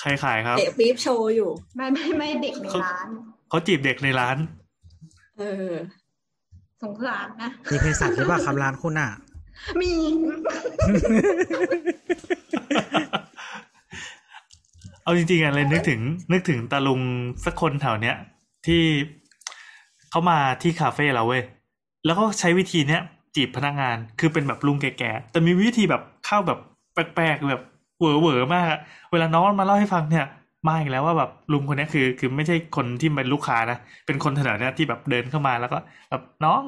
[0.00, 3.08] ใครขายครับเตะปี๊บโชว์อยู่ ไม่ไม่ไม่เด็กในร้าน
[3.48, 4.36] เขาจีบเด็กในร้าน
[5.38, 5.72] เออ
[6.82, 9.10] สงสารนะมีเภสัชหรือเปล่าคำร้านคุณอะ
[9.80, 9.90] มี
[15.04, 16.00] เอาจริงๆอะเลยนึกถึง
[16.32, 17.00] นึกถึงตาลุง
[17.44, 18.16] สักคนแถวเนี้ย
[18.66, 18.82] ที่
[20.10, 21.42] เขามาที่คาเฟ่เราเว้ย
[22.04, 23.02] แล้วก็ใช้วิธีเนี้ย
[23.36, 26.58] จีบพนักงานคือเป็นแบบลุงแก่ๆแต่มีวิธีแบบเข้าแบบ
[26.94, 27.62] แปลกๆแบบ
[27.98, 28.80] เหวอเหวอๆมากอะ
[29.12, 30.26] เวลาน้องมาเล่าให้ฟังเนี่ย
[30.68, 35.78] มาอีกแล้วว่าแบบลุงคนเนี้ยคือคือไม่ใช่คนที่เป็นลูกค้านะเป็นคนแถวเนี้ยที่แบบเดินเข้ามาแล้วก็
[36.10, 36.62] แบบน้อง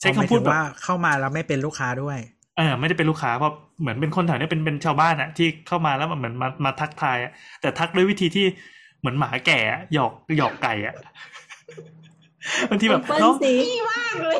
[0.00, 2.18] ใช้คำพูดหมายถึงแบบว่าเข้ามาแล้วไม่เป็นลูกค้าด้วย
[2.56, 8.46] เออไม่ได้เป็นลูกค้าเพราะเหมือนเป็นคนแถวเนี้ยเป็นเป็นชาวบ้านอะที่เข้ามาแล้วเหมือนมามาทักทายอะแต่ทักด้วยวิธีที่
[9.00, 10.94] เหมือนหมาแก่อะหยอกหยอกไก่อะ
[12.70, 13.52] บางทีแบบเปิ้ลน้องสิ
[13.90, 14.36] มากเลย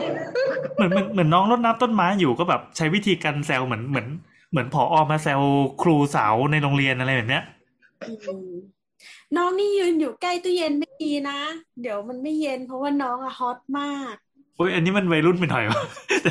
[0.76, 4.06] เหมือนเหมือนเหมือนน้องรดน้ำต้นไม้อยู่ก็แบบใช้วิธีการแซวเหมือนเหมือน
[4.50, 5.40] เหมือนผออมาแซว
[5.82, 7.44] ครูสาวในโรงเรียนอะไรแบบเนี้ย
[8.06, 8.12] อื
[8.46, 8.50] ม
[9.36, 11.38] น้องนี่ยืนอยู่ใกล้ตู้เย็นไม่ดีนะ
[11.80, 14.14] เดี๋ยวมันไม่เย็นเพราะว่าน้องอะฮอตมาก
[14.56, 15.80] โอ้ยอันนี้มันวัยรุ่นไปหน่อยวะ
[16.22, 16.30] แต่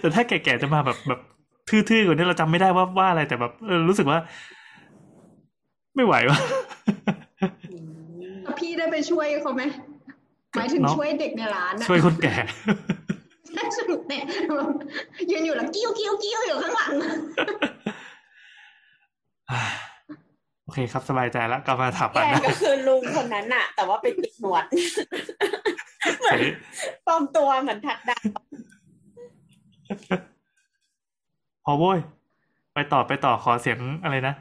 [0.00, 1.20] แต่ถ้าแก่ๆจะมาแบบแบบ
[1.68, 4.18] ทื่อๆกว่านี้เราจำไม่ได้ว่าว่าอะไรแต่แบบเออรู้สึกว่า
[5.96, 7.25] ไม่ไหววะพี่
[8.78, 9.62] ได้ไปช่วยเขาไหม
[10.56, 12.34] หมายถึงเนาะช่วยเด็กในร้านอะช่วยคนแก่
[13.78, 14.24] สนุกเนี่ย
[15.30, 16.92] ยืนอยู่แล้วกิ้วกิ้วกิ้วอยู่ข้างหลัง
[20.62, 24.64] โอเคครับสบายใจแล้วกลับมาถามแกปันนะก็คือลุงคนนั้นอะแต่ว่าเป็นติดหนวด
[26.18, 26.52] เหมือนเฮ้ย
[27.06, 28.22] ปลอมตัวเหมือนทัดดาว
[31.64, 31.98] พอโว้ย
[32.74, 34.34] ไปต่อไปต่อขอเสียงอะไรนะ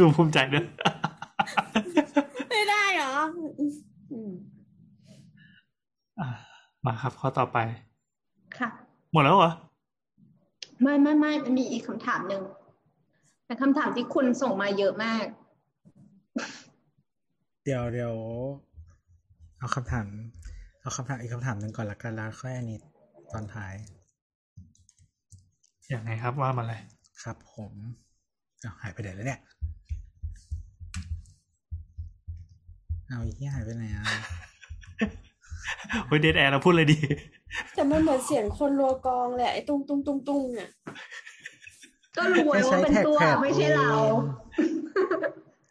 [0.00, 0.66] ดูภูมิใจด้วย
[2.50, 3.12] ไม่ได้เหรอ
[4.10, 4.32] อืม
[6.20, 6.28] อะ
[6.84, 7.58] มาครับข้อต่อไป
[8.58, 8.68] ค่ะ
[9.12, 9.52] หมดแล้วเหรอ
[10.82, 12.42] ไม่ไม่ไม่มันมีอีกคำถามหนึ่ง
[13.46, 15.24] เป็นคำถามที่คุณส่งมาเยอะมาก
[17.64, 18.14] เดี๋ยวเดี๋ยว
[19.58, 20.06] เอาคำถาม
[20.80, 22.78] เอาคำถามอีกคำถามหนึ่งก่อนละกันแล้วค่อยอันนี้
[23.32, 23.74] ตอนท้าย
[25.88, 26.80] อย่างไงครับว่ามาเลย
[27.22, 27.72] ครับผม
[28.60, 29.40] เอาหายไปไหนแล้วเนี่ย
[33.08, 34.04] เอาอีกที่หายไปไหนอะ
[36.06, 36.98] เฮ้ยเดทแอร์เราพูดเลยดี
[37.74, 40.68] แต่มันเหมือนเสียงคนรัวกลองเลยอะไอ้ตุ้งตุ้งตุ้งตุ้งอะ
[42.16, 43.90] ก็รู้ไว้ว่าเป็นตัวไม่ใช่เรา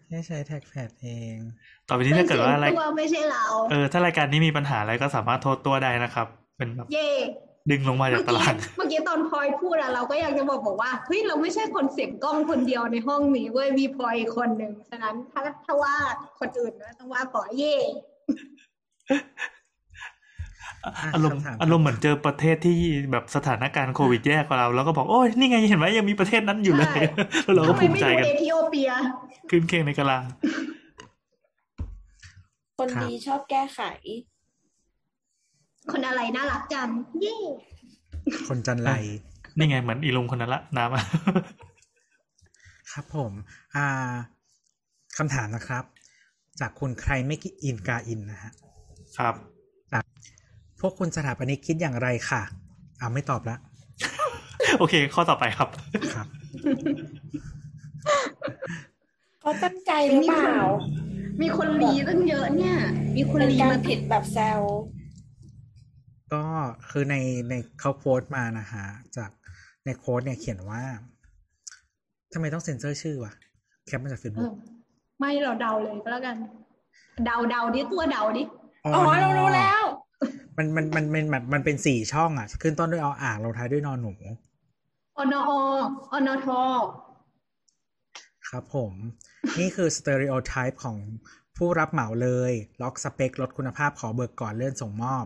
[0.07, 1.37] แค่ใช้แท็กแพดเอง
[1.87, 6.27] ต่อไปนี้ถ้าเกิดว่าอะไรเป็นตัวไม่ใช่เรา เออ ถ้ารายการนี้มีปัญหาอะไรก็สามารถโทษตัวได้นะครับ
[6.57, 7.09] เป็นแบบเย่
[7.71, 15.95] ดึงลงมาจากตลาดเมื่อกี้ตอนพลอยพูดอะเราก็อยากจะบอกบอกว่าเฮ้ยเราไม่ใช่คนเสียงกล้องคนเดียวในห้องนี้เว้ยมีพลอยอีกคนหนึ่งฉะนั้นถ้าถ้าว่า
[16.39, 17.75] คนอื่นนะต้องว่าปล่อยเย่
[21.13, 22.77] อารมณ์คำถามอารมณ์เหมือนเจอประเทศที่
[23.11, 26.99] แบบสถานการณ์โควิดแย่กว่าเรา แล้วก็บอกโอ้ยนี่ไงเห็นไหมยังมีประเทศนั้นอยู่เลย
[27.43, 28.89] แล้วเราก็ทำไมภูมิไม่ใจดูกันเอธิโอเปีย
[29.49, 30.19] ขึ้นเค้งในกะลา
[32.79, 33.81] คนดีชอบแก้ไข
[35.91, 36.89] คนอะไรน่ารักจัง
[37.21, 37.37] เย่
[38.47, 38.91] คนจันไร
[39.57, 41.03] นี่ไงเหมือนอีลุงคนนั้นละน้ำอะ
[42.91, 43.31] ครับผม
[43.75, 44.13] อ่า
[45.17, 45.83] คำถามนะครับ
[46.59, 48.51] จากคุณใครไม่กินอินกาอินนะฮะ
[49.17, 49.35] ครับ
[50.79, 52.41] พวกคุณสถาปนิกคิดอย่างไรค่ะ
[52.99, 53.57] อ่าไม่ตอบละ
[54.79, 55.69] โอเค ข้อต่อไปครับ
[56.13, 56.27] ครับ
[59.39, 60.55] เขาตั้งใจหรือเปล่า
[61.41, 62.75] มีคนรีตั้งเยอะเนี่ย
[63.15, 64.61] มีคนเป็นรีการมาผิดแบบแซว
[66.35, 66.43] ก็
[66.89, 67.15] คือใน
[67.49, 68.85] ในเขาโพสต์มานะฮะ
[69.17, 69.29] จาก
[69.85, 70.83] ใน quote เนี่ยเขียนว่า
[72.33, 73.33] ทำไมต้องเซ็นเซอร์ชื่อวะ
[73.85, 74.53] cap มาจากเฟซเออ
[75.19, 76.35] ไม่เราเดาเลยก็แล้วกัน
[77.25, 78.43] เดาเดาดิตัวเดาดิ
[78.85, 79.83] อ๋อเรารู้แล้ว
[80.57, 84.13] มันมันมันมันแบบมันเป็นสี่ช่องอะ ขึ้นต้นด้วยออ่างลงท้ายด้วยนอนหนู
[85.17, 85.51] อนอ
[86.11, 86.47] อนท
[88.49, 88.93] ครับผม
[89.59, 90.97] นี่คือ stereotype ของ
[91.57, 95.25] ผู้รับเหมาเลย ล็อกสเปก ลดคุณภาพขอเบิกก่อนเลื่อนส่งมอบ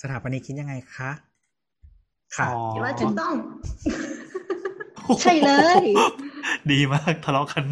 [0.00, 1.10] สถาปนิกคิดยังไงคะ
[2.36, 3.34] ค่ะอ๋อคิดว่าถูกต้อง
[5.22, 5.84] ใช่เลย
[6.72, 7.64] ดีมากทะเลาะกัน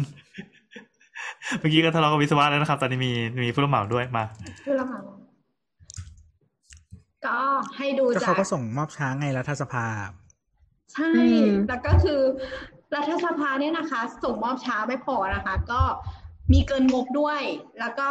[1.59, 3.11] เมื่อกี้ก็ทะเลาะกับวิศวะแล้วนะครับ ตอนนี้มี
[3.43, 4.23] มีผู้รับเหมาด้วยมา
[4.65, 5.03] คือละมั้ง
[7.25, 7.39] ก็
[7.77, 9.85] ให้ดูก็จาเขากก็ส่งมอบช้าไงรัฐสภา
[10.93, 12.21] ใช่อืมแล้วก็คือ
[12.95, 15.81] รัฐสภาเนี่ยนะคะ ส่งมอบช้าไม่พอนะคะ ก็
[16.51, 17.41] มีเกินงบด้วย
[17.79, 18.09] แล้วก็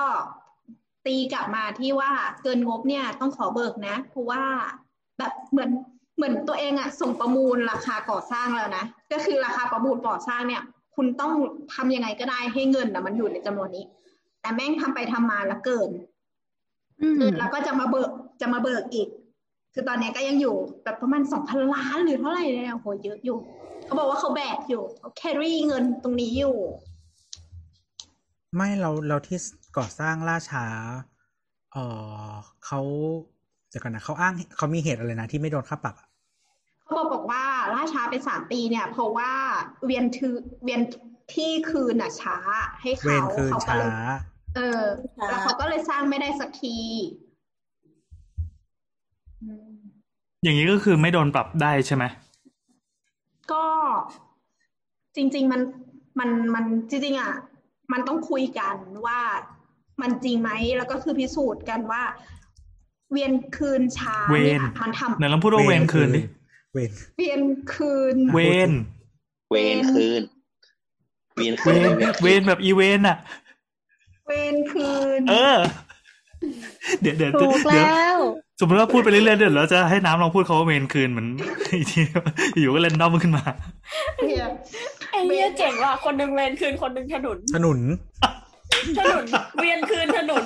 [1.06, 2.10] ตีกลับมาที่ว่า
[2.42, 4.42] เกินงบเนี่ยต้องขอเบิกนะ เพราะว่า
[5.18, 5.70] แบบเหมือน
[6.16, 10.62] เหมือนตัวเองอะส่งประมูลราคาก่อสร้างแล้วนะ ก็คือราคาประมูลก่อสร้างเนี่ย
[10.96, 11.32] คุณต้อง
[11.74, 13.84] ทำยังไงก็ได้ให้เงินนะมันอยู่ในจำนวนนี้
[14.40, 15.90] แต่แม่งทำไปทำมาแล้วเกิน
[16.98, 19.08] เออแล้วก็จะมาเบิกจะมาเบิกอีก
[19.74, 23.38] คือตอนเนี้ยก็ยังอยู่แบบประมาณสองพันล้านหรือเท่าไหร่เนี่ยโอ้โหเยอะอยู่
[23.84, 26.56] เขาบอกว่าเขาแบกอยู่เขาแครี่เงินตรงนี้อยู่
[28.56, 29.38] ไม่เราเราที่
[29.76, 30.66] ก่อสร้างล่าช้า
[31.72, 31.76] เอ
[32.22, 32.30] อ
[32.64, 32.80] เขา
[33.68, 36.08] เดี๋ยวก่อนนะเขาอ้างเขามีเหตุอะไรนะที่ไม่โดนค่าปรับอะ
[36.84, 37.44] เขาบอกบอกว่า
[37.74, 39.32] ล่าช้าไปสามปีเนี่ย เพราะว่า
[39.84, 40.82] เวียนทือเวียน
[41.34, 42.36] ที่คืนน่ะช้า
[42.80, 43.92] ให้เวเขารคืนเขาก็ช้าเลย
[44.56, 44.82] เออ
[45.30, 46.76] แล้วเขาก็เลยสร้างไม่ได้สักที
[49.42, 49.74] อืม
[50.42, 52.04] อย่างนี้ก็คือไม่โดนปรับได้ใช่ไหม
[53.52, 53.64] ก็
[55.16, 55.60] จริง ๆ มัน
[56.18, 57.32] มันมันจริงๆอะ
[57.92, 59.20] มันต้องคุยกันว่า
[60.00, 62.02] มันจริงไหมแล้วก็คือพิสูจน์กันว่า
[63.10, 66.20] เวียนคืนช้าเวเนี่ยรมันทำไหนลองพูดว่าเวรคืนดิ
[66.72, 67.42] เวรเวียน
[67.72, 68.70] คืน เวร
[69.50, 70.22] เวนคืน
[71.34, 73.18] เวียนเวคืนรเวรแบบอีเวนอะ
[74.26, 75.58] เวนคืน เออ
[77.00, 78.18] เดี๋ยวเดี๋ยวถูกเดี๋ยวแล้ว
[78.60, 81.28] สมมติว่าพูดไปเรื่อยๆเดี๋ยวเราจะให้น้ำลองพูดเขาว่าเวรคืนเหมือน
[81.78, 82.00] อีกที
[82.60, 83.44] อยู่ก็เล่นด้อมขึ้นมา
[84.26, 84.46] เนี่ย
[85.10, 87.78] ไอ้เนี้ยเจ๋งว่ะคนหนึ่งเวียนคืนคนหนึ่งถนนถนน
[88.98, 89.24] ถนน
[89.58, 90.44] เวียนคืนถนน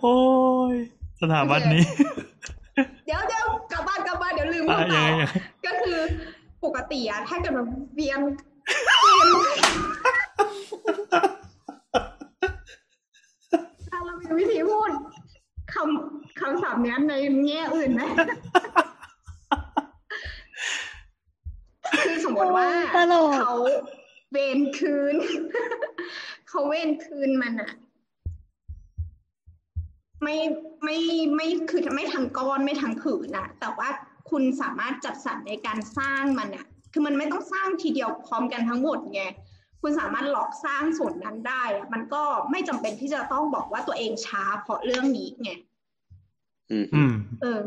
[0.00, 0.16] โอ้
[0.72, 0.74] ย
[1.20, 1.84] สถาบันนี้
[3.06, 5.24] เดี๋ยวเดี๋ยวกลับบ้านกลับบ้านเดี๋ยวลืมอะพูดยังต่ไงอยังไง
[5.66, 5.98] ก็คือ
[6.64, 8.20] ปกติอะถ้าเกิดแบบเวียน
[13.88, 14.90] ถ้าเรามีวิธีพูด
[15.74, 17.12] คำคำศัพท์เนี้ยใน
[17.46, 18.02] แง่อื่นไหม
[22.04, 23.52] คือสมมติว่าตลกเขา
[24.32, 25.16] เวนคืน
[26.48, 27.72] เขาเวนคืนมันอะ
[30.22, 30.36] ไม่
[30.84, 30.96] ไม่
[31.36, 33.88] ไม่คือไม่ทั้งก้อนไม่ทั้งผืนนะแต่ว่า
[34.30, 39.22] คุณสามารถจัดสรรในการสร้างมันอะคือมันไม่ต้องสร้างทีเดียวพร้อมกันทั้งหมดไง
[39.82, 45.50] คุณสามารถหลอกสร้างส่วนนั้นได้อะมันก็ไม่จำเป็นที่จะต้องบอกว่าตัวเองช้าเพราะเรื่องนี้ไง
[46.70, 47.66] อืมอืมเออ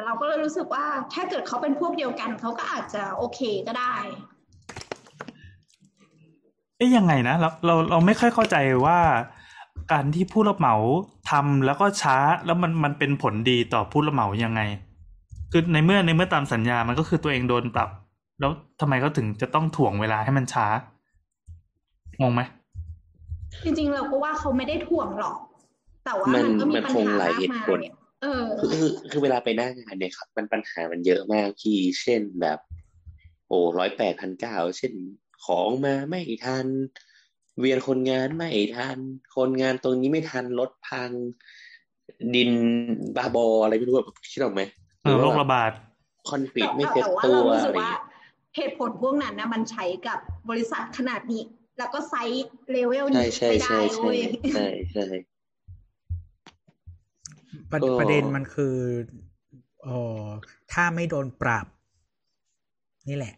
[0.00, 0.84] แต่เราก็เลยรู้สึกว่า
[1.14, 3.94] ถ้าเกิดเขาเป็นพวกเดียวกันเขาก็อาจจะโอเคก็ได้
[6.76, 8.98] เอ๊ยยังไงนะเราเราเราไม่ค่อยเข้าใจว่า
[9.92, 10.74] การที่ผู้รับเหมา
[11.30, 14.60] ทำแล้วก็ช้าแล้วมันมันเป็นผลดีต่อผู้รับเหมายังไง
[15.52, 17.88] คือในเมื่อในเมื่อตามสัญญามันก็คือตัวเองโดนปรับ
[18.40, 20.66] แล้วทำไมเขาถึงจะต้องถ่วงเวลาให้มันช้า
[22.20, 22.42] งงไหม
[23.64, 25.36] จริงๆเราก็ว่าเขาไม่ได้ถ่วงหรอก
[26.04, 32.58] แต่ว่ามันมันก็มีมันปัญคงหาหลายมากเหตุมาผลย เออคือคือคือเวลาไปหน้างานเนี่ยครับ มันปัญหามันเยอะมากพี่เช่นแบบ
[33.46, 34.92] โอ้ร้อยแปดพันเก้าเช่น
[35.44, 36.66] ของมาไม่ทัน
[37.58, 38.98] เวียนคนงานไม่ทัน
[39.36, 41.10] คนงานตรงนี้ไม่ทันรถพัง
[42.34, 42.50] ดิน
[43.16, 44.62] บาบออะไรไม่รู้แบบคิดออกไหม
[45.02, 45.72] เออโรคระบาด
[46.28, 48.02] คอนกรีตแต่ไม่เซ็ตแต่ว่าตัเราวรู้สึอะกไรว่าเงี้ย
[48.56, 50.18] เหตุผลพวกนั้นนะมันใช้กับ
[50.50, 51.42] บริษัทขนาดนี้
[51.78, 54.18] แล้วก็ไซส์เลเวลใช่นี้ใช่ไม่ใช่ได้ใช่เว้ย
[54.52, 55.06] ใช่ใช่
[57.72, 58.76] ประก็ประเด็นมันคือ
[59.84, 59.88] เอ
[60.20, 60.24] อ
[60.72, 61.66] ถ้าไม่โดนปรับ
[63.08, 63.34] นี่แหละ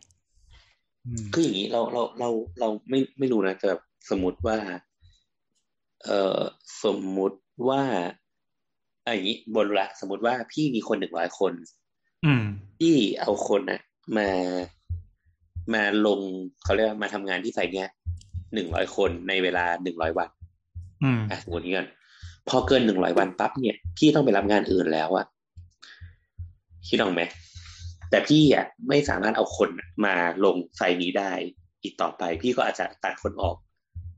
[1.06, 2.28] อืมคืออย่างนี้เราเราเรา
[2.60, 4.58] เราไม่ไม่รู้นะแต่แบบสมมติว่า
[6.04, 6.40] เอ่อ
[6.84, 7.82] สมมุติว่า
[9.04, 11.52] อะอย่างนี้บนละสมมติว่าพี่มีคนหนึ่งร้อยคน
[12.24, 12.44] อืม
[12.78, 13.80] พี่เอาคนอะ
[14.16, 14.28] มา
[15.74, 16.20] มาลง
[16.64, 17.88] เขาเรียกว่ามาทำงานที่ไซต์เนี้ย
[18.54, 20.30] หนึ่งร้อยคนในเวลาหนึ่งร้อยวัน
[21.04, 21.88] อืมอะสมมตินี้กัน
[22.48, 25.26] พอเกินหนึ่งร้อยวันปั๊บเนี่ยพี่ต้องไปรับงานอื่นแล้วอะ
[26.88, 27.22] คิดออกไหม
[28.10, 29.70] แต่พี่อะไม่สามารถเอาคน
[30.04, 30.14] มา
[30.44, 31.32] ลงไซต์นี้ได้
[31.82, 33.56] อีกต่อไป พี่ก็อาจจะตัดคนออก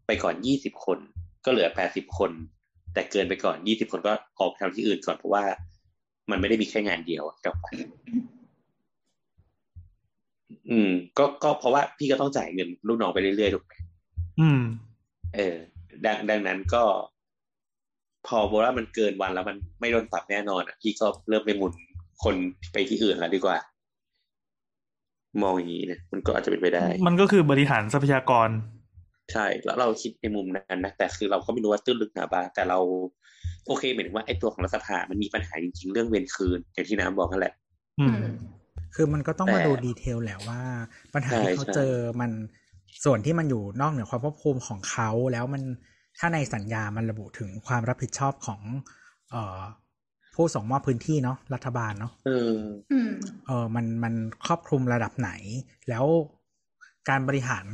[0.07, 0.99] ไปก่อนยี่สิบคน
[1.45, 2.31] ก็เหลือแปดสิบคน
[2.95, 5.45] แต่เกินไปก่อนยี่สิบคนก็ออกทำที่อื่นก่อนเพราะว่า
[6.31, 7.67] มันไม่ได้มีแค่งานเดียวอะกลับไป
[10.71, 13.73] อืม ก็ก็เพราะว่าพี่ก็ต้องจ่ายเงินลูกน้องไปเรื่อยๆถูกไหม
[14.41, 14.63] อืม
[15.35, 15.57] เออ
[16.05, 16.83] ดังดังนั้นก็
[18.27, 21.73] พอบอกว่ามันเกินวันแล้วมันไม่โดนปรับแน่นอนอะพี่ก็เริ่มไปหมุน
[22.25, 22.35] คน
[22.73, 23.57] ไปที่อื่นแล้วดีกว่า
[25.43, 28.49] มองอย่างนี้นะมันก็อาจจะเป็นไปได้ มันก็คือบริหารทรัพยากร
[29.33, 32.79] ใช่ แล้วเราคิดในมุมนั้นนะแต่คือเราก็ไม่รู้ว่าตื้นลึกหนาบางแต่เรา
[33.67, 37.55] โอเคเหมือนว่าไอ้ตัวของรัฐสภามันมีปัญหาจริงๆเรื่องเวรคืนอย่างที่น้ำบอกนั่นแหละ
[38.01, 38.17] อืม
[38.95, 40.61] คือมันก็ต้องมาแต่ดูดีเทลแหละว่า
[41.15, 42.31] ปัญหาใช่ที่เขาใช่เจอมัน
[43.05, 45.63] ส่วนที่มันอยู่นอกเหนือความควบคุมของเขาแล้วมัน
[46.19, 48.61] ถ้าในสัญญามันระบุถึงความรับผิดชอบของ
[49.31, 49.61] เอ่อ
[50.35, 52.55] ผู้ส่งมอบพื้นที่เนาะรัฐบาลเนาะเออ
[52.93, 53.11] อืม
[53.47, 54.15] เออมันมัน
[54.47, 55.31] ครอบคลุมระดับไหน
[55.89, 56.05] แล้ว
[57.09, 57.67] การบริหาร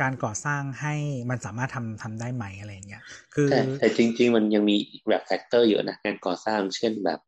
[0.00, 0.94] การก่อสร้างให้
[1.30, 3.02] มันสามารถทำทำได้ไหมอะไรอย่างเงี้ย
[3.34, 7.20] คือแต่แต่จริง ๆ มันยังมีอีกแบบ factor เยอะนะงานก่อสร้างเช่นแบบ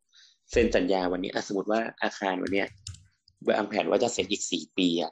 [0.51, 2.67] เซ็นสัญญาวันนี้อะสมมติว่าอาคารวันเนี้ย
[3.47, 5.11] วางแผนว่าจะเสร็จอีกสี่ปีอะ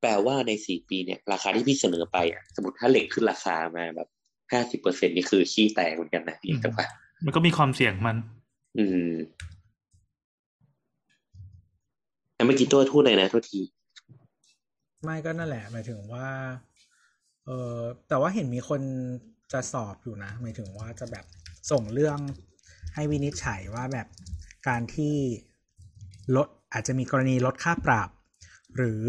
[0.00, 4.08] แปลว่าในสี่ปีเนี่ย ราคาที่พี่เสนอไปอะสมมติถ้าเหล็กขึ้นราคามาแบบ
[4.52, 6.84] ห้าสิบเปอร์เซ็นนี่คือขี้แตกเหมือนกันนะพี่แต่ว่า
[7.24, 8.16] มันก็มีความเสี่ยงมัน
[8.78, 9.12] อืม
[12.36, 13.60] อะเมื่อกี้ตัวพูดอะไรนะโทษที
[15.04, 16.28] ไม่ก็นั่นแหละ หมายถึงว่า
[17.44, 17.78] เออ
[18.08, 18.80] แต่ว่าเห็นมีคน
[19.52, 21.24] จะสอบอยู่นะหมายถึงว่าจะแบบ
[21.70, 22.18] ส่งเรื่อง
[22.94, 24.06] ให้วินิจฉัยว่าแบบ
[24.68, 25.16] การที่
[26.36, 28.08] ลดอาจจะมีกรณีลดค่าปรับ
[28.76, 29.02] หรือ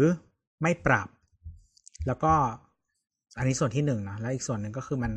[0.62, 1.08] ไม่ปรับ
[2.06, 2.34] แล้วก็
[3.40, 5.12] อันนี้ส่วนที่หนึ่งนะแล้วอีกส่วนหนึ่งก็คือมัน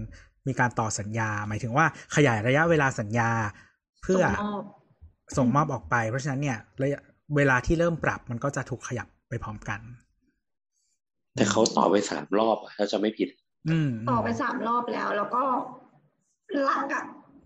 [0.47, 3.29] มีการต่อสัญญา หมายถึงว่าขยายระยะเวลาสัญญา
[4.01, 4.63] เพื่อส่งมอบ
[5.37, 6.99] ส่งมอบออกไป เพราะฉะนั้นเนี่ยระยะ
[7.35, 9.79] เวลาที่เริ่มปรับมันก็จะถูกขยับไปพร้อมกัน
[11.35, 13.29] แต่เขาต่อไปสามรอบอะถ้าจะไม่ผิด
[13.69, 15.43] อืมต่อไปสามรอบแล้ว แล้วก็
[16.63, 17.05] หลักอะ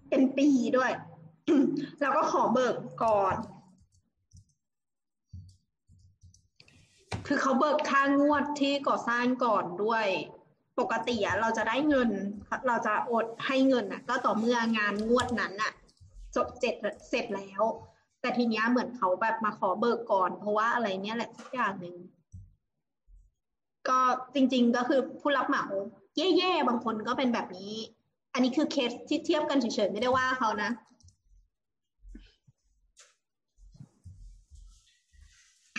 [0.10, 0.92] เป็นปีด้วย
[2.02, 3.36] แล้วก็ขอเบิกก่อน
[7.28, 10.08] คือเขาเบิกค่างวดที่ก่อสร้างก่อนด้วย
[10.80, 12.10] ปกติอะเราจะได้เงิน
[12.68, 15.72] เราจะอดให้เงินอะก็ต่อเมื่องานงวดนั้นอะ
[16.36, 16.76] จบเจ็ด
[17.10, 17.64] เสร็จแล้ว
[18.22, 21.96] แต่ทีเนี้ยเหมือนเขาแบบมาขอเบิกก่อน เพราะว่าอะไรเนี้ยแหละสักอย่างหนึ่ง
[23.90, 24.00] ก็
[24.36, 25.66] จริง ๆ ก็คือผู้รับเหมา
[26.18, 27.74] แย่ๆบางคนก็เป็นแบบนี้
[28.34, 30.72] อันนี้คือเคสที่เทียบกันเฉยๆไม่ได้ว่าเขานะ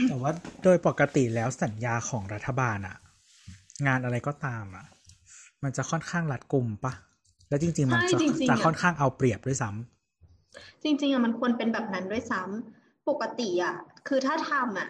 [0.08, 0.32] แต่ว่า
[0.62, 2.96] โดยปกติแล้วสัญญาของรัฐบาลอะ
[3.86, 4.86] งานอะไรก็ตามอะ
[5.62, 6.92] มันจะค่อนข้างรัดกุมปะ
[7.48, 13.76] แล้วจริง ๆ มันใช่จะจริงๆจะอะค่อนข้างเอาเปรียบด้วยซ้ำจริง ๆอะมันควรเป็นแบบนั้นด้วยซ้ำปกติอะ
[14.08, 14.88] คือถ้าทำอะ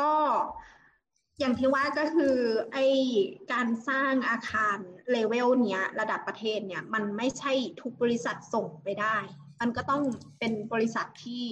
[0.00, 0.12] ก็
[1.40, 2.36] อย่างที่ว่าก็คือ
[2.72, 2.78] ไอ
[3.52, 4.78] การสร้างอาคาร
[5.10, 9.16] เลเวลเนี้ย ระดับประเทศเนี่ย มันไม่ใช่ทุกบริษัทส่งไปได้
[9.60, 10.02] มันก็ต้อง
[10.38, 11.44] เป็นบริษัทที่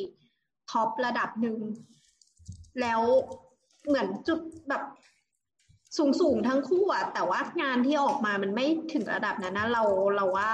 [0.70, 1.58] ท็อประดับหนึ่ง
[2.80, 3.00] แล้ว
[3.86, 4.82] เหมือนจุดแบบ
[5.98, 9.82] สูงสูงทั้งคู่อะแต่ว่างานที่ออกมามันไม่ถึงระดับนั้นนะเรา
[10.16, 10.52] เราว่า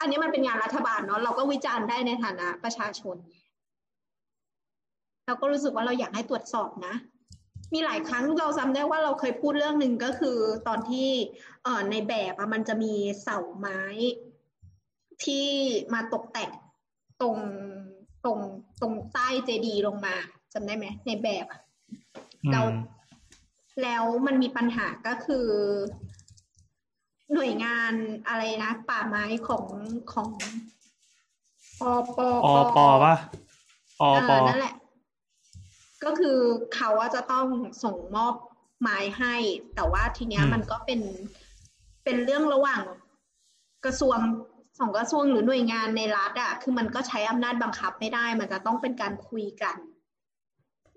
[0.00, 3.16] อันนี้มันเป็นงานรัฐบาลเนาะเราก็วิจารณ์ได้ในฐานะประชาชน
[5.26, 6.94] เราก็รู้สึกว่าเราอยากให้ตรวจสอบนะ
[7.74, 10.38] มีหลายครั้งเราจำได้ว่าเราเคยพูดเรื่องหนึ่งก็คือ
[10.68, 11.08] ตอนที่
[11.64, 13.80] เอ่อในแบบอะมันจะมีเสาไม้
[15.24, 15.48] ที่
[15.94, 16.50] มาตกแต่ง
[17.20, 17.36] ตรง
[18.24, 18.38] ตรง
[18.80, 20.14] ตรงใต้เจดีลงมา
[20.52, 21.60] จำได้ไหมในแบบอะ
[22.52, 22.60] เรา
[23.82, 25.46] แล้วมันมีปัญหาก็คือ
[27.32, 27.92] หน่วยงาน
[28.28, 29.64] อะไรนะ ป่าไม้ของ
[30.12, 30.28] ของ
[31.80, 33.14] ปอปออปอปะ
[34.00, 34.74] อเอปออนั่นแหละ
[36.04, 36.38] ก็คือ
[36.74, 37.46] เขาว่าจะต้อง
[37.84, 38.34] ส่งมอบ
[38.80, 39.34] ไม้ให้
[39.74, 41.00] แต่ว่าทีเนี้ยมันก็เป็น
[42.04, 42.82] เป็นเรื่องระหว่าง
[43.84, 44.18] กระทรวง
[44.78, 49.76] สองกระทรวงหรือหน่วยงานในรัฐอะคือมันก็ใช้อำนาจบังคับไม่ได้ มันจะต้องเป็นการคุยกัน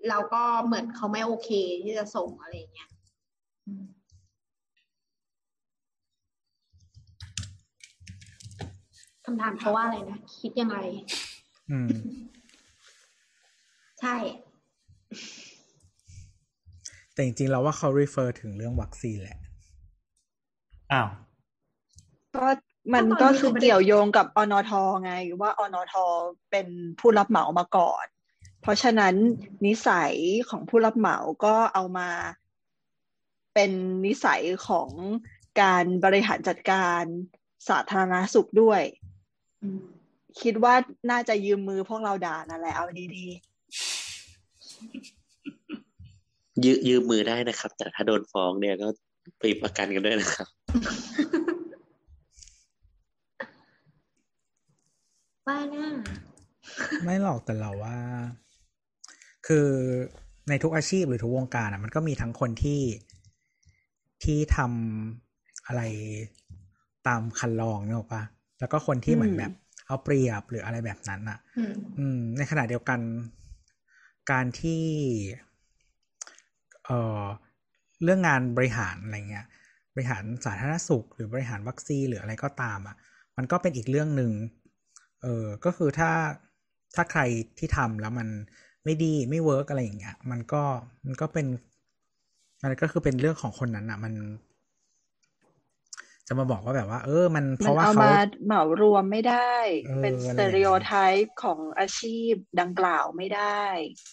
[0.08, 1.50] แล้วก็เหมือนเขาไม่โอเค
[1.82, 2.90] ที่จะส่งอะไรอย่างเงี้ย
[3.66, 3.84] อืม
[9.24, 10.76] คำถามเขาว่าอะไรนะ คิดยังไง
[11.70, 11.88] อืม
[14.00, 14.16] ใช่
[17.12, 19.38] แต่จริงๆเราว่าเขา refer ถึงเรื่องวัคซีนแหละ
[20.92, 21.08] อ้าว
[22.36, 22.46] ก็
[22.94, 24.72] มันก็คือเกี่ยวโยงกับอนท
[25.04, 25.94] ไงว่าอนท
[26.50, 26.66] เป็น
[26.98, 28.19] ผู้รับเหมามาก่อนเพ
[28.70, 29.14] ราะฉะนั้น
[29.66, 30.12] นิสัย
[30.48, 32.10] ของผู้รับเหมาก็เอามา
[33.54, 33.70] เป็น
[34.06, 34.88] นิสัยของ
[35.60, 37.02] การบริหารจัดการ
[37.68, 38.82] สาธารณสุขด้วย
[39.62, 39.84] อืม
[40.42, 40.74] คิดว่า
[41.10, 43.04] น่าจะยืมมือพวกเราด่านั่นแหละเอาดี
[46.64, 48.88] ยืยืมมือได้นะครับ แต่ถ้าโดนฟ้องเนี่ยก็
[49.38, 50.48] ไปประกันกันด้วยนะครับ
[55.46, 55.88] ว่าน่า
[57.04, 57.96] ไม่หรอกแต่เราว่า
[59.52, 59.70] คือ
[60.48, 62.80] ในทุกอาชีพหรือทุกวงการอะ มันก็มีทั้งคนที่
[64.24, 65.82] ที่ทำอะไร
[67.06, 68.22] ตามคันลองเนี่ยหรอกปะ
[68.60, 69.52] แล้วก็คนที่เหมือนแบบ
[69.86, 73.00] เอาเปรียบหรืออะไรแบบนั้นอะอืมอืม ในขณะเดียวกัน
[74.30, 74.84] การที่
[76.84, 77.24] เอ่อ
[78.02, 79.46] เรื่องงานบริหารอะไรเงี้ย
[79.94, 82.96] บริหารสาธารณสุข หรือบริหารวัคซีนหรืออะไรก็ตาม อะ
[83.36, 84.32] มันก็เป็นอีกเรื่องหนึ่ง
[85.22, 86.10] เออก็คือถ้า
[86.94, 87.20] ถ้าใคร
[87.58, 88.28] ที่ทำแล้วมัน
[88.84, 90.62] ไม่ดีไม่ work อะไรอย่างเงี้ยมันก็
[91.04, 91.46] มันก็เป็น
[92.62, 94.12] มันก็คือเป็นเรื่องของคนนั้นอะมัน
[96.26, 98.12] จะมาบอกว่าแบบว่า เออ มันๆมันราะว่าเอาเขามา
[98.44, 99.54] เหมารวมไม่ได้
[99.86, 103.62] เออเป็นอะไรสอย่างเงี้ย stereotype ของอาชีพดังกล่าวไม่ได้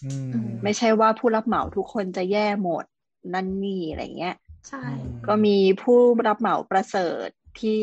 [0.05, 0.13] อื
[0.43, 2.85] มไม่ใช่ว่าผู้รับเหมาทุกคนจะแย่หมด
[3.33, 4.35] นั่นนี่อะไรเงี้ย
[4.69, 4.85] ใช่
[5.27, 7.29] ก็มีผู้รับเหมาประเสริฐ
[7.61, 7.81] ที่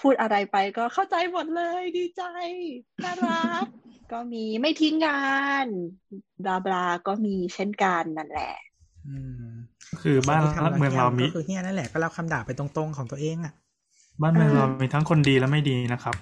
[0.00, 2.22] พูดอะไรไปก็เข้าใจหมดเลยดีใจ
[3.02, 3.66] น่ารัก
[4.12, 5.24] ก็มีไม่ทิ้งงา
[5.64, 5.66] น
[6.44, 8.54] บลาบลาก็มีเช่นกันนั่นแหละ
[9.06, 9.48] อืม
[10.02, 13.54] คือบ้านส่วที่ทำแล้วเมืองเรามีก็คือเฮียนั่นแหละก็รับคำด่าไปตรงๆของตัวเองอะ
[14.22, 16.16] บ้านเมืองเรามีทั้งคนดีและไม่ดีนะครับ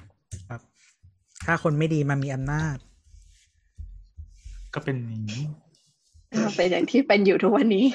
[0.48, 0.60] ครับ
[1.46, 2.76] ถ้าคนไม่ดีมามีอำนาจ
[4.74, 5.44] ก็เป็นอย่างนี้
[6.56, 7.86] เป็นอย่างที่เป็นอยู่ทุกวันนี้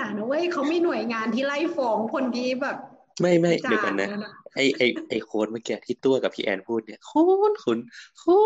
[0.00, 2.76] อย่านะเว้ยเขามีหน่วยงานที่ไล่ฟ้องคนที่แบบ
[3.20, 7.78] ไม่ไม่จ่าเดี๋ยวกันนะเลยนะไอไอไอโค้ดเมื่อกี้ที่ตัวกับพี่แอนพูดเนี่ยคุ้นคุ้น
[8.22, 8.44] คุ้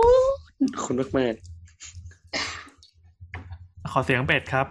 [0.66, 1.34] นคุ้นมาก
[3.90, 4.66] ขอเสียงเป็ดครับ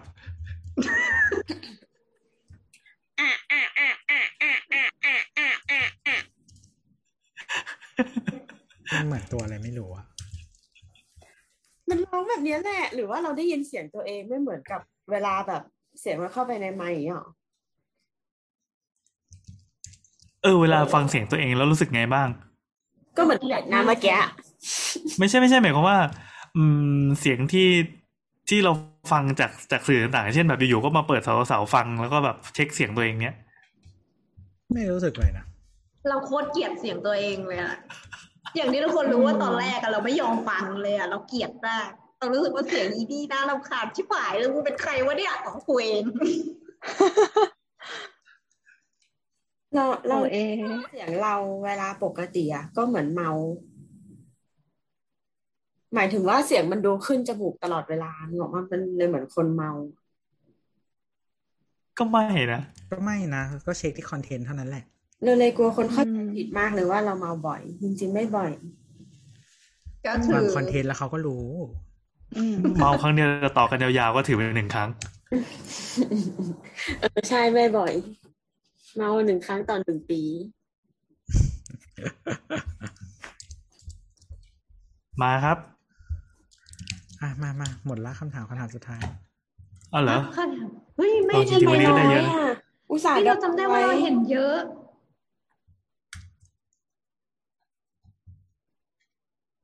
[8.94, 10.05] มันเหมือนตัวอะไรไม่รู้อะ
[11.89, 14.82] มันร้องแบบเนี้ยแหละ หรือว่าเราได้ยินเสียงตัวเองไม่เหมือนกับ
[15.12, 15.64] เวลาแบบ
[15.99, 17.25] เสียงมันเข้าไปในไมค์อะ
[20.43, 22.28] เออเวลาฟังเสียงตัวเองแล้วรู้สึกไงบ้าง
[23.17, 24.17] ก็เหมือนเด็กนะเมื่อกี้
[25.20, 25.99] ไม่ใช่ไม่ใช่หมายความว่า
[26.55, 26.63] อื
[26.99, 27.70] มเสียงที่
[28.49, 28.71] ที่เรา
[29.11, 33.36] ฟังจากจากสื่อต่างๆเช่นแบบอยู่ๆก็มาเปิดเสาเสาฟังแล้วก็แบบเช็คเสียงตัวเองเนี้ย
[34.74, 35.45] ไม่รู้สึกเลยนะ
[36.09, 37.75] เราโคตรเกลียดเสียงตัวเองเลยอะ
[38.55, 41.89] อย่างที่ทุกคนรู้ว่าตอนแรกอะเราไม่ยอมฟังเลยอะเราเกลียดมาก
[42.24, 46.04] เรารู้สึกว่าเสียงอีนี่น่ารำคาญชิบหายเลยกูเป็นใครวะเนี่ยของกูเอง
[49.75, 50.37] เราเราโอเอ
[50.91, 51.36] เสียงเรา
[51.66, 53.29] เวลาปกติอะก็เหมือนเมา
[55.95, 59.71] หมายถึงว่าเสียงมันดูขึ้นจมูกตลอดเวลาหรอกมันเป็นเลยเหมือนคนเมา
[61.97, 64.83] ก็ไม่นะก็ไม่นะก็เช็คที่คอนเทนต์เท่านั้นแหละ
[65.24, 68.51] เราเลยกลัวคนเข้าใจอืมผิดมากเลยว่าเราเมาบ่อย จริงๆไม่บ่อย
[70.05, 71.92] ก็คืบางอคอนเทนต์แล้วเขาก็รู้อืม
[72.80, 73.28] เมาครั้งเดียว
[73.58, 74.89] ต่อกันยาวๆก็ถือเป็นหนึ่งครั้ง
[77.00, 77.93] เออใช่ไม่บ่อย
[78.96, 80.22] เมาหนึ่งครั้งต่อหนึ่งปี
[85.22, 85.58] มาครับ
[87.22, 89.01] อะมามาหมดละคำถามคำถามสุดท้าย
[89.93, 90.18] อ๋อเหรอ
[90.96, 92.47] เฮ้ยไม่ใช่ไม่น้อยอะ
[92.89, 94.58] อุตส่าห์เราจำได้ว่าเราเห็นเยอะ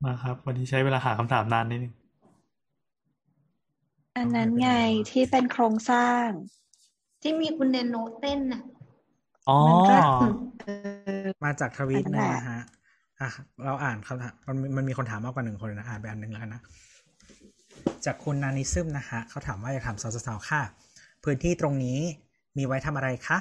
[0.06, 1.94] มาครับ วันนี้ใช้เวลาหาคำถามนานนิดนึง
[4.18, 4.70] อันนั้นไง
[5.12, 6.28] ที่เป็นโครงสร้าง
[7.22, 8.64] ที่มีคุณแนนโนเต้นน่ะ
[9.50, 10.22] อ๋อมันก็เอ
[11.26, 12.60] อมาจากทวีตอันหนั้นึนงแหละนะฮะ
[13.20, 13.30] อะ
[13.66, 16.62] เราอ่านคำถามมันมีมันมีคนถามมากกว่าหนึ่งคนนะอ่านไปอันหนึ่งแล้วกันนะ
[18.06, 20.62] จากคุณนานิซึมนะฮะเขาถามว่าอยากถามสาวๆค่ะ
[21.24, 22.00] พื้นที่ตรงนี้
[22.58, 23.40] มีไว้ทำอะไรคะ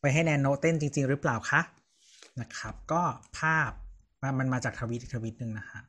[0.00, 1.60] ไว้ให้แนนโนเต้นจริง ๆ หรือเปล่าคะ
[2.40, 3.02] นะครับ ก็
[3.38, 3.70] ภาพ
[4.22, 5.82] มันมันมาจากทวีตอีกทวีตหนึ่งนะฮะ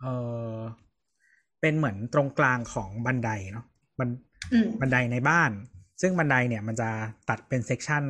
[0.00, 0.04] เอ
[0.56, 0.60] อ
[1.60, 3.66] เป็นเหมือนตรงกลางของบันไดเนาะ
[3.98, 4.08] บัน
[4.52, 5.50] อืมบันไดในบ้าน
[6.00, 6.88] ซึ่งบันไดเนี่ยมันจะ
[7.28, 8.04] ตัดเป็น section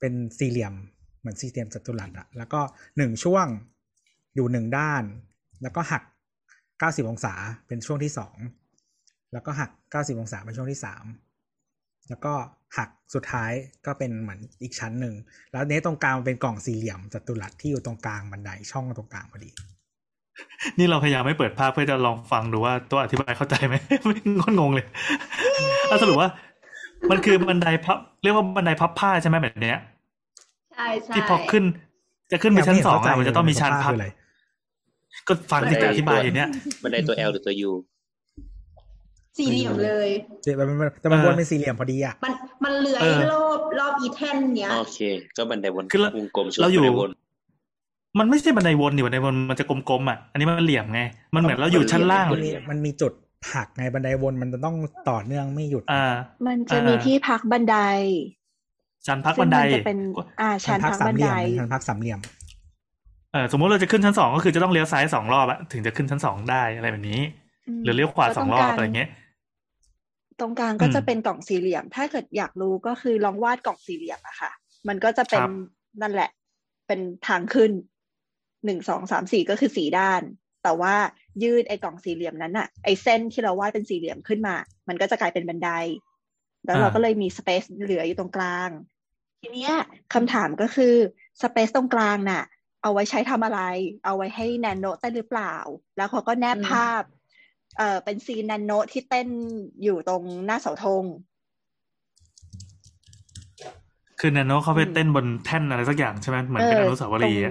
[0.00, 0.74] เป็นสี่เหลี่ยม
[1.20, 2.60] เหมือนสี่เหลี่ยมจัตุรัสอะแล้วก็
[2.96, 3.46] หนึ่งช่วง
[4.34, 5.02] อยู่หนึ่งด้าน
[5.62, 6.02] แล้วก็หัก
[6.78, 7.34] เก้าสิบองศา
[7.66, 8.36] เป็นช่วงที่สอง
[9.32, 11.04] แล้วก็หักเก้าสิบองศาเป็นช่วงที่สาม
[12.08, 12.34] แล้วก็
[12.78, 13.52] หักสุดท้าย
[13.86, 15.14] ก็เป็นเหมือนอีกชั้นหนึ่ง
[15.52, 19.50] แล้วเนี้ยตรงกลางมันเป็นกล่องสี่เหลี่ยมจัตุรัสที่อยู่ตรงกลางบันไดช่องตรงกลางพอดี
[20.78, 23.74] นี่เราพยายามไม่เปิดภาพเพื่อจะลองฟังดูว่าตัวอธิบายเข้าใจไหม
[24.06, 24.86] ไม่งอนงงเลย
[25.88, 26.30] เอาสรุปว่า
[27.10, 29.78] มันคือบันไดพับ เรียกว่าบันไดพับผ้าใช่ไหมแบบเนี้ย
[30.74, 31.64] ใช่ใช่ที่พอขึ้น
[32.32, 34.08] จะขึ้นไปชั้นสองอะมันจะต้องมีชั้นพักคืออะไร
[35.28, 36.48] ก็ฟังที่จะอธิบายอยู่เนี้ย
[36.82, 37.70] บันไดตัว L หรือตัว U
[39.38, 40.08] สี่เหลี่ยมเลย
[40.42, 42.32] แต่มันมันแต่มันเออวนเป็นสี่เหลี่ยมพอดีอะมัน
[42.64, 44.98] มันเลื้อยเออรอบรอบอีแท่นเนี้ยโอเค
[45.36, 47.10] ก็บันไดวนคือเราวงกลมเราอยู่บันไดวน
[48.18, 51.00] มันไม่ใช่บันไดวนนี่บันไดวนมันจะกลมๆอะอันนี้มันเหลี่ยมไง
[51.34, 53.12] มันเหมือนเราอยู่ชั้นล่างมันมีมันมีจุด
[53.52, 54.76] หักไงบันไดวนมันจะต้อง
[55.10, 56.04] ต่อเนื่องไม่หยุดอ่า
[56.46, 57.76] มันจะอ่ามีมีที่พักบันได
[59.06, 59.98] ชั้นพักซึ่งบันไดมันจะเป็น
[60.40, 62.20] อ่าชั้ชั้นนพักพักสาบัมนเหลี่ไดยมชั้นพักสามเหลี่ยม
[63.32, 67.20] เออสมมติเราจะขึ้นชั้นสองก็คือจะต้องเลี้ยวซ้ายสองรอบอะถึงจะขึ้นชั้นสองได้อะไรแบบนี้
[67.82, 69.10] มหรือเลี้ยวขวาแล้วสองตรอบกลางอะไรเงี้ย
[70.40, 74.50] ตรงกลางก็อืมจะเป็นกล่องสี่เหลี่ยม ถ้าเกิดอยากรู้ก็คือลองวาดกล่องสี่เหลี่ยมอะค่ะ
[74.88, 75.50] มันก็จะเป็นครับ
[76.02, 76.30] นั่นแหละ
[76.86, 77.70] เป็นทางขึ้น
[78.66, 80.22] หนึ่งสองสามสี่ก็คือสี่ด้าน
[80.62, 80.94] แต่ว่า
[81.42, 84.54] ยืดไอ้กล่องสี่เหลี่ยมนั้นอะไอ้เส้นที่เราวาดเป็นสี่เหลี่ยมขึ้นมา
[84.88, 85.70] มันก็จะกลายเป็นบันได
[86.64, 88.70] แล้วเราก็เลยมีสเปซเหลืออยู่ตรงกลาง
[89.40, 89.74] ทีเนี้ย
[90.14, 90.94] คำถามก็คือ
[91.42, 92.42] สเปซตรงกลางน่ะ
[92.82, 93.60] เอาไว้ใช้ทำอะไร
[94.04, 95.54] เอาไว้ให้แนนโนเต้นหรือเปล่า
[95.96, 97.02] แล้วเขาก็แนบภาพ
[97.78, 99.28] เอ่อเป็นซีนแนนโนที่เต้น
[99.82, 101.04] อยู่ตรงหน้าเสาธง
[104.20, 107.42] คือแนนโนเขาไปเต้นบนแท่นอะไรสักอย่างใช่ไหมเหมือนเป็นอนุสาวรีย์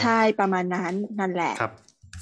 [0.00, 1.72] ใช่ประมาณนั้นนั่นแหละครับ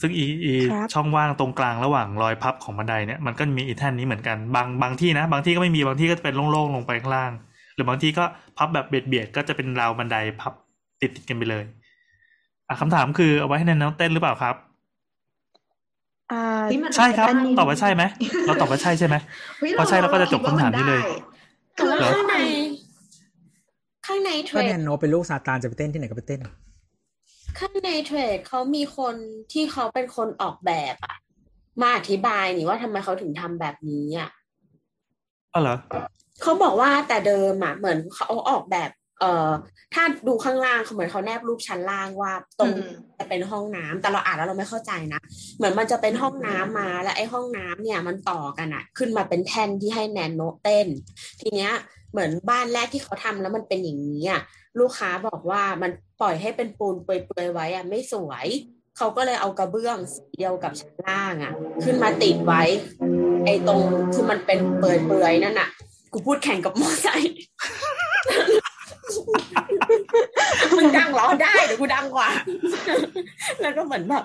[0.00, 7.32] ซึ่งอีอีครับช่องว่างตรงกลางระหว่างรอยพับของบันไดเนี่ยมันก็มีอีแท่นนี้เหมือนกันบางบางที่นะ บางที่ก็ไม่มีบางที่ก็จะเป็นโล่งๆลงไปข้างล่าง
[7.74, 8.24] หรือบางที่ก็
[8.58, 10.52] พับแบบเบียดเบียดๆก็จะเป็นราวบันไดพับ
[11.00, 11.64] ติดติดๆกันไปเลย
[12.68, 14.54] อะคำถามคือเอาไว้ให้แนนโนเต้นหรือเปล่าครับ
[16.32, 18.02] อ่านี่มันใช่ครับอันนี้ตอบว่าใช่ไหม
[18.46, 19.16] เราตอบว่าใช่ใช่ไหม
[19.58, 21.02] เฮ้ยพอใช่เราก็จะจบคำถามนี้เลย
[21.76, 22.36] คิดว่ามันได้แต่ว่าเหรอข้างใน
[24.06, 26.40] ข้างในเทรก็ดแนนโนเป็นลูกซาตานจะไปเต้นที่ไหนก็ไปเต้น
[27.58, 29.14] ข้างในเทรดเขามีคน
[29.52, 31.16] ที่เขาเป็นคนออกแบบอะ
[31.82, 34.30] มาอธิบายนี่ว่าทำไมเขาถึงทำแบบนี้อะ
[35.54, 35.76] อ๋อเหรอ
[36.42, 39.50] เขาบอกว่าแต่เดิมอะเหมือนเขาออกแบบ เอ่อ
[39.94, 45.20] ถ้าดูข้างล่างเขาเหมือนเขาแนบรูปชั้นล่างว่าตรงอืมจะเป็นห้องน้ำแต่เราอ่านแล้วเราไม่เข้าใจนะ
[45.56, 50.86] เหมือนมันจะเป็นห้องน้ำมาแล้วไอ้ห้องน้ำเนี่ยมันต่อกันอะขึ้นมาเป็นแท่นที่ให้แนนโนเต้น
[51.40, 51.72] ทีเนี้ย
[52.12, 54.40] เหมือนบ้านแรกที่เขาทำแล้วมันเป็นอย่างนี้อะ
[54.78, 58.46] ลูกค้าบอกว่ามันปล่อยให้เป็นปูนเปื่อยๆไว้อะไม่สวย
[58.96, 61.52] เขาก็เลยเอากระเบื้องสีเดียวกับชั้นล่างอะ
[61.84, 62.62] ขึ้นมาติดไว้
[63.44, 63.80] ไอ้ตรง
[64.12, 65.68] ที่มันเป็นเปื่อยๆนั่นน่ะ
[66.12, 67.34] กูพูดแข่งกับมอไซค์
[70.76, 72.28] มึงดังเหรอได้เดี๋ยวกูดังกว่า
[73.60, 74.24] แล้วก็เหมือนแบบ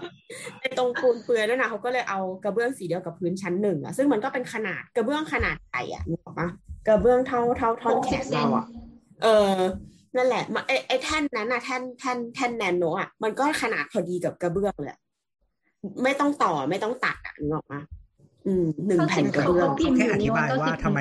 [0.62, 6.48] ไอ้ตรงปูนเปื่อยนั่นนะเขาก็เลยเอากระเบื้องสีเดียวกับพื้นชั้นหนึ่งอะซึ่งมันก็เป็นขนาดกระเบื้องขนาดใหญ่อะนึกออกปะ
[6.88, 8.66] กระเบื้องเท่าเท่าท่อนแขนเราอะ
[9.24, 9.56] เออ
[10.16, 15.00] นั่นแหละมาไอ้ไอ้แท่นนั้นน่ะแท่นแท่นแท่นแนนโนอะมันก็ขนาดพอดีกับกระเบื้องเลยอะ
[16.04, 17.82] ไม่ต้องต่อไม่ต้องตัดอะนึกออกปะ
[18.48, 21.00] อืมหนึ่งแผ่นกระเบื้องเขาแค่อธิบายว่าทำไม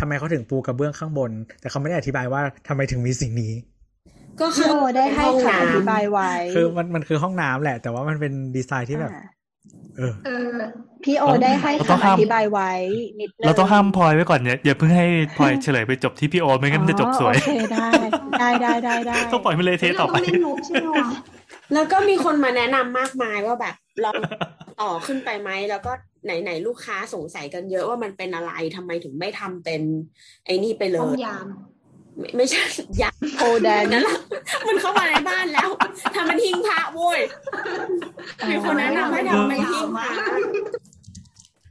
[0.00, 1.30] ทำไมเขาถึงปูกระเบื้องข้างบน
[1.60, 3.52] แต่เขาไม่ได้อธิบายว่าทำไมถึงมีสิ่งนี้
[4.40, 9.24] ก็พี่คือโอได้ให้ห้องคำอธิน้ำบายไว้คือมันมันคือห้องน้ำแหละ แต่ว่ามันเป็นดีไซน์ที่แบบอ่า
[9.98, 10.58] เออเออ
[11.04, 12.70] พี่โอได้ให้เราต้องคำอห้ามธิบายไว้
[13.20, 15.06] นิดนึงเราต้องห้ามพลอยไว้ก่อนเนี่ยอย่าเพิ่งให้
[15.36, 17.88] พลอยเฉลยไปจบที่พี่โอไม่งั้นมันจะจบสวยอ๋อโอเคได้
[18.38, 21.08] ได้ได้ได้ได้ต้องปล่อยมันเลยเทเฮ้ยต่เราอไปต้องเล่นมุกใช่ไหมวะ
[21.72, 23.74] แล้วก็มีคนมาแนะนำมากมายว่าแบบ
[24.04, 24.16] ลอง
[24.80, 25.92] ต่อขึ้นไปไหมแล้วก็
[26.24, 29.82] ไหนไหนๆลูกค้าสงสัยกันเยอะว่ามันเป็นอะไรทำไมถึงไม่ทำเป็น
[30.46, 31.71] ไอ้นี่ไปเลห้องยยามไม่
[32.36, 32.60] ไม่ใช่
[33.02, 34.18] ยาโอแดนนั่นแหละ
[34.66, 35.68] มันเข้ามาในบ้านแล้ว
[36.14, 37.20] ทำมันหิ้งพระโว้ย
[38.50, 40.08] มีคนแนะนำให้ทำเป็นหิ้งพระ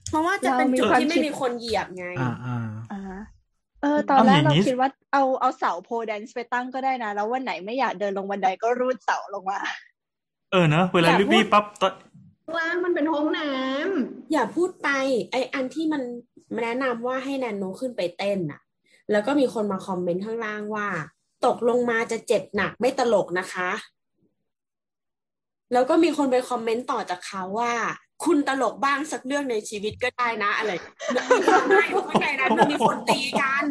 [0.09, 3.19] เพราะว่าจะเป็นจุดที่ไม่มีคนเหยียบไงอ่าอ่าอ่า
[3.81, 9.59] เออตอนเอาแรอกย่างเรานี้คิดว่าเอาเอาเสาโพแดนซ์ไปตั้งก็ได้นะ แล้ววันไหนไม่อยากเดินลงบันไดก็รูดเสาลงมา
[10.51, 11.93] เออเนอะเวลาอย่าพูดรีบๆปั๊บตอน
[12.57, 14.89] ล่างมันเป็นห้องน้ำอย่าพูดไป
[15.31, 16.01] ไออันที่มัน
[16.63, 18.61] แนะนำว่าให้แนนโนขึ้นไปเต้นน่ะ
[19.11, 20.87] แล้วก็มีคนมาคอมเมนต์ข้างล่างว่า
[21.45, 23.69] ตกลงมาจะเจ็บหนักไม่ตลกนะคะ
[25.73, 27.73] แล้วก็มีคนไปคอมเมนต์ต่อจากเขาว่า
[28.25, 30.71] คุณตลกบ้างสักเรื่องในชีวิตก็ได้นะ อะไร
[31.15, 33.65] มันมีคนให้เพราะข้าในนั้นมันมีคนตีกัน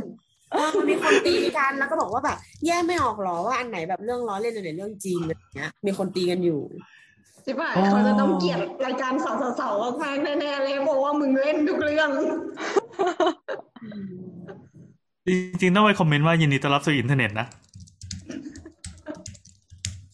[0.52, 2.36] เออมันมีคนตีกันแล้วก็บอกว่าแบบ
[2.66, 6.60] แยกไม่ออกหรอว่าอันไหนแบบเรื่องล้อเล่นอันไหนเรื่องจริงอะไรเงี้ย มีคนตีกันอยู่
[7.46, 12.08] สิบ่ะเขาจะต้องเกลียดรายการสาวสาวๆมากแน่ๆเลยบอกว่ามึงเล่นทุกเรื่อง
[15.26, 15.28] จ
[15.62, 17.46] ริงๆ ต้องไปคอมเมนต์ว่ายินดีต้อนรับสู่อินเทอร์เน็ตนะ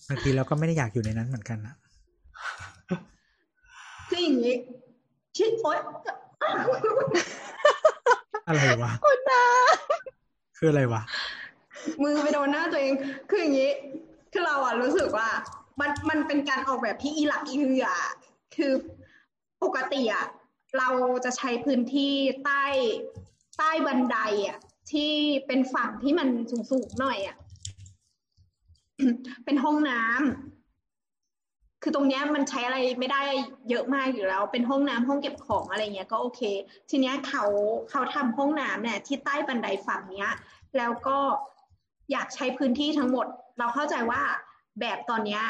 [0.09, 1.75] บางทีเราก็ไม่ได้อยากอยู่ในนั้นเหมือนกันนะ
[4.09, 4.55] คืออย่างนี้
[5.37, 5.79] ชิดโอ๊ย
[8.47, 9.45] อะไรวะคุณนา
[10.59, 11.03] คืออะไรวะ
[12.03, 12.95] มือไปโดนหน้าตัวเอง
[13.31, 13.73] คืออย่างนี้
[14.33, 15.29] คือเราอะรู้สึกว่า
[15.81, 18.11] มันมันเป็นการออกแบบที่อีหลักอีเหืออะ
[18.57, 18.73] คือ
[19.63, 20.27] ปกติอะ
[20.79, 20.89] เรา
[21.25, 22.15] จะใช้พื้นที่
[22.45, 22.65] ใต้
[23.59, 24.59] ใต้บันไดอะ
[24.93, 25.13] ที่
[25.47, 26.29] เป็นฝั่งที่มัน
[26.71, 27.37] สูงๆหน่อยอะ
[29.45, 33.23] เป็นห้องน้ำคือตรงเนี้ยมันใช้อะไรไม่ได้
[33.71, 36.41] เยอะมากอยู่แล้ว เป็นห้องน้ำห้องเก็บของอะไรเงี้ยก็โอเค
[36.91, 37.45] ทีเนี้ยเขา
[37.91, 40.35] เขาทำห้องน้ำเนี่ยที่ใต้บันไดฝั่งเนี้ย
[40.77, 41.19] แล้วก็
[42.13, 43.27] อยากใช้พื้นที่ทั้งหมด
[43.59, 44.23] เราเข้าใจว่า
[44.81, 45.43] แบบตอนเนี้ย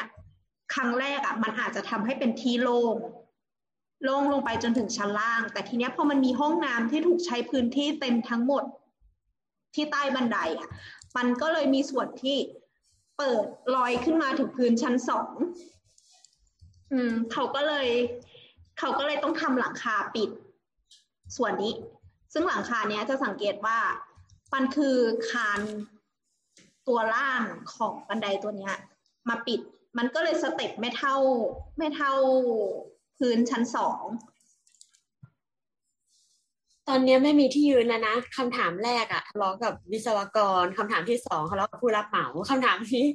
[0.73, 2.95] ครั้งแรกอะ มันอาจจะทำให้เป็นที่โล่ง
[4.03, 8.63] โล่งลงไปจนถึงชั้นล่าง แต่ทีเนี้ยพอมันมีห้องน้ำที่ถูกใช้พื้นที่เต็มทั้งหมด
[9.77, 10.69] ที่ใต้บันไดอะ
[11.17, 12.37] มันก็เลยมีส่วนที่
[13.17, 13.45] เปิด
[13.75, 15.31] ลอยขึ้นมาถึงพื้นชั้นสอง
[16.91, 17.87] อืมเขาก็เลย
[18.79, 20.29] เขาก็เลยต้องทำหลังคาปิด
[21.37, 21.73] ส่วนนี้
[22.33, 23.79] ซึ่งหลังคาเนี้ยจะสังเกตว่า
[24.53, 24.97] มันคือ
[25.29, 25.61] คาน
[26.87, 27.43] ตัวล่าง
[27.75, 28.75] ของบันไดตัวเนี้ย
[29.29, 29.61] มาปิด
[29.97, 31.15] มันก็เลยสเต็ปไม่เท่า
[31.77, 32.13] ไม่เท่า
[33.19, 34.01] พื้นชั้นสอง
[36.89, 43.05] ตอนเนี้ยไม่มีที่ยืนแล้วนะคำถามแรกอะทะเลาะกับวิศวกรคำถามที่สองทะเลาะกับผู้รับเหมาคำถามที่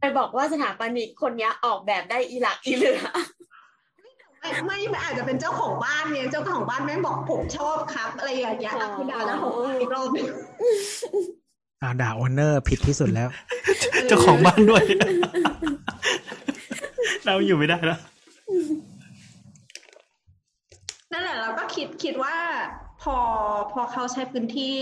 [0.00, 3.02] ไปบอกว่าสถาปนิกคนเนี้ยออกแบบได้อีหลักอีเหลือ
[4.40, 10.26] ไม่ไม่ไม่อาจจะเป็นเจ้าของบ้านเนี่ยเจ้าของบ้านแม่งบอกผมชอบครับ อะไรอย่างเงี้ยอะคุณดาแล้วของบ้านอีกรอบหนึ่ง
[11.82, 13.28] อ่าด่าโอเนอร์ผิดที่สุดแล้ว
[14.08, 14.82] เจ้าของบ้านด้วย
[17.26, 18.00] เราอยู่ไม่ได้แล้ว
[21.12, 22.36] นั่นแหละเราก็คิดคิดว่า
[23.06, 23.18] พอ
[23.72, 24.76] พอเขาใช้พื้นที่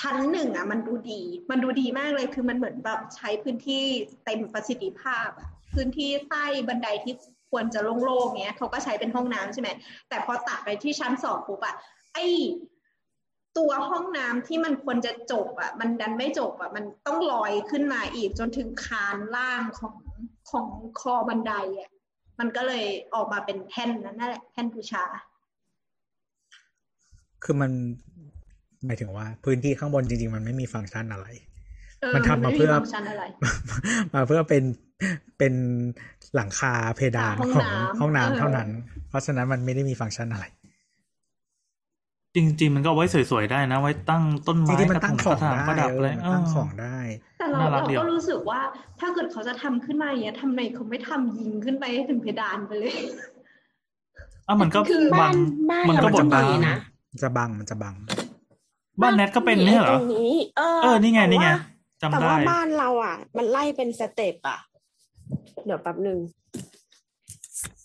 [0.00, 3.84] ชั้นหนึ่งอะมันดูดี มันดูดีมากเลยคือมันเหมือนแบบใช้พื้นที่
[4.24, 7.14] เต็มประสิทธิภาพอะพื้นที่ใต้บันไดที่
[7.50, 9.68] ควรจะโล่งๆเงี้ยเขาก็ใช้เป็นห้องน้ำใช่ไหม
[10.08, 11.74] แต่พอตัดไปที่ชั้นสองปุ๊บอะ
[12.14, 12.18] ไอ
[13.58, 19.94] ตัวห้องน้ำที่มันควรจะจบอะมันดันไม่จบอะมันต้องลอยขึ้นมาอีกจนถึงคานล่างของ
[20.50, 20.66] ของ
[21.00, 21.90] คอบันไดอะ
[22.38, 22.84] มันก็เลย
[23.14, 25.04] ออกมาเป็นแท่นนั้นนั่นแหละแท่นบูชา
[27.44, 27.70] คือมัน
[28.86, 31.26] หมายถึงว่า พื้นที่ข้างบนจริง ๆ มันไม่มีฟังก์ชันอะไร
[32.00, 33.22] เออมันทำมาเพื่อไฟังก์ชันอะไร
[34.14, 34.64] มาเพื่อเป็น
[35.38, 35.54] เป็น
[36.34, 38.68] หลังคาเพดานห้องของน้ำห้องน้ำเออเท่านั้น
[39.08, 40.44] เพราะฉะนั้นมันไม่ได้มีฟังก์ชันอะไร
[42.36, 46.98] จริง ๆ มันก็เอาไว้สวยๆได้นะ ไว้ตั้งต้นจไม้ริงๆมันตั้งของกระถาได้ประดับเออะไรอมันตั้งของได้
[47.38, 48.60] แต่เราน่ารักเราดีก็อะรู้สึกว่า
[49.00, 52.94] ถ้าเกิดเขาจะทำขึ้นมาอย่างเงี้ยทำไมเขาไม่ทำยิงขึ้นไปให้ถึงเพดานไปเลย
[54.48, 55.34] อะมันก็คือบัง
[55.70, 56.91] บ้านมันก็เราบดจะบังมีนะมัน
[57.22, 57.94] จะบังมันจะบัง
[59.00, 61.56] บ้านแนทก็เป็นเนี่ยเหรตอรงนี้เออเออนี่ไงแต่นี่ไงว่า
[62.02, 64.58] จำแต่ได้ว่าบ้านเราอะ มันไล่เป็นสเต็ปอะ
[65.66, 66.18] เดี๋ยวแป๊บหนึ่ง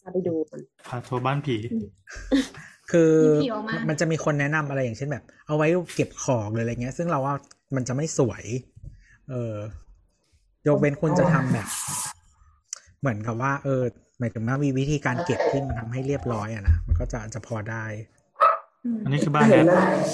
[0.03, 1.55] มาไปดูกันพาทัวร์บ้านผี
[2.91, 7.35] คือมีผีออกมามัมันจะมีคนแนะนำอะไรอย่างเช่นแบบ เอาไว้เก็บของหรืออะไรเงี้ย ซึ่งเราว่า
[7.75, 8.43] มันจะไม่สวย
[9.29, 9.55] เออ
[10.67, 11.67] ยกเว้นคุณจะทำแบบ
[12.99, 13.83] เหมือนกับว่า เออ
[14.19, 17.85] หมายถึงว่ามีวิธีการเก็บที่มันทำให้เรียบร้อยอะนะมันก็จะจะพอได้
[19.03, 19.65] อันนี้คือบ้านแนท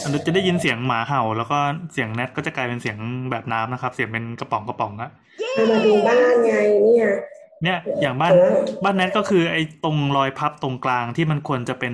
[0.03, 1.57] อันนี้จะได้ยินเสียงหมาเห่า แล้วก็
[1.93, 2.97] เสียงแนทก็จะกลายเป็นเสียง
[3.31, 5.11] แบบน้ำนะครับ เสียงเป็นกระป๋องกระป๋องอะ
[5.71, 6.53] มาดูบ้านไง
[6.83, 7.09] เนี่ย
[7.63, 8.31] เนี่ยอย่างบ้าน
[8.83, 11.93] บ้านแนทก็คือไอ้ตรงรอยพับตรงกลางที่มันควรจะเป็น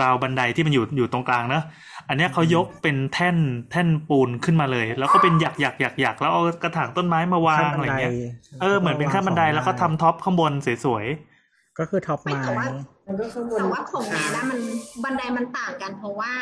[0.00, 1.64] ราวบันไดที่มันอยู่อยู่ตรงกลางเนอะ
[2.08, 3.36] อันเนี้ยเขายกเป็นแท่น
[3.70, 8.12] แท่นปูนขึ้นมาเลย แล้วก็เป็นหยักหยักหยักหยักแล้วเอากระถางต้นไม้มาวางขั้นบัอะไรเงี้ย
[8.60, 10.52] เออเหมือนเป็นขั้นบันไดแล้วก็ทำ top ข้างบน
[10.84, 11.06] สวย
[11.78, 12.54] ก็คือ top ไม่ไม้
[13.10, 14.60] แต่ว่ามันก็ข้างบนแต่ว่าของแม่นะมัน
[15.04, 16.32] บันไดมันต่างกัน เพราะว่า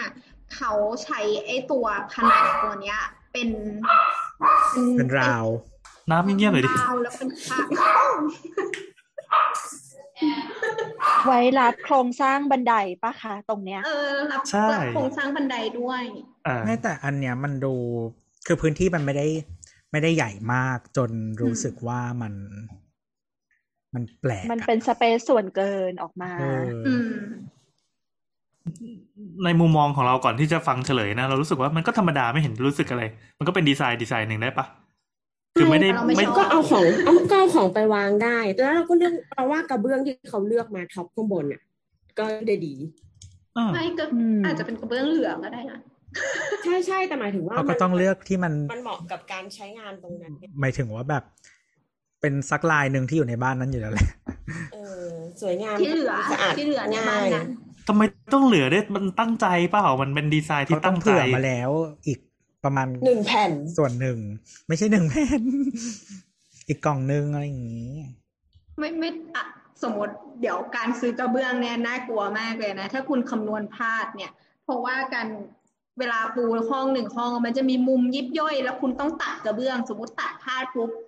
[0.54, 0.72] เขา
[1.04, 3.00] ใช้ไอ้ตัวผนังตัวเนี้ย
[3.32, 3.48] เป็น
[4.98, 7.58] เป็นราวๆน้ำเงียบๆเลยดิราวแล้วเป็นคา
[11.26, 16.02] ไว้รับโครงสร้างบันไดปะคะตรงเนี้ยเออรับใช่รับโครงสร้างบันไดด้วย
[16.46, 17.74] อ่าไม่แต่อันเนี้ยมันดู
[18.46, 19.26] คือพื้นที่มันไม่ได้
[19.92, 21.10] ไม่ได้ใหญ่มากจน
[21.42, 22.34] รู้สึกว่ามัน
[23.94, 27.10] มันแปลก มันอะเป็นสเปซส่วนเกินออกมาเอออืม
[29.44, 33.02] ในมุมมองของเราก่อนที่จะฟังเฉลยนะ เรารู้สึกว่ามันก็ธรรมดาไม่เห็นรู้สึกอะไร
[33.38, 34.66] มันก็เป็นดีไซน์ดีไซน์หนึ่งได้ปะ
[35.56, 41.62] คือไม่ได้เราไม่ไม่ชบก็เอาของเอาก็เอาของไปวางได้ แล้วเราก็เลือกเราว่ากระเบื้องที่เขาเลือกมาท็อปข้างบนอะ
[42.18, 42.74] ก็ได้ดี
[43.56, 45.78] อ่าไม่ก็อืมอาจจะเป็นกระเบื้องเหลืองก็ได้นะ
[46.64, 51.24] ใช่ใช่แต่หมายถึงว่าเราก็มันต้องเลือกที่มันมันเหมาะกับการใช้งานตรงนั้นเนี่ยหมายถึงว่าแบบ
[52.20, 54.08] เป็นซักลายหนึ่งที่อยู่ในบ้านนั้นอยู่แล้วแหละ
[54.74, 55.08] เออ
[55.40, 57.48] สวยงามที่เหลือสะอาดที่เหลือในบ้านนั้น
[57.88, 58.02] ทำไม
[58.34, 61.70] ต้องเหลือได้มันตั้งใจเปล่ามันเป็นดีไซน์ที่เขาต้ตั้องงใจเผื่อมาแล้ว
[62.06, 62.18] อีก
[62.64, 64.18] ประมาณหนึ่งแผ่นส่วนหนึ่ง
[64.68, 65.42] ไม่ใช่หนึ่งแผ่น
[66.68, 67.92] อีกกล่องหนึงอะไรอย่างนี้
[68.78, 69.44] ไม่ไม่อะ
[69.82, 74.32] สมมติเดี๋ยวการซื้อกระเบื้องเนี่ยน่ากลัวมากเลยนะ ถ้าคุณคำนวณพลาดเนี่ย
[74.64, 75.28] เพราะว่าการ
[75.98, 81.07] เวลาปูห้องหนึ่งห้องมันจะมีมุมยิบย่อย แล้วคุณต้องตัดกระเบื้อง สมมติตัดพลาดปุ๊บอี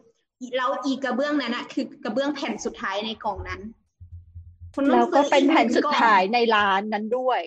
[0.56, 3.60] แล้วอีกระเบื้องนั้นนะคือกระเบื้องแผ่นสุดท้ายในกล่องนั้น
[4.74, 7.42] คุณต้แล้อวงก็ซื้อเป็นอีแผ่นหงสุดกล่องท้ายในร้านนั้นด้วย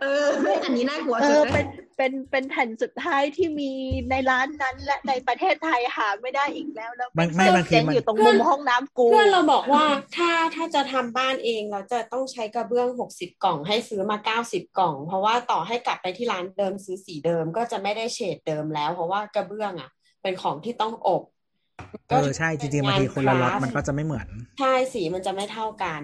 [0.00, 0.26] เออ
[0.64, 1.66] อันนี้น่ากลัวเอสุดอเลเป็ยน
[1.96, 3.70] เป็นเป็นแผ่นสุดท้ายที่มี
[4.10, 9.84] ในร้านนั้น และในประเทศไทยหาไม่ได้อีกแล้วแล้วไม่ไม่บางทีเจ๊งมันอยู่ตรงมุมห้องน้ำกูเพื่อนเราบอกว่า
[10.16, 19.90] ถ้าถ้าจะทำบ้านเองเราจะต้องใช้กระเบื้องหกสิบกล่องให้ซื้อมาเก้าสิบกล่อง เพราะว่าต่อให้กลับไปที่ร้านเดิมซื้อสีเดิมก็จะไม่ได้เฉดเดิมแล้ว เพราะว่ากระเบื้องอะ
[20.22, 21.22] เป็นของที่ต้องอบ
[22.10, 24.26] เออใช่จริงๆบางทีคนละล็อตมันก็จะไม่เหมือน
[24.60, 26.02] ใช่สีมันจะไม่เท่ากัน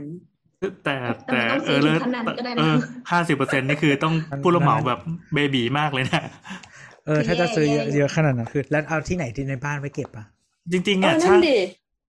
[0.85, 2.77] แต่แต่แต่ไม่ต้องเอซื้ออถึเลงยขนาดนั้นก็ได้เอนะอ
[3.11, 5.01] ห้าสิบเปอร์เซ็นนี่คือต้องมันผู้รับเหมามันแบบ
[5.35, 6.23] เบบีมากเลยนะ
[7.07, 10.27] เออ ถ้าจะซื้อเยอะแย่ๆเยอะขนาดนั้นคือ แล้วเอาที่ไหนที่ในบ้านไว้เก็บอะ
[10.73, 11.59] จริงๆเออะอนั่ช่านงดิ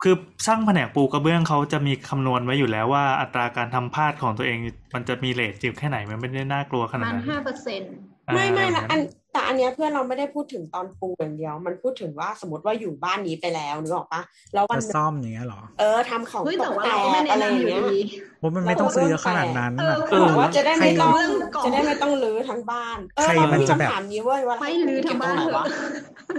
[0.03, 0.15] คือ
[0.45, 4.57] ช่างแผนกปูกระเบื้องเขาจะมีคำนวณไว้อยู่แล้วว่าอัตราการทำพลาดของตัวเอง
[4.95, 7.93] มันจะมีเลทจิบแค่ไหนมันไม่ได้น่ากลัวขประนาดมาณนั้นห้าเปอร์เซ็นต์
[8.33, 9.01] ไม่ไม่อ่าละอัน
[9.33, 14.21] แต่อันเนี้ยเพื่อนเราไม่ได้พูดถึงตอนปูอย่างเดียว มันพูดถึงว่าสมมติว่าอยู่บ้านนี้ไปแล้วนึกออกปะ
[14.53, 17.99] แล้ววันจะหนึ่งซ่อมอย่างเงี้ยเหรอเออทำของเฮ้ยตแต่กว่าแตเราก็กไม่อะไรแนะอนำย่างอยู่เงี้ยดี
[18.39, 25.65] เพราะมันไม่ต้องซื้อเยอะขนาดนั้นเอออะเออบอกว่าจะได้ไม่ต้องเรื่องกล่องจะได้ไม่ต้องรื้อทั้งบ้านเออใครเรามันมีจะแบบคำถามนี้เว้ยว่าไม่รื้อทั้งบ้านเถอะ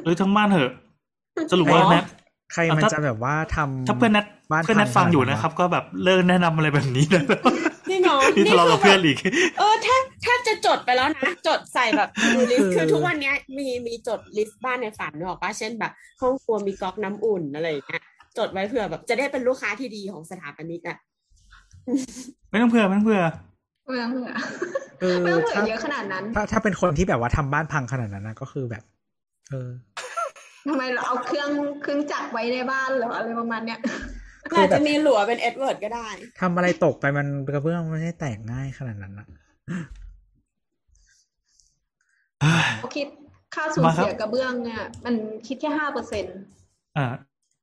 [0.04, 0.70] หรือทั้งบ้านเถอะ
[1.52, 2.04] สรุปว่าอ๋อแนท
[2.52, 7.24] ใครมันจะแบบว่าทำถ้าเพื่อนแนทบ้านเพื่อนแนทพังฟังอยู่ขนาดนั้นนะครับ ก็แบบเลิกแนะนำอะไรแบบนี้นะ
[8.36, 9.18] นี่น้องนี่ทะเลาะกับเพื่อนอีก
[9.58, 12.08] เออถ้าถ้าจะจดไปแล้วนะจดใส่แบบ
[12.50, 18.02] list คือทุกวันเนี้ยมีมีจด list บ้านในฝันนึกออกปะเช่นแบบห้องครัวมีก๊อกน้ำอุ่นอะไรอย่างเงี้ย
[18.38, 20.98] จดไว้เผื่อแบบจะได้เป็นลูกค้าที่ดีของสถาปนิกอะ
[22.50, 23.22] ไม่ต้องเผื่อไม่ต้องเผื่อ
[23.86, 24.30] ไม่ต้องเผื่อ
[25.00, 28.82] เออไม่ต้องเผื่อเยอะขนาดนั้น ถ้า ถ้าถ้าเป็นคนที่แบบว่าทำบ้านพังขนาดนั้นนะก็คือแบบ
[29.50, 29.70] เออ
[30.68, 31.50] ทำไมเราเอาเครื่อง
[31.82, 33.92] เครื่องจักรไว้ในบ้านเหรออะไรประมาณเนี้ยคื
[34.50, 36.08] ออาจแบบจะมีหลัวเป็นเอ็ดเวิร์ดก็ได้
[36.40, 39.26] ทำอะไรตกไปมันกระเบื้องมันไม่ได้แตกง่ายขนาดนั้นนะ
[42.80, 43.06] เขาคิด
[43.54, 45.14] ค่าสูญมาครับเสียกระเบื้องเนี่ย มัน
[45.46, 46.38] คิดแค่ห้าเปอร์เซ็นต์
[46.96, 47.06] อ่า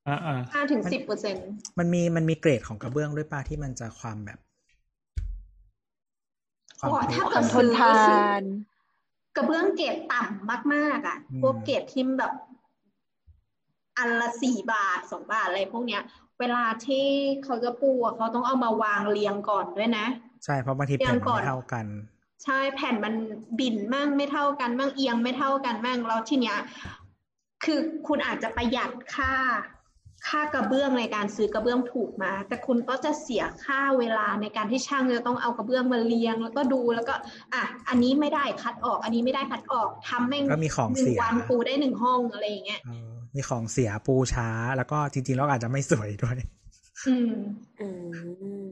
[0.08, 1.48] อ่าอ่าห้าถึงสิบเปอร์เซ็นต์
[1.80, 4.40] มันมีมันมีเกรดของกระเบื้องด้วยป่ะที่มันจะความแบบ
[6.80, 8.00] ความถ้าทเกิดทนทา
[8.40, 8.42] น
[9.36, 12.34] กระเบื้องเกรดต่ำมากๆอะอืมพวกเกรดที่แบบ
[13.98, 16.02] อันละสี่บาทสองบาทอะไรพวกเนี้ย
[16.40, 17.06] เวลาที่
[17.44, 20.06] เขาจะปูอะเขาต้องเอามาวางเรียงก่อนด้วยนะ
[20.46, 21.86] ใช่เพราะบางทีเตรีแผ่ยนมมันก่อนไม่เท่ากัน
[22.44, 23.14] ใช่แผ่นมัน
[23.60, 26.58] บิ่นมั่งไม่เท่ากันมั่งเอียงไม่เท่ากันมั่งแล้วทีเนี้ย
[27.64, 29.34] คือคุณอาจจะประหยัดค่า
[30.28, 37.14] ค่ากระเบื้องในการซื้อกระเบื้องถูกมา แต่คุณก็จะเสียค่าเวลาในการที่ช่างจะต้องเอากระเบื้องมาเรียง แล้วก็ดูแล้วก็
[37.54, 46.38] อะ อันนี้ไม่ได้คัดออก อันนี้ไม่ได้คัดออกทำแม่งก็มีของหนึ่เสีงยวันปูได้หนึ่งห้องอะไรอย่างเงี้ยเออ มีของเสียปูช้า แล้วก็จริงๆแล้วอาจจะไม่สวยด้วย
[47.08, 47.34] อืม
[47.80, 47.88] อื
[48.66, 48.68] ม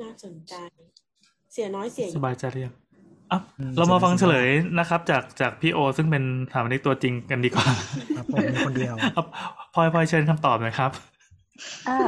[0.00, 0.54] น่าสนใจ
[1.52, 2.74] เสียน้อยเสียเยสอะบายใจหรือยัง
[3.32, 7.66] อะอืมเรามาฟังสบายๆเฉลยนะครับ จากจากพี่โอ ซึ่งเป็นสถาปนิกตัวจริงกันดีกว่า
[8.16, 9.26] ครับผมมีคนเดียวครับ
[9.74, 10.90] พลอยพลอยเชิญคำตอบหน่อยครับ
[11.88, 11.98] อ่า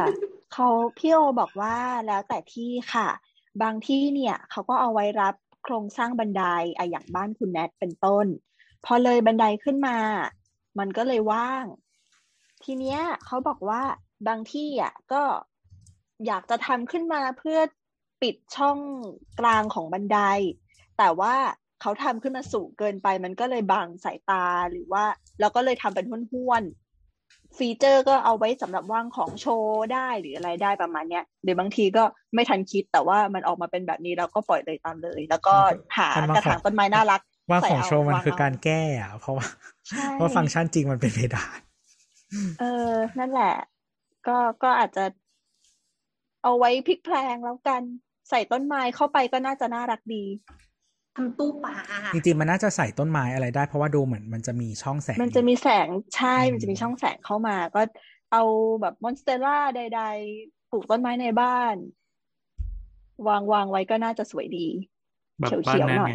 [0.52, 0.68] เขา
[0.98, 1.76] พี่โอบอกว่า
[2.06, 3.08] แล้วแต่ที่ค่ะ
[3.62, 5.34] บางที่เนี่ยเขาก็เอาไว้รับ
[5.64, 6.42] โครงสร้างบันได
[6.76, 8.26] อะอย่างบ้านคุณแนทเป็นต้น
[8.84, 9.96] พอเลยบันไดขึ้นมา
[10.78, 11.64] มันก็เลยว่าง
[12.64, 13.82] ทีเนี้ยเขาบอกว่า
[14.28, 15.22] บางที่อะก็
[16.26, 17.58] อยากจะทำขึ้นมาเพื่อ
[18.22, 18.78] ปิดช่อง
[19.40, 20.18] กลางของบันได
[20.98, 21.34] แต่ว่า
[21.80, 25.04] เขาทำขึ้นมาสูงเกินไป มันก็เลยบังสายตาหรือว่า
[25.40, 32.04] เราก็เลยทำเป็นห้วนๆฟีเจอร์ก็เอาไว้สำหรับวางของโชว์ได้หรืออะไรได้ประมาณเนี้ยหรือบางทีก็
[32.34, 35.54] ไม่ทันคิดแต่ว่ามันออกมาเป็นแบบนี้เราก็ปล่อยเลยตามเลย แล้วก็
[35.96, 37.20] หามันมากระถางต้นไม้น่ารัก
[37.50, 39.75] ว่าใส่ของเอาโชว์มันวางคือเอาการแก้อะเพราะว่าใช่
[40.14, 41.60] เพราะฟังก์ชันจริงมันเป็นเพดาน
[42.60, 43.54] เออ นั่นแหละ
[44.26, 45.04] ก็ก็อาจจะ
[46.42, 47.82] เอาไว้พลิกแพลงแล้วกัน
[48.30, 50.24] ใส่ต้นไม้เข้าไปก็น่าจะน่ารักดี
[51.16, 51.76] ทำตู้ปลา
[52.14, 57.82] จริงๆมันน่าจะใส่ต้นไม้อะไรได้เพราะว่าดูเหมือนมันจะมีช่องแสง มันจะอยู่มีแสงใช่อืมมันจะมีช่องแสงเข้ามา ก็
[58.32, 58.42] เอา
[58.80, 60.02] แบบมอนสเตล่าใด
[60.36, 61.74] ๆ ปลูกต้นไม้ในบ้าน
[63.28, 64.66] วางวางไว้ก็น่าจะสวยดี
[65.40, 66.14] แบบเขียวบ้านเขียวแน่หน่อยไง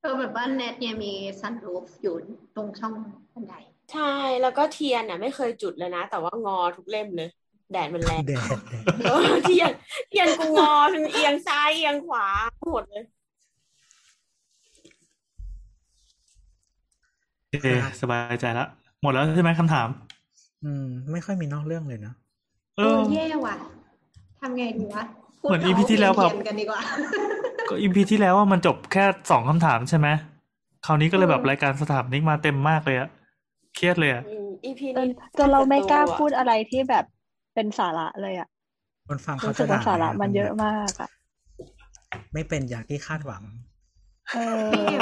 [0.00, 2.14] เออแบบบ้านแนทเนี่ยมีซันรูฟอยู่
[2.56, 2.92] ตรงช่อง
[3.34, 3.54] บันได
[3.92, 7.30] ใช่แล้วก็เทียนอะไม่เคยจุดเลยนะ แต่ว่างอทุกเล่มเลย
[7.72, 9.72] แดดมันแรงแดดแดดเออเทียน
[10.08, 12.26] เทียนกูงอทั้งเอียงซ้ายเอียงขวา
[12.70, 13.04] หมดเลย
[17.48, 17.66] โอเค
[18.00, 18.66] สบายใจละ
[19.02, 19.88] หมดแล้วใช่ไหมคำถาม
[20.64, 22.12] อืม ไม่ค่อยมีนอกเรื่องเลยนะ
[22.76, 23.54] เอเอออแย่ว่ะ
[24.40, 25.02] ทำไงดีวะ
[25.40, 26.80] พูดเหมือนต่ EP ที่แล้วแบบเรียนกันดีกว่า
[27.70, 30.08] ก็ EP ที่แล้วว่ามันจบแค่สองคำถามใช่ไหม
[30.86, 33.08] คราวนี้ก็เลยแบบรายการสถาปนิกมาเต็มมากเลยอะ
[33.74, 34.22] เครียดเลยอะ
[34.64, 37.04] EP จนนี้จนเราไม่กล้าตัวพูดอะไรที่แบบ
[37.54, 38.48] เป็นสาระเลยอะ
[39.08, 41.08] คนฟังเขารู้สึจะกว่าด่าสาระมันเยอะมากอะ
[42.32, 43.42] ไม่เป็นอย่างที่คาดหวัง
[44.34, 44.38] เอ
[44.92, 44.96] อ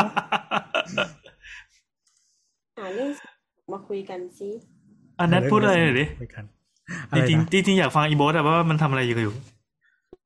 [2.78, 3.10] หาเรื่อง
[3.72, 4.50] มาคุยกันซิ
[5.20, 6.44] อันนั้นพูดอะไรหน่อยดิคุยกัน
[7.14, 9.34] จริงๆจริงๆอยากฟังอีโบสอะว่ามันทำอะไรอยู่อยู่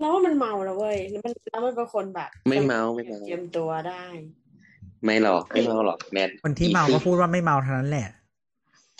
[0.02, 4.04] แล้วว่ามันเมาแล้วเว้ยแล้วมันแล้วมันเป็นคนแบบไม่เมาไม่เมาเตรียมตัวได้
[5.04, 8.06] ไม่หรอกไม่เมาหรอกแมนคนที่เมาก็พูดว่าไม่เมาเท่านั้นแหละ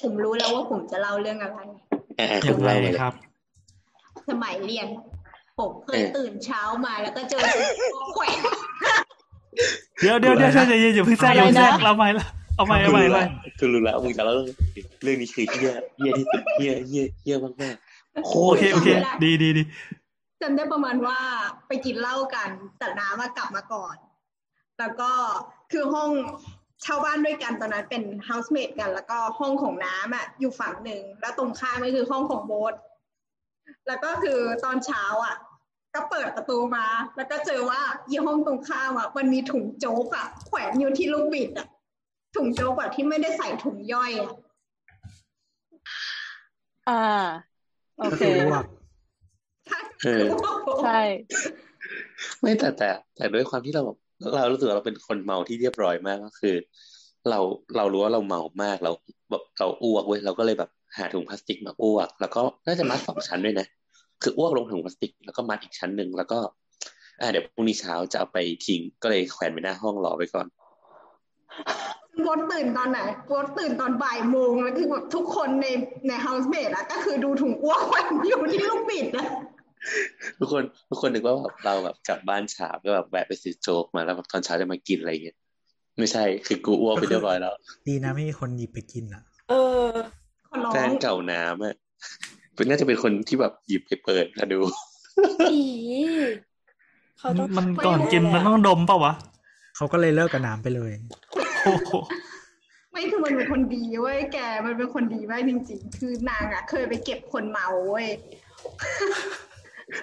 [0.03, 1.59] ผมรู้แล้วว่าผมจะเล่าเรื่องอะไร
[2.19, 3.13] อ่าอคุย่างณไรเล่าเลยครับ
[4.31, 4.87] สมัยเรียน
[5.59, 7.41] ผมเคยเออตื่นเช้ามาแล้วก็เจอ
[8.15, 8.39] แขวน
[10.01, 12.27] เดี๋ยวเดี๋ยวเดี๋ยวใช่ใจเย็นอย่าเพิ่งแทรกอย่าเพิ่งแทรกเราใหม่ละ
[12.57, 13.25] เอาใหม่เอาใหม่เอาใหม่
[13.59, 14.49] คือรู้แล้วมึงจะเล่าเรื่อง
[15.03, 18.89] เรื่องนี้คือเฮี้ยเฮี้ยที่สุดเฮี้ยเฮี้ยเฮี้ยมากมากๆโคโอตรเคโอเค
[19.25, 19.63] ดีดีดี
[20.43, 21.19] จำได้ประมาณว่า
[21.69, 23.97] ไปกินเหล้ากันแต่น้ำมากลับมาก่อน
[24.79, 25.13] แล้วก็
[25.73, 26.11] คือห้อง
[26.83, 32.75] เช่าบ้านด้วยกันตอนนั้นเป็น housemate กัน แล้วก็ห้องของน้ำอะอยู่ฝั่งหนึ่งแล้วตรงข้ามก็คือห้องของโบ๊ท
[33.87, 35.37] แล้วก็คือตอนเช้าอะ
[35.95, 36.87] ก็เปิดประตูมา
[37.17, 41.69] แล้วก็เจอว่ายี่ห้องตรงข้ามอะมันมีถุงโจ๊กอะแขวนอยู่ที่ลูกบิดอะ
[42.37, 44.33] ถุงโจ๊กแบบที่ไม่ได้ใส่ถุงย่อยอะ
[46.89, 46.93] อ่า
[47.99, 48.65] โอก็เคคืออ้วก
[50.05, 50.25] เออ
[50.83, 51.01] ใช่
[52.41, 53.99] ไม่แต่แต่ แต่ด้วยความที่เราแบบ
[54.35, 56.55] เรารู้สึกว่าเราเป็นคนเมาที่เรียบร้อยมากก็คือ
[57.31, 57.39] เรา
[57.77, 58.93] เรารู้ว่าเราเมามากเรา
[59.31, 63.67] แบบเราอ้วกเว้ยเราก็เลยแบบหาถุงพลาสติกมาอ้วก แล้วก็น่าจะมัดสองชั้นด้วยนะ
[64.23, 66.39] คืออ้วกลงถุงพลาสติกแล้วก็มัดอีกชั้นหนึ่งแล้วก็
[67.21, 70.47] อ่าเดี๋ยวพรุ่งนี้เช้าจะเอาไปทิ้งก็เลยแขวนไว้หน้าห้องรอไว้ก่อน
[72.23, 75.67] โบ๊ทตื่นตอนไหนโบ๊ทตื่นตอนบ่ายโมงแล้วคือแบบทุกคนใน
[76.09, 79.27] ใน housemate อะก็คือดูถุงอ้วกแขวนอยู่ที่ลูกบิดอะ
[80.39, 85.37] ทุกคนทุกคนนึกว่าแบบเราแบบกลับบ้านเช้าก็แบบแวะไปซื้อโจ๊กมาแล้วแบบตอนเช้าจะมากินอะไรเงี้ย
[85.99, 87.55] ไม่ใช่คือกูอ้วกไปเรียบร้อยแล้ว
[87.89, 89.55] ดีนะไม่มีคนหยิบไปกินอะ เอ
[89.87, 89.91] อ
[90.49, 91.75] ขอร้อแฟงนเก่าน้ำอะ
[92.55, 94.61] เป็นน่าจะเป็นคนที่แบบหยิบไปเปิดมาดู
[95.53, 95.63] อี
[97.19, 99.15] เขาต้องมันก่อนกินมันต้องดมเปล่าวะ
[99.77, 100.93] เขาก็เลยเลิกกับน้ำไปเลย
[101.65, 101.93] โอ้โห
[102.93, 108.09] ไม่คือมันเป็นคนดีเว้ยแกมันเป็นคนดีมากจริง ๆ คือนางอะเคยไปเก็บคนเมาเว้ย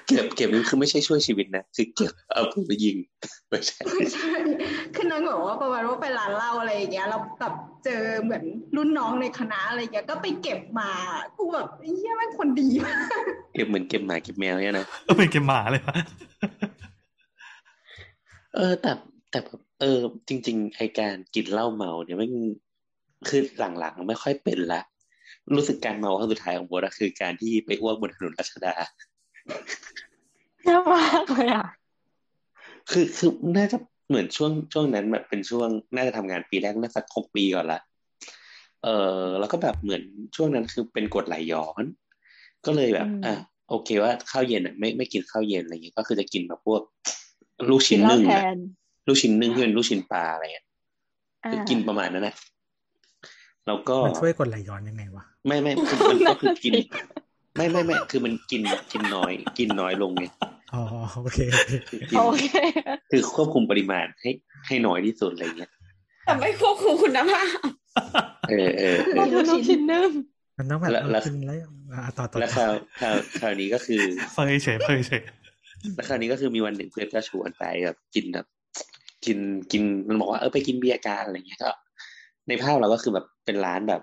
[0.08, 2.98] เก็บเก็บนี่คือไม่ใช่ช่วยชีวิตนะคือเก็บเอาปืนไปยิง
[3.50, 4.30] ไม่ใช่ไม่ใช่
[4.96, 7.54] คือนางบอกว่าประมาณว่าไปร้านเหล้าอะไรอย่างเงี้ยเราแบบ
[7.86, 8.44] เจอเหมือน
[8.76, 10.90] รุ่นน้องในคณะอะไรอย่างเงี้ยก็ไปเก็บมา
[11.38, 13.22] กูแบบเฮียแม่งคนดีมาก
[13.54, 15.98] เก็บเหมือนเก็บหมาเก็บแมวเนี่ยนะเออเป็นเกมหมาเลยวะ
[18.56, 18.92] เออแต่
[19.32, 22.32] แต่แบบเออ จริง ๆ ไอการกินเหล้าเมาเนี่ยมัน
[23.30, 23.42] คือ
[23.80, 24.82] หลังๆไม่ค่อยเป็นละ
[25.56, 28.74] รู้สึกการเมาครั้งสุดท้ายของโบทอะคือการที่ไปอ้วกบนถนนรัชดา
[30.66, 31.66] เยอะมากเลยอะ
[32.92, 37.80] คือคือน่าจะเหมือนช่วงช่วงนั้นแบบเป็นช่วงน่าจะทำงานปีแรกน่าสักหกปีก่อนละ
[38.84, 38.88] เอ
[39.22, 40.04] อแล้วก็แบบเหมือน
[40.36, 41.84] ช่วงนั้นคือเป็นกรดไหลย้อน
[42.66, 43.34] ก็เลยแบบอืมอะ
[43.70, 46.82] โอเคว่าข้าวเย็นอะไม่ไม่กินข้าวเย็นอะไรเงี้ยก็คือจะกินแบบพวก
[47.70, 48.58] ลูกกิชิ้นนเหล้านึ่งแทอะน
[49.08, 50.68] ลูกชิ้นนึ่งที่เป็นลูกชิ้นปลาอะไรเงี้ย
[51.46, 52.36] อ่าคือกินประมาณนั้นแหละ
[53.68, 56.74] แล้วก็มันช่วยกดไหลย้อนยังไงวะไม่ไม่คือมันก็คือกิน
[57.60, 58.62] ไม่ไม่ไม่คือมันกิน
[58.92, 60.26] กินน้อย กินน้อยลงไง
[60.74, 60.82] อ๋อ
[61.20, 62.46] โอเคโอเคคือกินโอเค
[63.12, 64.30] คือควบคุมปริมาณให้
[64.68, 65.72] ให้น้อยที่สุดอะไรเงี้ย
[66.26, 67.60] แต่ไม่ควบคุมคุณภาพ
[68.50, 70.10] เออเออเอเราอดูลูกชิ้นนึ่ง
[70.58, 71.58] มันต้องแบบแล้วแล้วเออกินแล้ว
[71.94, 74.02] อะต่อต่อแล้วคต่อราวคราวคราวนี้ก็คือ
[74.34, 75.24] เฟยเฉยเฟยเฉย
[75.96, 78.46] แล้วคราวนี้ก็คือมีวันหนึ่งเพื่อนก็ชวนไปแบบกินแบบ
[79.26, 79.38] กิน
[79.72, 81.72] กินมันบอกว่าเออไปกินเบียร์กันอะไรเงี้ยก็
[82.48, 84.02] ในภาพเราก็คือแบบเป็นร้านแบบ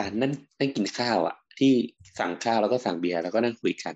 [0.00, 1.72] ร้านนั่งนั่งกินข้าวอะ ที่
[2.18, 3.94] สั่งข้าวแล้วก็สั่งเบียร์แล้วก็นั่งคุยกัน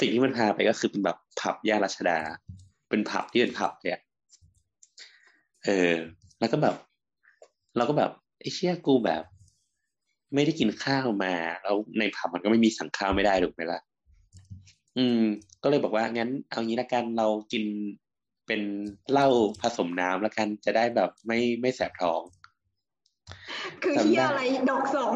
[0.00, 2.18] สิ่งที่มันพาไปก็คือเป็นแบบผับย่านรัชดา
[2.88, 4.00] เป็นผับที่เป็นผับเนี่ย
[5.64, 5.94] เออ
[6.40, 6.76] แล้วก็แบบ
[7.76, 8.10] เราก็แบบ
[8.40, 9.22] ไอ้เชี่ยกูแบบ
[10.34, 13.80] ไม่ได้กินข้าวมา แล้วในผับมันก็ไม่มีสั่งข้าวไม่ได้ถูกไหมล่ะ
[14.98, 15.22] อืม
[15.62, 17.64] ก็เลยบอกว่างั้น เอางี้ละกันเรากิน
[18.46, 18.60] เป็น
[19.10, 19.28] เหล้า
[19.62, 22.20] ผสมน้ำละกันจะได้แบบไม่ไม่แสบท้อง
[23.82, 24.40] คือเหี้ยอะไร
[24.70, 25.12] ดอกสอง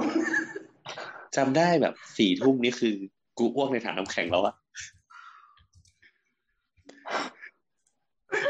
[1.36, 2.94] จำได้แบบสี่ทุ่มนี่คือ
[3.38, 4.54] กูอ้วกในถังน้ำแข็งแล้วอะ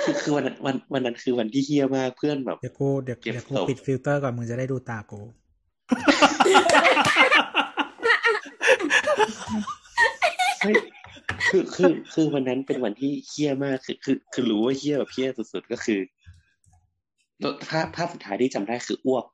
[0.03, 5.21] คือคือวันนั้นวันวันนั้นคือวันที่เหี้ยมากเพื่อนแบบ เดี๋ยวกูเดี๋ยวเก็บเดี๋ยวกูศพปิดฟิลเตอร์ก่อนมึงจะได้ดูตากู
[10.63, 10.77] เฮ้ย
[11.49, 16.01] คือคือคือวันนั้นเป็นวันที่เหี้ยมากคือคือคือรู้ว่าเหี้ยแบบเหี้ยสุดๆก็คือ
[17.71, 19.34] ภาพภาพสุดท้ายที่จำได้คืออ้วกแบบ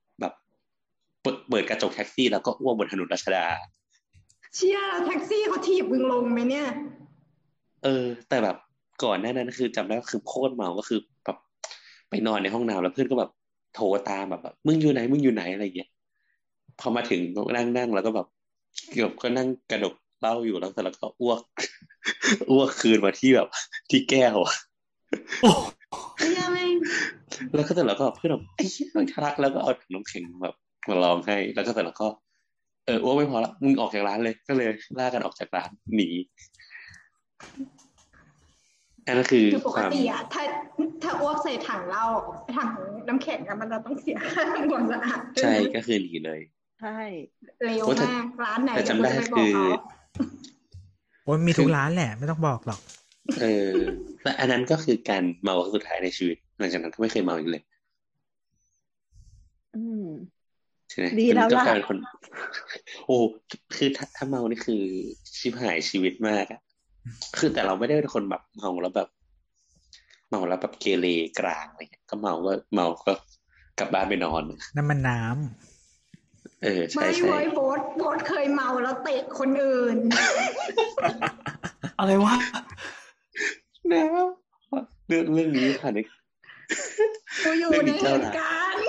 [1.22, 3.46] เปิดเปิดกระจกแท็กซี่แล้วก็อ้วกบนถนนรัชดา
[4.54, 6.66] เชี่ยแท็กซี่เขาถีบมึงลงไหมเนี่ย
[7.84, 8.56] เออ แต่แบบ
[9.04, 11.36] ก่อนหน้านั้นคือจำได้ว่าคือโคตรเมาก็คือแบบ
[12.10, 13.30] ไปนอนในห้องน้ำแล้วเพื่อนก็แบบ
[13.74, 15.90] โทรตามแบบแบบมึงอยู่ไหนมึงอยู่ไหนอะไรอย่างเงี้ย
[16.80, 18.26] พอมาถึงก็นั่งนั่งแล้วก็แบบ
[18.90, 21.40] เกือบก็นั่งกระดกเหล้าอยู่แล้วเสร็จแล้วก็อ้วก
[22.50, 23.48] อ้วกคืนมาที่แบบ
[23.90, 24.54] ที่แก้วอะ
[25.42, 25.50] โอ้
[26.18, 26.74] เชี่ยแม่ง
[27.54, 30.54] แล้วก็เสร็จแล้วก็เพื่อนแบบไอ้เหี้ยมันทะลักแล้วก็เอาถังน้ำแข็งแบบ
[30.88, 32.08] มาลองให้ แล้วก็เสร็จแล้วก็
[32.86, 36.08] เอออ้วกไม่พอละมึงออกจากร้านเลย ก็เลยล่ากันออกจากร้านหนี
[39.06, 40.42] อันนั้นคือคือปคกวามติอะถ้า
[41.02, 42.06] ถ้าอ้วกใส่ถังเหล้า
[42.56, 42.68] ถัง
[43.08, 46.40] น้ำแข็งอะมันจะต้องเสียค่าทำความสะอาดใช่ก็คือหนีเลย
[46.80, 47.00] ใช่
[47.64, 49.66] เร็วโอ้แต่มากร้านไหนแต่จำได้เยวกูจะปคือบกเขา
[51.24, 52.80] โอ้ยมีทุกร้านแหละ ไม่ต้องบอกหรอก
[53.40, 53.74] เออ
[54.22, 57.62] แต่อันนั้นก็คือการเมาครั้งสุดท้ายในชีวิต หลังจากนั้นก็ไม่เคยเมาอีกเลย
[59.76, 60.06] อืม
[60.90, 61.98] ใช่ไหมดีแล้วก็ล่ะกลายเป็นคน
[63.06, 63.16] โอ้
[63.76, 64.82] คือถ้าถ้าเมานี่คือ
[65.38, 66.60] ชิบหายชีวิตมากอะ
[67.38, 69.08] คือแต่เราไม่ได้เป็นคนแบบเมาแล้วแบบ
[70.28, 71.06] เมาแล้วแบบเกเร
[71.38, 73.12] กลางอะไรเงี้ยก็เมาก็เมาก็
[73.78, 74.42] กลับบ้านไปนอน
[74.76, 79.96] น้ำมันน้ำเออใช่ไม่ใช่เว้ยโบทโบทเคยเมาแล้วเตะคนอื่น
[81.98, 82.36] อะไรวะ
[83.92, 84.02] นะ
[85.08, 85.98] เรื่องเรื่องนี้ผ่านใน
[87.44, 88.82] กูอยู่ในเหตุการณ์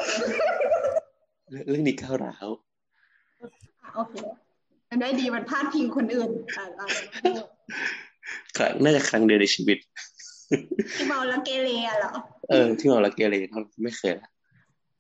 [1.69, 2.47] เรื่องนี้ก้าวร้าว
[3.41, 3.49] อะ
[3.95, 4.15] โอเค
[4.89, 6.87] มันได้ดีมันพาดพิงคนอื่นอะอะ
[8.57, 9.77] ครั้งน่าจะครั้งเดียวในชีวิต
[10.95, 12.11] ที่เมาแล้วเกเรอะเหรอ
[12.49, 14.29] เออ ที่เมาแล้วเกเรเท่าไม่เคยละ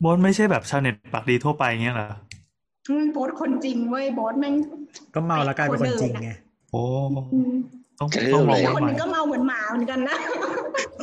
[0.03, 2.09] บอสไม่ใช่แบบชาวเน็ตปากดีทั่วไปเงี้ยเหรอ
[2.89, 4.53] อืมโบทคนจริงเว้ยโบทแม่ง
[5.15, 6.29] ก็เมาแล้วกลายเป็นคนจริงไง
[6.71, 6.81] โอ้
[7.33, 7.55] อืม
[7.99, 10.17] ต้องต้องมองคว่านหใหม่นึงก็เมาเหมือนหมาเหมือนกันนะ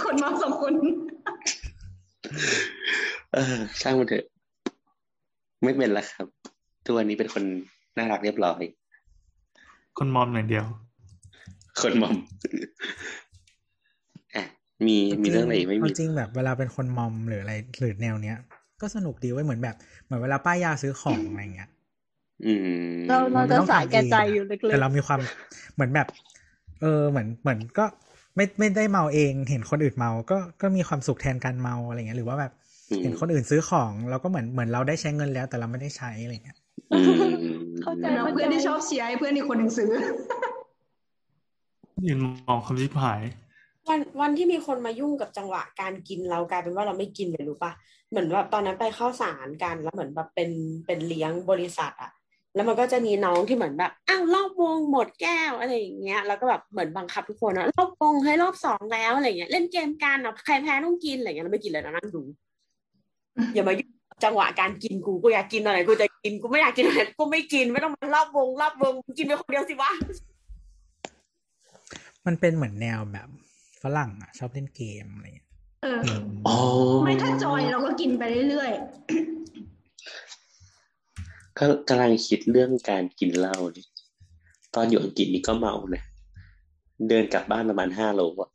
[0.05, 0.73] คนเมาสองคน
[3.35, 4.25] เออช่างมันเถอะ
[5.63, 6.27] ไม่เป็นละครับ
[6.85, 7.45] ทุกวันนี้เป็นคน
[7.97, 8.63] น่ารักเรียบร้อย
[9.99, 10.65] คนมอมอย่างเดียว
[11.83, 12.17] คนมอม
[14.37, 14.45] อะ
[14.87, 18.37] มีมีเรื่องอะไรอีกไม่มีาจริงแบบเวลาเป็นคนมอมหรืออะไรหรือแนวเนี้ย
[18.81, 21.69] ก็สนุกดีไว้ยเหมือนแบบเหมือนเวลาป้ายยาซื้อของอะไรเงี้ย
[22.47, 22.61] อืม
[23.09, 25.21] เราเรามันจะต้องสายทำแก่ใจเงะอยู่ลึกแต่เรามีความ
[25.75, 26.09] เหมือนแบบ
[26.81, 27.85] เออเหมือนเหมือนก็
[28.37, 32.68] ไม่ไม่ได้เมาเอง เห็นคนอื่นเมา ก็ก็มีความสุขแทนการเมาอะไรเงี้ยหรือว่าแบบอืม
[33.03, 36.59] เห็นคนอื่นซื้อของเราก็เหมือนเหมือนเราได้ใช้เงินแล้ว แต่เราไม่ได้ใช้อะไรเงี้ย
[36.93, 37.01] อื
[37.33, 39.91] มเข้าใจเราเพื่อนที่ชอบเชียร์ให้เพื่อนอีกคนหนึ่งซื้อ
[42.07, 43.23] ยืนมองคำชิบหาย
[43.89, 47.73] วันวันที่มีคนมายุ่งกับจังหวะการกินเรากลายเป็นว่าเราไม่กินเลยรู้ปะ
[48.11, 50.51] เหมือนแบบตอนนั้นไปเข้าสารกันแล้วเหมือนแบบเป็น
[50.87, 52.11] เป็นเลี้ยงบริษัทอะ
[52.55, 62.23] แล้วมันก็จะมีน้องที่เหมือนแบบอ้าวรอบวงหมดแก้วอะไรอย่างเงี้ยแล้วก็แบบเหมือนบังคับทุกคนนะรอบวงให้รอบสองแล้วอะไรเงี้ยเล่นเกมกันอะใครแพ้ต้องกินอะไรเงี้ยเราไม่กินเลยนะนั่งดู
[63.55, 69.91] อย่ามายุ่งกับจังหวะการกินกูกูอยากกินตอนไหนกูจะกินกูไม่อยากกินตอนไหนกูไม่กินไม่ต้องมารอบวงรอบวงกินไปคนเดียวสิวะ
[72.27, 73.29] มันเป็นเหมือนแนวแบบ
[73.83, 75.49] ฝรั่งอะ ชอบเล่นเกมอะไรเงี้ย
[75.83, 76.01] เออ
[76.49, 76.57] อ๋อ
[77.05, 78.71] ไม่ถ้าจอยเราก็กินไปเรื่อย
[81.59, 83.87] ก็กำลังคิดเรื่องการกินเหล้านี่
[84.75, 86.03] ตอนอยู่อังกฤษนี่ก็เมานะ
[87.09, 88.51] เดินกลับบ้านประมาณห้าโลอะ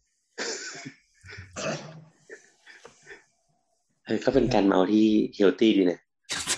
[4.06, 6.00] เออก็เป็นการเมาที่เฮลตี้ดีนะ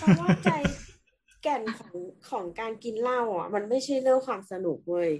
[0.00, 0.50] พราะว่าใจ
[1.42, 1.94] แก่นของ
[2.30, 5.10] ของการกินเหล้าอะ มันไม่ใช่เรื่องความสนุกเว้ย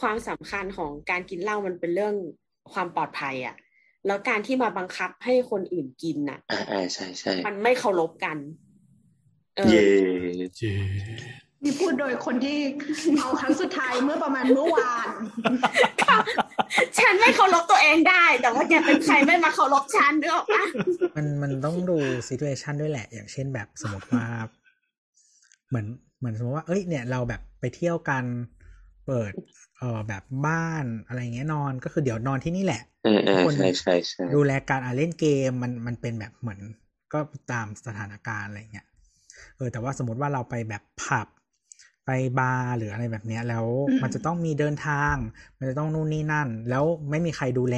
[0.00, 2.14] ความสำคัญของการกินเหล้ามันเป็นเรื่อง
[2.72, 3.56] ความปลอดภัยอะ
[4.06, 8.36] แล้วการที่มาบังคับให้คนอื่นกินน่ะอ่าอ่าใช่ใช่มันไม่เคารพกัน
[9.56, 9.86] เออเย่
[10.56, 12.58] เจๆนี่พูดโดยคนที่
[13.14, 15.08] เมาครั้งสุดท้ายเมื่อประมาณเมื่อวาน
[16.98, 20.64] ฉันไม่เคารพตัวเองได้ แต่ว่าแกเป็นใครไม่มาเคารพฉันนึกออกปะ
[21.16, 21.96] มันมันต้องดู
[22.26, 24.24] situation ด้วยแหละ อย่างเช่นแบบสมมติว่า
[25.68, 25.86] เหมือน
[26.18, 28.24] เหมือนสมมติว่า เอ้ยเนี่ยเราแบบไปเที่ยวกัน
[29.06, 29.32] เปิด
[29.78, 36.60] เอ่อแบบบ้านอะไรเงี้ยนอนก็คือเดี๋ยวนอนที่นี่แหละอ่าอ่าทุกคนใช่ใช่ใช่ดูแลการอ่าเล่นเกมมันมันเป็นแบบเหมือน
[37.12, 37.18] ก็
[37.52, 38.86] ตามสถานการณ์อะไรเงี้ย
[39.56, 41.26] เออแต่ว่าสมมติว่าเราไปแบบผับ
[42.06, 45.14] ไปบาร์หรืออะไรแบบเนี้ย แล้วอืมมันจะต้องมีเดินทาง
[45.58, 47.76] มันจะต้องนู่นนี่นั่น แล้วไม่มีใครดูแล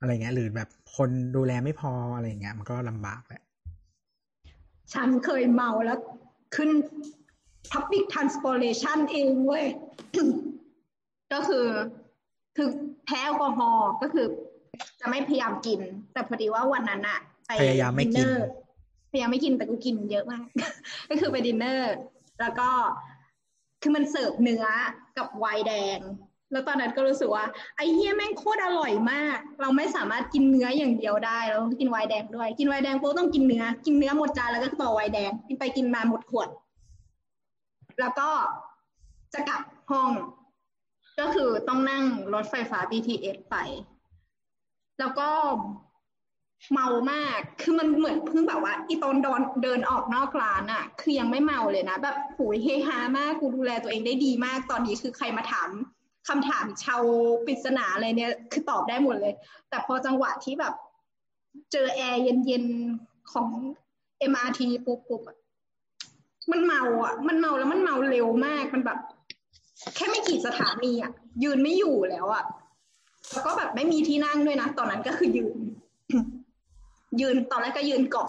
[0.00, 3.42] อะไรเงี้ย หรือแบบคนดูแลไม่พออะไรเงี้ย มันก็ลำบากแหละ
[4.94, 5.98] ฉันเคยเมาแล้ว
[6.56, 6.70] ขึ้น
[7.72, 9.64] public transportation เองเว้ย
[11.32, 11.66] ก็คือ
[12.56, 12.68] คือ
[13.04, 14.26] แพ้แอลกอฮอล์ก็คือ
[15.00, 15.80] จะไม่พยายามกิน
[16.12, 18.46] แต่พอดีว่าวันนั้นอะไปพยายามไม่กินดิเนอร์
[19.12, 20.44] พยายามไม่กินแต่กูกินเยอะมาก
[21.10, 21.94] ก็คือไปดินเนอร์
[22.40, 22.68] แล้วก็
[23.82, 24.64] คือมันเสิร์ฟเนื้อ
[25.18, 26.00] กับไวน์แดง
[26.52, 27.44] แล้วตอนนั้นก็รู้สึกว่า
[27.76, 36.48] ไอ้เฮียแม่งโคตรอร่อยมาก เราไม่สามารถกินเนื้ออย่างเดียวได้เราต้องกินไวน์แดงด้วย กินไวน์แดงโป๊ต้องกินเนื้อ กินเนื้อหมดจานแล้วก็ต่อไวน์แดง กินไปกินมาหมดขวด
[38.00, 38.28] แล้วก็
[39.34, 40.10] จะกลับห้อง
[41.20, 42.04] ก็คือต้องนั่ง
[42.34, 43.56] รถไฟฟ้า BTS ไป
[44.98, 45.28] แล้วก็
[46.72, 55.68] เมามาก คือมันเหมือนเพิ่งแบบว่าอีตอนดอนเดินออกนอกร้านอะคือยังไม่เมาเลยนะ แบบหูยเฮฮามาก กูดูแลตัวเองได้ดีมาก ตอนนี้คือใครมาถาม
[56.28, 57.02] คำถามชาว
[57.46, 59.34] ปริศนาอะไรเนี่ย คือตอบได้หมดเลย
[59.68, 60.74] แต่พอจังหวะที่แบบ
[61.72, 63.48] เจอแอร์เย็นๆของ
[64.30, 65.22] MRT ปุ๊บปุ๊บ
[66.50, 68.98] มันเมาอะ มันเมาแล้วมันเมาเร็วมาก มันแบบ
[69.96, 71.12] แค่ไม่กี่สถานีอะ
[71.42, 72.44] ยืนไม่อยู่แล้วอะ
[73.32, 75.58] แล้วก็แบบไม่มีที่นั่งด้วยนะ ตอนนั้นก็คือยืน
[77.20, 78.28] ยืนตอนแรกก็ยืนเกาะ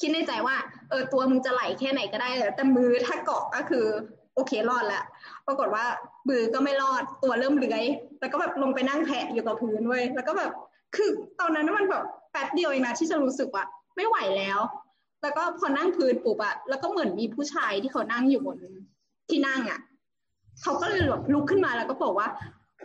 [0.00, 0.56] คิดในใจว่า
[0.90, 3.86] เออตัวมึงจะไหลแค่ไหนก็ได้แต่มือถ้าเกาะก็คือ
[4.34, 5.04] โอเครอดล้ว
[5.46, 5.84] ปรากฏว่า
[6.28, 7.84] มือก็ไม่รอดตัวเริ่มเลื้อย
[8.20, 10.50] แล้วก็แบบลงไปนั่งแผะอยู่กับพื้นเว้ยแล้วก็แบบ
[10.96, 13.64] คือตอนนั้นมันแบบแป๊บเดียวเองนะที่จะรู้สึกว่า
[13.96, 14.58] ไม่ไหวแล้ว
[15.22, 18.58] แล้วก็พอนั่งพื้นปุ๊บอะแล้วก็เหมือนมีผู้ชายที่เขานั่งอยู่บน
[19.28, 19.80] ที่นั่งอะ
[20.62, 22.28] เขาก็เลยแบบลุกขึ้นมาแล้วก็บอกว่า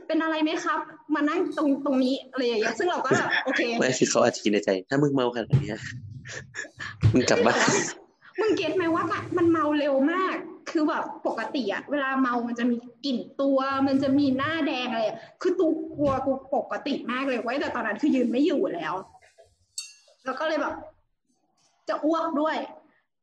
[0.08, 0.80] เป็นอะไรไหมครับ
[1.16, 5.80] มานั่งตรงตรงนี้อะไรอย่างเงี้ยซึ่งเราก็แบบโอเคไม่คือเขาอาจจะคิดในใจ ถ้ามึงเมาขนาดเนี้ย
[7.14, 7.58] มึงกลับบ้าน
[8.40, 10.36] มึงเก็ตไหมว่าแบบมันเมาเร็วมาก
[10.72, 15.68] คือแบบปกติอะเวลาเมามันจะมีกลิ่นตัว มันจะมีหน้าแดงอะไรอะคือตู
[15.98, 18.94] กลัวกูปกติมากเลยไว้ยแต่ตอนนั้นคือยืนไม่อยู่แล้ว
[20.26, 20.76] แล้วก็เลยแบบ
[21.90, 22.58] จะอ้วกด้วย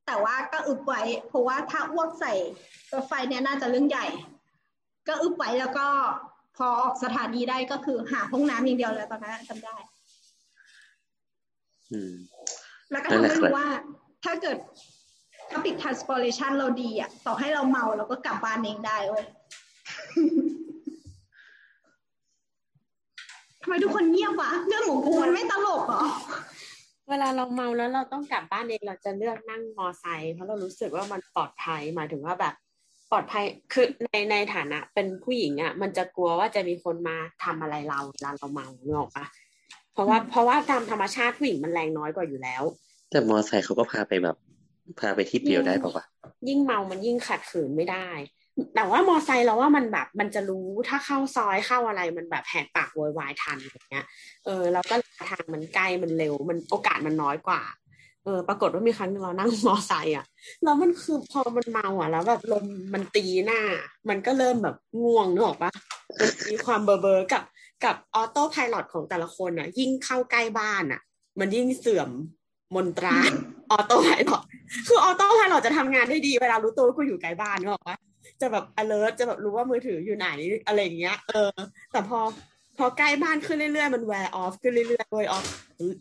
[0.06, 2.32] แต่ว่าก็อึบไว้เพราะว่าถ้าอ้วกใส่
[2.92, 4.06] รถไฟเนี่ยน่าจะเรื่องใหญ่
[5.08, 5.86] ก็อึบไว้แล้วก็
[6.60, 9.76] พอออกสถานีได้ก็คือหาห้องน้ำอย่างเดียวเลยตอนนั้นจำได้
[11.92, 12.12] อืม
[12.90, 13.66] แล้วก็นั่นทำแหละให้ครับรู้ว่า
[14.24, 14.58] ถ้าเกิด
[15.50, 19.24] public transportation เราดีอะ ต่อให้เราเมาเราก็กลับบ้านเองได้เว้ย
[23.62, 26.04] ทำไมทุกคนเงียบวะเรื่องของกูมันไม่ตลกเหรอ
[27.10, 32.54] เวลาเราเมาแล้วเราต้องกลับบ้านเองเราจะเลือกนั่งมอไซค์เพราะเรารู้สึกว่ามันปลอดภัยหมายถึงว่าแบบ
[33.10, 39.26] ปลอดภัยคือในในฐานะ เป็นผู้หญิงอะ มันจะกลัวว่าจะมีคนมาทำอะไรเราเวลาเราเมาเนกออกปะ
[39.92, 42.62] เพราะว่าเพราะว่าตามธรรมชาติผู้หญิงมันแรงน้อยกว่าอยู่แล้ว
[43.10, 44.36] แต่มอไซค์เขาก็พาไปแบบ
[45.00, 46.04] พาไปที่เปลี่ยวได้ป่าวะ
[46.48, 48.08] ยิ่งเมามันยิ่งขัดขืนไม่ได้
[48.74, 54.06] แต่ว่ามอไซค์เราว่ามันแบบมันจะรู้ถ้าเข้าซอยเข้าอะไรมันแบบแหกปากโวยวายทันอย่างเงี้ย
[54.44, 54.94] เออแล้วก็
[55.30, 57.62] ทางมันใกล้มันเร็วมันโอกาสมันน้อยกว่า
[58.24, 60.24] เออปรากฏว่ามีครั้งนึงเรานั่งมอไซค์อะ
[60.64, 62.64] แล้วมันคือพอมันเมาอะ แล้วแบบลม
[62.94, 63.60] มันตีห้า
[64.08, 65.70] มันก็เริ่มแบบง่วงนึกออกปะ
[66.50, 67.42] มีความเบอร์เบอร์กับ
[67.84, 71.00] กับ autopilot ของแต่ละคนอะ ยิ่งเข้าใกล้บ้านอะ
[71.40, 72.10] มันยิ่งเสื่อม
[72.74, 73.16] มนตรา
[73.70, 74.30] autopilot
[74.88, 77.96] คือ autopilot จะทำงานได้ดีเวลารู้ตัวว่ากูอยู่ไกลบ้านนึกออกปะ
[78.40, 80.28] จะแบบ alert จะแบบรู้ว่ามือถืออยู่ไหน
[80.66, 81.50] อะไรอย่างเงี้ย เออ
[81.92, 82.18] แต่พอ
[82.78, 85.44] พอใกล้บ้านขึ้นเรื่อยๆ มัน wear off ขึ้นเรื่อยๆ wear off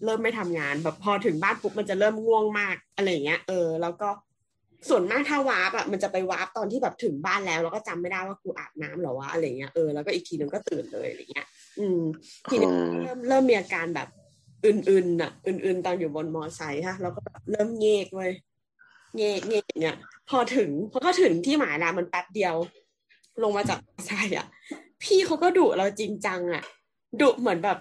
[0.06, 4.10] เริ่มไม่ทำงาน แบบพอถึงบ้านปุ๊บมันจะเริ่มง่วงมากอะไรอย่างเงี้ยเออแล้วก็
[4.90, 11.48] ส่วนมากถ้าวาร์ปอะมันจะไปวาร์ปตอนที่แบบถึงบ้านแล้วแล้วก็จำไม่ได้ว่ากูอาบน้ำเหรอวะอะไรเงี้ยเออแล้วก็อีกทีนึงก็ตื่นเลยอะไรเงี้ย
[11.80, 12.02] อืม
[12.50, 14.08] ทีนี้อืมเริ่มเริ่มมีอาการแบบ
[14.66, 18.32] อื่นๆน่ะ อื่น ๆ ตอนอยู่บนมอไซค์ฮะแล้วก็แบบเริ่มเงกเว้ย
[19.18, 19.98] เงกเงกเนี่ย
[20.30, 22.56] พอถึงพอก็ถึงที่หมายแล้วมันแป๊บเดียว
[23.44, 24.48] ลงมาจากมอไซค์อะ
[25.04, 26.64] พี่เขาก็ดุเราจริงจังอะ
[27.22, 27.78] ดุเหมือนแบบ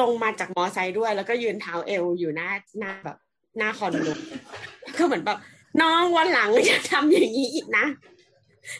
[0.00, 3.16] ลงมาจากมอไซค์ด้วย แล้วก็ยืนเท้าเอวอยู่หน้าหน้าแบบ
[3.58, 4.08] หน้าคอนโด
[4.96, 5.38] ก็เหมือนแบบ
[5.82, 7.86] น้องวันหลังอย่าทำอย่างนี้อีกนะ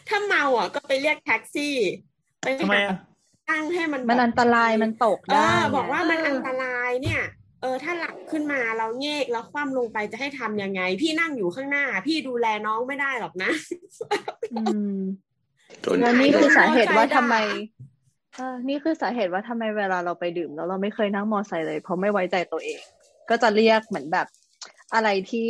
[0.07, 1.75] ถ้าเมาอะก็ไปเรียกแท็กซี่
[2.41, 2.97] ไปทำไมหาอะ
[3.49, 7.21] ตั้งให้มันมันแบบอันตรายมันตกเอได้อบอกว่ามันไงอันตรายเนี่ย
[7.61, 13.51] เออ ถ้าหลับขึ้นมาเราเงกแล้วคว่ำลงไปจะให้ทำยังไง พี่นั่งอยู่ข้างหน้า พี่ดูแลน้องไม่ได้หรอกนะ
[14.53, 14.63] อื
[14.95, 14.97] ม
[15.81, 17.49] โดนแล้วนี่คือสาเหตุว่าทำไมใจด่
[18.35, 22.79] เออนี่คือสาเหตุว่าทำไมเวลาเราไปดื่มแล้วเราไม่เคยนั่งมอไซค์เลย เพราะไม่ไว้ใจตัวเอง
[23.29, 24.27] ก็จะเรียกเหมือนแบบ
[24.93, 25.45] อะไรที่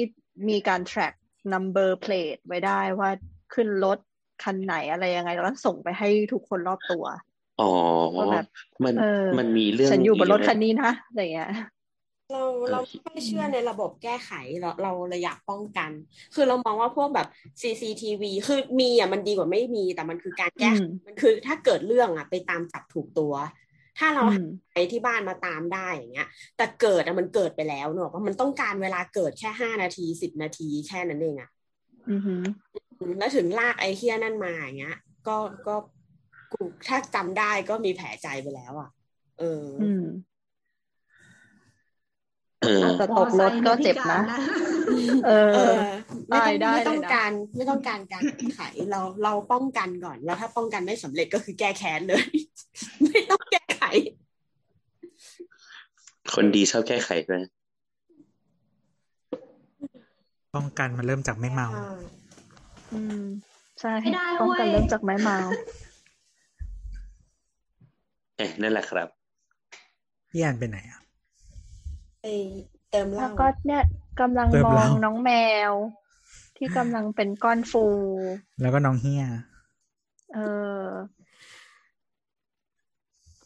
[0.50, 1.14] มีการ track
[1.54, 3.10] number plate ไว้ได้ว่า
[3.54, 3.98] ขึ้นรถ
[4.44, 7.06] คันไหนอะไรยังไงแล้วก็ส่งไปให้ทุกคนรอบตัว
[7.62, 7.70] อ๋อ
[8.16, 8.46] ว่าแบบ
[8.84, 11.52] มันเออมันมีเรื่องฉันอยู่บนรถกคันนี้นะอะไรอย่างเงี้ย
[12.34, 14.32] เราเราไม่ค่อยเชื่อในระบบแก้ไข
[14.62, 15.92] เราเราเลยอยากป้องกัน
[16.34, 17.28] คือเรามองว่าพวกแบบ
[17.62, 23.34] CCTV คือมีอะมันดีกว่าไม่มี แต่มันคือการแก้ไขอืมมันคือถ้าเกิดเรื่องอะไปตามจับถูกตัว
[24.00, 24.44] ถ้าเราอืม
[24.74, 26.28] ไปที่บ้านมาตามได้อย่างเงี้ย
[26.58, 31.50] แต่เกิดอะมันเกิดไปแล้วเนอะว่ามันต้องการเวลาเกิดแค่ห้านาทีสิบนาทีแค่นั้นเองอะ
[32.10, 32.44] อือหือ
[33.20, 34.98] แล้วถึงลากไอ้เฮียนั่นมาอย่างเงี้ย
[35.28, 35.38] ก็
[35.68, 35.76] ก็
[36.52, 38.90] กูถ้าจำได้ก็มีแผลใจไปแล้ว อะ
[39.40, 40.33] เอออืมเออ
[42.98, 44.22] แต่ตกรถก็เจ็บนะ
[45.28, 45.82] เอเอออ
[46.30, 48.62] ไม่ต้องได้ไม่ต้องเลยนะการไม่ต้องการการแก้ไข
[48.92, 52.26] เราเราป้องกันก่อนแล้วถ้าป้องกันไม่สำเร็จก็คือแก้แค้นเลย
[53.10, 53.84] ไม่ต้องแก้ไข
[56.34, 57.32] คนดีชอบแก้ไขไป
[60.56, 61.68] ป้องกันมันเริ่มจากไม่เมา
[62.94, 63.24] อืม
[63.80, 65.38] ใช่ไม่ได้ป้องกันเว้ยเริ่มจากไม้เมา
[68.38, 69.08] เอ๊ะนั่นแหละครับ
[70.30, 71.03] พี่แอนไปไหนอะ
[72.24, 72.30] ไป
[72.92, 73.84] เติมเหแล้ล้าวก็เนี่ย
[74.22, 75.32] กำลังเติมมอเหล้างน้องแม
[75.70, 75.72] ว
[76.58, 77.86] ที่กำลังเป็นก้อนฟู
[78.62, 79.24] แล้วก็น้องเฮีย
[80.34, 80.40] เอ
[80.84, 80.86] อ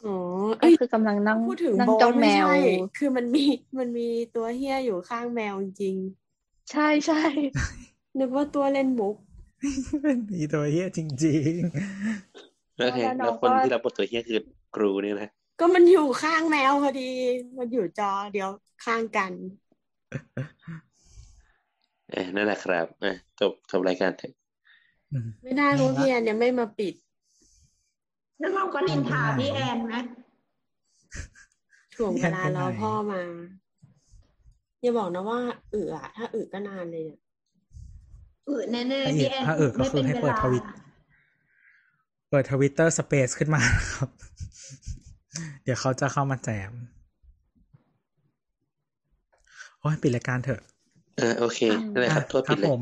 [0.04, 0.16] อ๋อ
[0.60, 2.56] ก็เอ้ยคือกำลังนั่งพูดถึงนั่งโบจ้องแมไม่วใช่
[2.98, 3.44] คือมันมี
[3.78, 5.96] มันมีตัวเฮียอยู่ข้างแมวจริง
[6.70, 9.16] ใช่ใช่ๆนึกว่าตัวเล่นมุก
[10.02, 11.54] เป็นมีตัวเฮียจริง
[12.76, 14.38] แล้วไงแล้วน้แล้อวงคนก็ที่รับบทตัวเฮียคือ
[14.76, 17.10] กรูนี่แหละ ก็มันอยู่ข้างแมวพอดี
[17.58, 18.50] มันอยู่จอเดียว
[18.84, 19.32] ข้างกัน
[22.10, 26.94] เอ๊ะนั่นแหละครับเอ๊ะจบจบรายการเถอะๆอืมไม่ได้รู้เฮียเนี่ยไม่มาปิด
[28.38, 29.94] แล้วเราก็นินทาพี่แอนไหม
[31.94, 33.22] ถ่วงเวลารอพ่อมา
[34.82, 35.40] อย่าบอกนะว่า
[35.74, 37.20] อึอะถ้าอึก็นานเลยเนี่ย
[38.48, 40.64] อืดแน่ถ้าๆอีพี่กแอนถ้าเออก็ไม่คืเป็อนให้เวเปิดลาทวิต
[42.30, 43.62] เปิดทวิตเตอร์สเปซขึ้นมา
[43.94, 44.27] ครับ
[45.64, 46.72] เดี๋ยวเขาจะเข้ามาแจม
[49.80, 50.60] โอ้ยปิดรายการเถอะ
[51.16, 51.60] เออโอเค
[51.92, 52.80] นั่นแหละครับโทษคผิรัดบเลผยม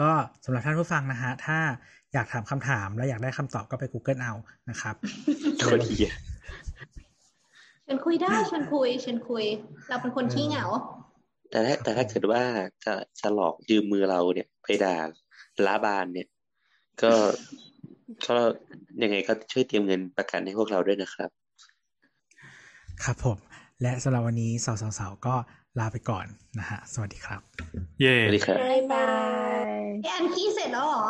[0.00, 0.10] ก็
[0.44, 1.58] สำหรับท่านผู้ฟังนะฮะ ถ้า
[2.12, 4.32] อยากถามคำถามและอยากได้คำตอบก็ไป Google เอา
[4.70, 4.94] นะครับ
[5.58, 6.16] โทษทีอะ
[7.86, 9.44] ฉันคุยได้ฉันคุยฉันคุย
[9.88, 10.66] เราเป็นคนขี้เหงา
[11.50, 12.42] แต่ถ้าแต่ถ้าเกิดว่า
[12.84, 14.96] จะจะหลอกยืมมือเราเนี่ย ไปด่า
[15.66, 16.28] ล้าบานเนี่ย
[17.02, 17.12] ก็
[18.28, 18.36] ก็
[19.02, 21.30] ยังไงก็ช่วยเตรียมเงินประกันให้พวกเราด้วยนะครับ
[23.04, 23.38] ครับผม
[23.82, 24.52] และสำหรับวันนี้
[24.98, 25.34] สาวๆๆก็
[25.78, 26.26] ลาไปก่อน
[26.58, 27.40] นะฮะ สวัสดีครับ
[28.00, 29.08] เย่สวัสดีครับบ๊ายบา
[29.78, 31.06] ยพี่แอนขี้เสร็จแล้วเหรอ